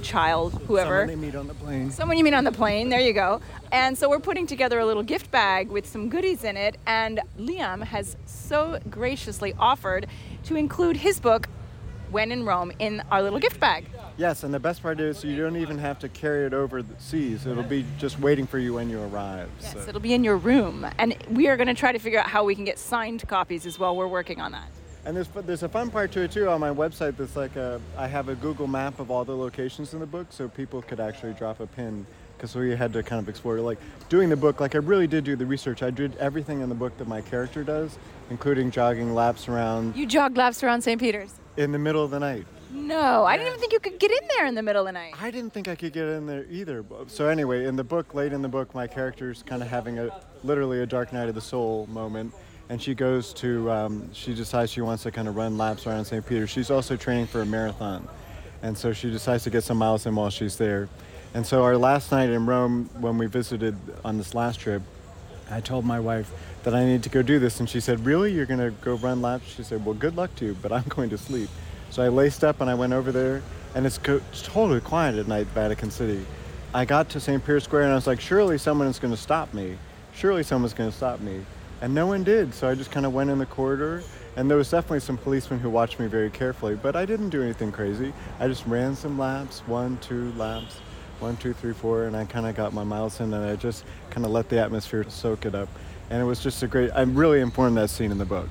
child, 0.03 0.55
whoever. 0.67 1.01
someone 1.01 1.07
they 1.07 1.27
meet 1.27 1.35
on 1.35 1.47
the 1.47 1.55
plane. 1.55 1.91
Someone 1.91 2.19
you 2.19 2.25
meet 2.25 2.35
on 2.35 2.45
the 2.45 2.53
plane, 2.53 2.89
there 2.89 3.01
you 3.01 3.13
go. 3.13 3.41
And 3.73 3.97
so 3.97 4.09
we're 4.09 4.19
putting 4.21 4.47
together 4.47 4.79
a 4.79 4.87
little 4.87 5.03
gift 5.03 5.31
bag 5.31 5.69
with 5.69 5.87
some 5.87 6.09
goodies 6.09 6.45
in 6.45 6.57
it. 6.57 6.77
And 6.87 7.21
Liam 7.39 7.85
has 7.85 8.17
so 8.27 8.81
graciously 8.91 9.55
offered 9.59 10.07
to 10.45 10.57
include 10.57 10.99
his 10.99 11.21
book, 11.21 11.49
When 12.11 12.33
in 12.33 12.45
Rome, 12.45 12.73
in 12.79 13.03
our 13.11 13.23
little 13.23 13.39
gift 13.39 13.61
bag. 13.61 13.87
Yes, 14.17 14.43
and 14.43 14.53
the 14.53 14.59
best 14.59 14.83
part 14.83 14.99
is 15.01 15.23
you 15.23 15.37
don't 15.37 15.57
even 15.57 15.79
have 15.79 15.99
to 16.01 16.09
carry 16.09 16.45
it 16.45 16.53
over 16.53 16.83
the 16.83 16.95
seas. 16.99 17.47
It'll 17.47 17.63
be 17.63 17.85
just 17.99 18.19
waiting 18.19 18.47
for 18.47 18.59
you 18.59 18.75
when 18.75 18.91
you 18.91 19.01
arrive. 19.01 19.49
Yes, 19.61 19.73
so. 19.73 19.89
it'll 19.89 20.01
be 20.01 20.13
in 20.13 20.25
your 20.25 20.37
room. 20.37 20.87
And 20.99 21.17
we 21.31 21.47
are 21.47 21.57
going 21.57 21.69
to 21.69 21.75
try 21.75 21.93
to 21.93 21.99
figure 21.99 22.19
out 22.19 22.27
how 22.27 22.45
we 22.45 22.55
can 22.55 22.65
get 22.65 22.79
signed 22.79 23.27
copies 23.29 23.65
as 23.65 23.79
well. 23.79 23.97
We're 23.97 24.09
working 24.09 24.41
on 24.41 24.53
that. 24.53 24.69
And 25.05 25.17
there's 25.17 25.29
there's 25.29 25.63
a 25.63 25.69
fun 25.69 25.91
part 25.91 26.13
to 26.13 26.21
it 26.21 26.33
too 26.33 26.49
on 26.49 26.61
my 26.61 26.69
website. 26.69 27.17
That's 27.17 27.37
like 27.37 27.57
a 27.57 27.81
I 27.97 28.07
have 28.07 28.29
a 28.29 28.35
Google 28.35 28.67
map 28.67 29.01
of 29.01 29.11
all 29.11 29.25
the 29.25 29.35
locations 29.35 29.95
in 29.95 30.01
the 30.01 30.07
book, 30.07 30.27
so 30.31 30.49
people 30.49 30.83
could 30.83 31.01
actually 31.01 31.33
drop 31.33 31.61
a 31.61 31.67
pin. 31.67 32.07
Because 32.37 32.55
we 32.55 32.75
had 32.75 32.93
to 32.95 33.03
kind 33.03 33.21
of 33.21 33.29
explore, 33.29 33.61
like 33.61 33.79
doing 34.09 34.31
the 34.31 34.37
book. 34.37 34.61
Like 34.61 34.75
I 34.75 34.79
really 34.79 35.07
did 35.07 35.25
do 35.25 35.37
the 35.37 35.47
research. 35.47 35.83
I 35.83 35.91
did 35.91 36.17
everything 36.17 36.61
in 36.61 36.69
the 36.69 36.75
book 36.75 36.97
that 36.99 37.07
my 37.07 37.21
character 37.21 37.63
does, 37.63 37.99
including 38.31 38.71
jogging 38.71 39.15
laps 39.15 39.49
around 39.49 39.97
You 39.97 40.07
jog 40.07 40.37
laps 40.37 40.63
around 40.63 40.83
St. 40.83 41.01
Peter's? 41.01 41.40
In 41.57 41.73
the 41.73 41.79
middle 41.79 42.05
of 42.05 42.11
the 42.11 42.21
night. 42.21 42.47
No, 42.73 43.25
I 43.25 43.37
didn't 43.37 43.49
even 43.49 43.61
think 43.61 43.73
you 43.73 43.81
could 43.81 43.99
get 43.99 44.11
in 44.11 44.29
there 44.37 44.47
in 44.47 44.55
the 44.55 44.63
middle 44.63 44.83
of 44.83 44.87
the 44.87 44.93
night. 44.93 45.15
I 45.21 45.31
didn't 45.31 45.53
think 45.53 45.67
I 45.67 45.75
could 45.75 45.93
get 45.93 46.07
in 46.07 46.27
there 46.27 46.47
either. 46.49 46.85
So 47.09 47.29
anyway, 47.29 47.65
in 47.67 47.77
the 47.77 47.85
book, 47.85 48.15
late 48.15 48.33
in 48.33 48.43
the 48.43 48.49
book, 48.49 48.75
my 48.75 48.87
character's 48.87 49.43
kind 49.43 49.63
of 49.63 49.69
having 49.69 49.99
a 49.99 50.11
literally 50.45 50.81
a 50.81 50.87
dark 50.87 51.13
night 51.13 51.29
of 51.29 51.35
the 51.35 51.41
soul 51.41 51.87
moment, 51.91 52.33
and 52.69 52.81
she 52.81 52.95
goes 52.95 53.35
to 53.35 53.71
um, 53.71 54.13
she 54.13 54.35
decides 54.35 54.71
she 54.71 54.81
wants 54.81 55.03
to 55.03 55.11
kind 55.11 55.27
of 55.27 55.37
run 55.37 55.59
laps 55.59 55.87
around 55.87 56.05
St. 56.05 56.25
Peter. 56.25 56.47
She's 56.47 56.71
also 56.71 56.97
training 56.97 57.27
for 57.27 57.43
a 57.43 57.47
marathon, 57.47 58.09
and 58.63 58.79
so 58.79 58.93
she 58.93 59.11
decides 59.11 59.45
to 59.45 59.51
get 59.51 59.65
some 59.65 59.79
miles 59.79 60.07
in 60.07 60.15
while 60.15 60.31
she's 60.31 60.57
there. 60.57 60.89
And 61.35 61.47
so 61.47 61.63
our 61.63 61.77
last 61.77 62.11
night 62.13 62.31
in 62.31 62.47
Rome, 62.47 62.89
when 63.01 63.19
we 63.19 63.27
visited 63.27 63.77
on 64.05 64.19
this 64.19 64.35
last 64.35 64.59
trip, 64.61 64.83
I 65.51 65.61
told 65.61 65.85
my 65.85 66.01
wife 66.01 66.31
that 66.63 66.75
I 66.75 66.85
need 66.85 67.03
to 67.03 67.09
go 67.09 67.23
do 67.23 67.39
this, 67.39 67.59
and 67.61 67.69
she 67.69 67.81
said, 67.81 68.05
"Really? 68.07 68.33
You're 68.33 68.47
gonna 68.47 68.71
go 68.71 68.95
run 68.95 69.21
laps?" 69.23 69.49
She 69.49 69.63
said, 69.63 69.85
"Well, 69.85 69.95
good 69.95 70.17
luck 70.17 70.35
to 70.37 70.45
you, 70.47 70.57
but 70.63 70.73
I'm 70.73 70.85
going 70.89 71.11
to 71.11 71.19
sleep." 71.19 71.49
So 71.91 72.03
I 72.03 72.09
laced 72.09 72.45
up 72.45 72.61
and 72.61 72.71
I 72.71 72.75
went 72.75 72.93
over 72.93 73.11
there, 73.11 73.43
and 73.75 73.85
it's, 73.87 73.99
co- 73.99 74.21
it's 74.31 74.43
totally 74.43 74.81
quiet 74.81 75.17
at 75.17 75.27
night, 75.27 75.49
Vatican 75.49 75.91
City. 75.91 76.25
I 76.73 76.85
got 76.85 77.09
to 77.11 77.21
St. 77.21 77.43
Peter's 77.45 77.65
Square, 77.65 77.83
and 77.83 77.93
I 77.93 77.97
was 77.97 78.07
like, 78.07 78.21
"Surely 78.21 78.59
someone 78.59 78.87
is 78.87 78.99
going 78.99 79.13
to 79.13 79.21
stop 79.21 79.53
me. 79.53 79.77
Surely 80.15 80.43
someone's 80.43 80.75
going 80.75 80.91
to 80.91 80.97
stop 80.97 81.21
me," 81.21 81.45
and 81.81 81.93
no 81.95 82.07
one 82.07 82.23
did. 82.23 82.55
So 82.55 82.69
I 82.69 82.75
just 82.77 82.91
kind 82.93 83.05
of 83.07 83.13
went 83.13 83.31
in 83.31 83.39
the 83.39 83.47
corridor, 83.47 84.03
And 84.37 84.49
there 84.49 84.57
was 84.57 84.71
definitely 84.71 85.01
some 85.01 85.19
policemen 85.19 85.59
who 85.59 85.69
watched 85.69 85.99
me 85.99 86.07
very 86.07 86.31
carefully, 86.31 86.77
but 86.77 86.95
I 86.95 87.05
didn't 87.05 87.31
do 87.31 87.43
anything 87.43 87.73
crazy. 87.73 88.13
I 88.39 88.47
just 88.47 88.65
ran 88.65 88.95
some 88.95 89.19
laps, 89.19 89.61
one, 89.67 89.99
two 89.99 90.33
laps, 90.37 90.77
one, 91.21 91.37
two, 91.37 91.53
three, 91.53 91.73
four, 91.73 92.05
and 92.05 92.17
I 92.17 92.25
kind 92.25 92.47
of 92.47 92.55
got 92.55 92.73
my 92.73 92.85
miles 92.85 93.21
in, 93.21 93.33
and 93.33 93.45
I 93.45 93.57
just 93.57 93.85
kind 94.11 94.25
of 94.25 94.33
let 94.33 94.49
the 94.49 94.59
atmosphere 94.59 95.05
soak 95.09 95.47
it 95.47 95.55
up. 95.55 95.69
And 96.09 96.21
it 96.21 96.25
was 96.25 96.41
just 96.41 96.63
a 96.63 96.67
great. 96.67 96.91
I'm 96.95 97.15
really 97.15 97.41
important 97.41 97.77
that 97.77 97.91
scene 97.91 98.11
in 98.11 98.19
the 98.19 98.25
book. 98.25 98.49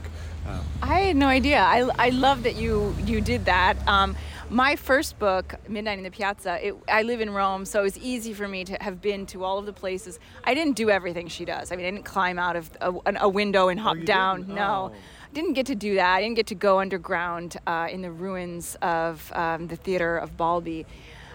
Um, 0.47 0.61
I 0.81 0.99
had 1.01 1.15
no 1.15 1.27
idea. 1.27 1.59
I, 1.59 1.89
I 1.99 2.09
love 2.09 2.43
that 2.43 2.55
you 2.55 2.95
you 3.05 3.21
did 3.21 3.45
that. 3.45 3.75
Um, 3.87 4.15
my 4.49 4.75
first 4.75 5.19
book, 5.19 5.55
Midnight 5.67 5.99
in 5.99 6.03
the 6.03 6.09
Piazza, 6.09 6.65
it, 6.65 6.75
I 6.87 7.03
live 7.03 7.21
in 7.21 7.29
Rome, 7.29 7.65
so 7.65 7.81
it 7.81 7.83
was 7.83 7.97
easy 7.99 8.33
for 8.33 8.47
me 8.47 8.63
to 8.65 8.77
have 8.81 8.99
been 9.01 9.25
to 9.27 9.43
all 9.43 9.59
of 9.59 9.65
the 9.65 9.73
places. 9.73 10.19
I 10.43 10.53
didn't 10.53 10.75
do 10.75 10.89
everything 10.89 11.27
she 11.27 11.45
does. 11.45 11.71
I 11.71 11.75
mean, 11.75 11.85
I 11.85 11.91
didn't 11.91 12.05
climb 12.05 12.39
out 12.39 12.55
of 12.55 12.71
a, 12.81 12.93
a 13.21 13.29
window 13.29 13.67
and 13.67 13.79
hop 13.79 13.97
oh, 13.99 14.05
down. 14.05 14.41
Didn't? 14.41 14.55
No. 14.55 14.91
Oh. 14.93 14.97
Didn't 15.31 15.53
get 15.53 15.67
to 15.67 15.75
do 15.75 15.95
that. 15.95 16.15
I 16.15 16.21
didn't 16.21 16.35
get 16.35 16.47
to 16.47 16.55
go 16.55 16.79
underground 16.79 17.57
uh, 17.67 17.87
in 17.91 18.01
the 18.01 18.11
ruins 18.11 18.75
of 18.81 19.31
um, 19.35 19.67
the 19.67 19.75
theater 19.75 20.17
of 20.17 20.35
Balbi 20.35 20.85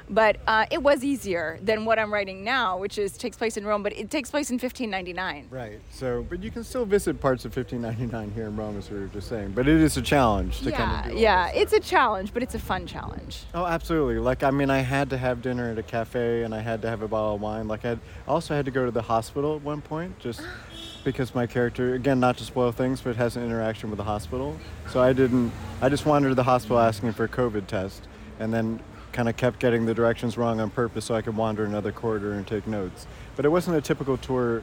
but 0.09 0.37
uh, 0.47 0.67
it 0.71 0.83
was 0.83 1.03
easier 1.03 1.59
than 1.63 1.85
what 1.85 1.99
I'm 1.99 2.13
writing 2.13 2.45
now, 2.45 2.79
which 2.79 2.99
is 2.99 3.17
takes 3.17 3.37
place 3.37 3.57
in 3.57 3.65
Rome, 3.65 3.83
but 3.83 3.93
it 3.97 4.11
takes 4.11 4.31
place 4.31 4.51
in 4.51 4.55
1599. 4.55 5.49
Right. 5.51 5.81
So, 5.91 6.27
but 6.29 6.43
you 6.43 6.51
can 6.51 6.65
still 6.65 6.85
visit 6.85 7.21
parts 7.21 7.45
of 7.45 7.57
1599 7.57 8.35
here 8.35 8.47
in 8.47 8.57
Rome, 8.57 8.77
as 8.77 8.91
we 8.91 9.01
were 9.01 9.07
just 9.07 9.29
saying. 9.29 9.53
But 9.53 9.67
it 9.67 9.81
is 9.81 9.97
a 9.97 10.03
challenge 10.03 10.61
to 10.61 10.71
yeah, 10.71 10.77
kind 10.77 11.07
of 11.07 11.13
do. 11.13 11.19
Yeah, 11.19 11.49
it's 11.49 11.73
a 11.73 11.81
challenge, 11.81 12.35
but 12.35 12.43
it's 12.43 12.55
a 12.55 12.59
fun 12.59 12.87
challenge. 12.87 13.45
Oh, 13.55 13.65
absolutely. 13.65 14.19
Like, 14.19 14.43
I 14.43 14.51
mean, 14.51 14.71
I 14.71 14.81
had 14.81 15.11
to 15.11 15.19
have 15.19 15.41
dinner 15.41 15.71
at 15.71 15.79
a 15.79 15.83
cafe, 15.83 16.43
and 16.43 16.55
I 16.55 16.61
had 16.61 16.83
to 16.83 16.89
have 16.89 17.03
a 17.03 17.09
bottle 17.09 17.37
of 17.37 17.41
wine. 17.41 17.69
Like, 17.69 17.85
I 17.85 17.99
also 18.29 18.55
had 18.55 18.65
to 18.67 18.71
go 18.71 18.85
to 18.85 18.91
the 18.91 19.03
hospital 19.03 19.57
at 19.57 19.63
one 19.63 19.81
point, 19.81 20.19
just 20.19 20.43
because 21.05 21.35
my 21.35 21.47
character, 21.47 21.95
again, 21.95 22.21
not 22.21 22.37
to 22.39 22.45
spoil 22.45 22.73
things, 22.73 23.01
but 23.01 23.17
has 23.17 23.37
an 23.37 23.45
interaction 23.45 23.91
with 23.91 23.99
the 23.99 24.05
hospital. 24.05 24.57
So 24.91 25.03
I 25.03 25.13
didn't. 25.13 25.53
I 25.81 25.89
just 25.89 26.05
wandered 26.07 26.31
to 26.31 26.35
the 26.35 26.43
hospital 26.43 26.79
asking 26.79 27.13
for 27.13 27.25
a 27.25 27.29
COVID 27.29 27.67
test, 27.67 28.07
and 28.39 28.53
then 28.53 28.81
kind 29.15 29.29
of 29.29 29.37
kept 29.37 29.61
getting 29.61 29.87
the 29.87 29.95
directions 29.95 30.37
wrong 30.37 30.61
on 30.61 30.69
purpose 30.69 31.07
so 31.07 31.15
I 31.15 31.23
could 31.23 31.37
wander 31.37 31.65
another 31.65 31.93
corridor 31.93 32.35
and 32.35 32.47
take 32.47 32.67
notes. 32.67 33.07
But 33.37 33.47
it 33.47 33.49
wasn't 33.49 33.79
a 33.79 33.81
typical 33.81 34.19
tour 34.19 34.63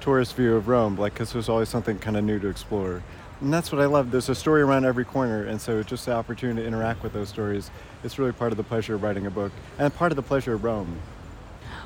tourist 0.00 0.36
view 0.36 0.54
of 0.54 0.68
Rome, 0.68 0.96
like 0.96 1.14
because 1.14 1.32
there's 1.32 1.48
always 1.48 1.68
something 1.68 1.98
kind 1.98 2.16
of 2.16 2.24
new 2.24 2.38
to 2.38 2.48
explore. 2.48 3.02
And 3.40 3.52
that's 3.52 3.70
what 3.70 3.80
I 3.80 3.86
love. 3.86 4.10
There's 4.10 4.28
a 4.28 4.34
story 4.34 4.62
around 4.62 4.84
every 4.84 5.04
corner, 5.04 5.44
and 5.44 5.60
so 5.60 5.82
just 5.82 6.06
the 6.06 6.12
opportunity 6.12 6.62
to 6.62 6.66
interact 6.66 7.02
with 7.02 7.12
those 7.12 7.28
stories 7.28 7.70
It's 8.04 8.18
really 8.18 8.32
part 8.32 8.52
of 8.52 8.56
the 8.56 8.64
pleasure 8.64 8.94
of 8.94 9.02
writing 9.02 9.26
a 9.26 9.30
book 9.30 9.52
and 9.78 9.94
part 9.94 10.12
of 10.12 10.16
the 10.16 10.22
pleasure 10.22 10.54
of 10.54 10.64
Rome. 10.64 10.98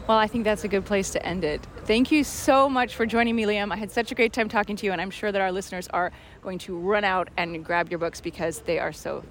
Well, 0.07 0.18
I 0.18 0.27
think 0.27 0.44
that's 0.44 0.64
a 0.64 0.68
good 0.68 0.85
place 0.85 1.11
to 1.11 1.25
end 1.25 1.44
it. 1.44 1.64
Thank 1.85 2.11
you 2.11 2.25
so 2.25 2.68
much 2.68 2.94
for 2.94 3.07
joining 3.07 3.37
me, 3.37 3.44
Liam. 3.44 3.72
I 3.72 3.77
had 3.77 3.90
such 3.90 4.11
a 4.11 4.14
great 4.14 4.33
time 4.33 4.48
talking 4.48 4.75
to 4.77 4.87
you, 4.87 4.92
and 4.92 5.01
I'm 5.01 5.11
sure 5.11 5.31
that 5.31 5.40
our 5.40 5.53
listeners 5.53 5.88
are 5.88 6.11
going 6.42 6.59
to 6.61 6.77
run 6.77 7.05
out 7.05 7.29
and 7.37 7.64
grab 7.64 7.88
your 7.88 7.98
books 7.98 8.20
because 8.20 8.61
they 8.61 8.79
are 8.79 8.92
so, 8.92 9.22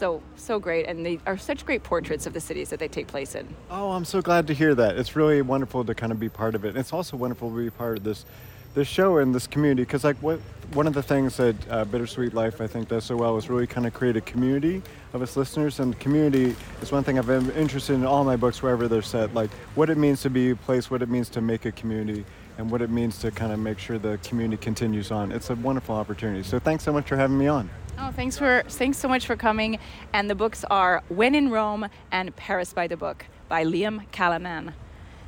so, 0.00 0.22
so 0.34 0.58
great, 0.58 0.86
and 0.86 1.04
they 1.04 1.20
are 1.26 1.36
such 1.36 1.66
great 1.66 1.82
portraits 1.82 2.26
of 2.26 2.32
the 2.32 2.40
cities 2.40 2.70
that 2.70 2.78
they 2.78 2.88
take 2.88 3.06
place 3.06 3.34
in. 3.34 3.46
Oh, 3.70 3.92
I'm 3.92 4.06
so 4.06 4.22
glad 4.22 4.46
to 4.46 4.54
hear 4.54 4.74
that. 4.74 4.96
It's 4.96 5.14
really 5.14 5.42
wonderful 5.42 5.84
to 5.84 5.94
kind 5.94 6.10
of 6.10 6.18
be 6.18 6.30
part 6.30 6.54
of 6.54 6.64
it. 6.64 6.74
It's 6.74 6.94
also 6.94 7.18
wonderful 7.18 7.50
to 7.50 7.56
be 7.56 7.70
part 7.70 7.98
of 7.98 8.04
this 8.04 8.24
this 8.72 8.86
show 8.86 9.18
and 9.18 9.34
this 9.34 9.48
community 9.48 9.82
because 9.82 10.04
like 10.04 10.16
what 10.18 10.38
one 10.74 10.86
of 10.86 10.94
the 10.94 11.02
things 11.02 11.36
that 11.36 11.56
uh, 11.68 11.84
bittersweet 11.84 12.32
life 12.32 12.60
i 12.60 12.68
think 12.68 12.88
does 12.88 13.02
so 13.02 13.16
well 13.16 13.36
is 13.36 13.50
really 13.50 13.66
kind 13.66 13.84
of 13.84 13.92
create 13.92 14.16
a 14.16 14.20
community 14.20 14.80
of 15.12 15.20
its 15.22 15.36
listeners 15.36 15.80
and 15.80 15.98
community 15.98 16.54
is 16.80 16.92
one 16.92 17.02
thing 17.02 17.18
i've 17.18 17.26
been 17.26 17.50
interested 17.56 17.94
in 17.94 18.06
all 18.06 18.22
my 18.22 18.36
books 18.36 18.62
wherever 18.62 18.86
they're 18.86 19.02
set 19.02 19.34
like 19.34 19.50
what 19.74 19.90
it 19.90 19.98
means 19.98 20.22
to 20.22 20.30
be 20.30 20.50
a 20.50 20.54
place 20.54 20.88
what 20.88 21.02
it 21.02 21.08
means 21.08 21.28
to 21.28 21.40
make 21.40 21.64
a 21.64 21.72
community 21.72 22.24
and 22.58 22.70
what 22.70 22.80
it 22.80 22.90
means 22.90 23.18
to 23.18 23.32
kind 23.32 23.50
of 23.52 23.58
make 23.58 23.76
sure 23.76 23.98
the 23.98 24.16
community 24.18 24.62
continues 24.62 25.10
on 25.10 25.32
it's 25.32 25.50
a 25.50 25.54
wonderful 25.56 25.96
opportunity 25.96 26.44
so 26.44 26.60
thanks 26.60 26.84
so 26.84 26.92
much 26.92 27.08
for 27.08 27.16
having 27.16 27.36
me 27.36 27.48
on 27.48 27.68
Oh, 27.98 28.12
thanks 28.12 28.36
for 28.36 28.62
thanks 28.68 28.98
so 28.98 29.08
much 29.08 29.26
for 29.26 29.36
coming. 29.36 29.78
And 30.12 30.30
the 30.30 30.34
books 30.34 30.64
are 30.70 31.02
When 31.08 31.34
in 31.34 31.50
Rome 31.50 31.88
and 32.10 32.34
Paris 32.36 32.72
by 32.72 32.86
the 32.86 32.96
Book 32.96 33.26
by 33.48 33.64
Liam 33.64 34.10
Callanan. 34.12 34.74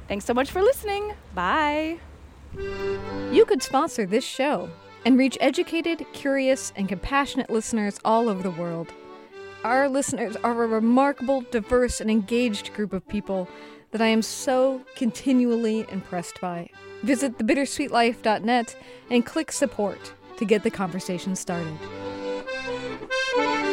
Thanks 0.09 0.25
so 0.25 0.35
much 0.35 0.51
for 0.51 0.63
listening. 0.63 1.15
Bye. 1.35 1.99
You 3.31 3.45
could 3.47 3.63
sponsor 3.63 4.07
this 4.07 4.25
show 4.25 4.71
and 5.05 5.19
reach 5.19 5.39
educated, 5.41 6.05
curious, 6.13 6.73
and 6.77 6.89
compassionate 6.89 7.51
listeners 7.51 7.99
all 8.05 8.29
over 8.29 8.43
the 8.43 8.51
world. 8.51 8.93
Our 9.65 9.89
listeners 9.89 10.37
are 10.37 10.63
a 10.63 10.67
remarkable, 10.67 11.43
diverse, 11.51 12.01
and 12.01 12.11
engaged 12.11 12.75
group 12.75 12.93
of 12.93 13.07
people 13.09 13.49
that 13.93 14.03
I 14.03 14.07
am 14.07 14.23
so 14.23 14.83
continually 14.97 15.87
impressed 15.89 16.41
by. 16.41 16.69
Visit 17.03 17.39
thebittersweetlife.net 17.39 18.77
and 19.11 19.25
click 19.25 19.53
support 19.53 20.13
to 20.37 20.45
get 20.45 20.63
the 20.63 20.71
conversation 20.71 21.37
started. 21.37 21.79
Bye. 23.37 23.72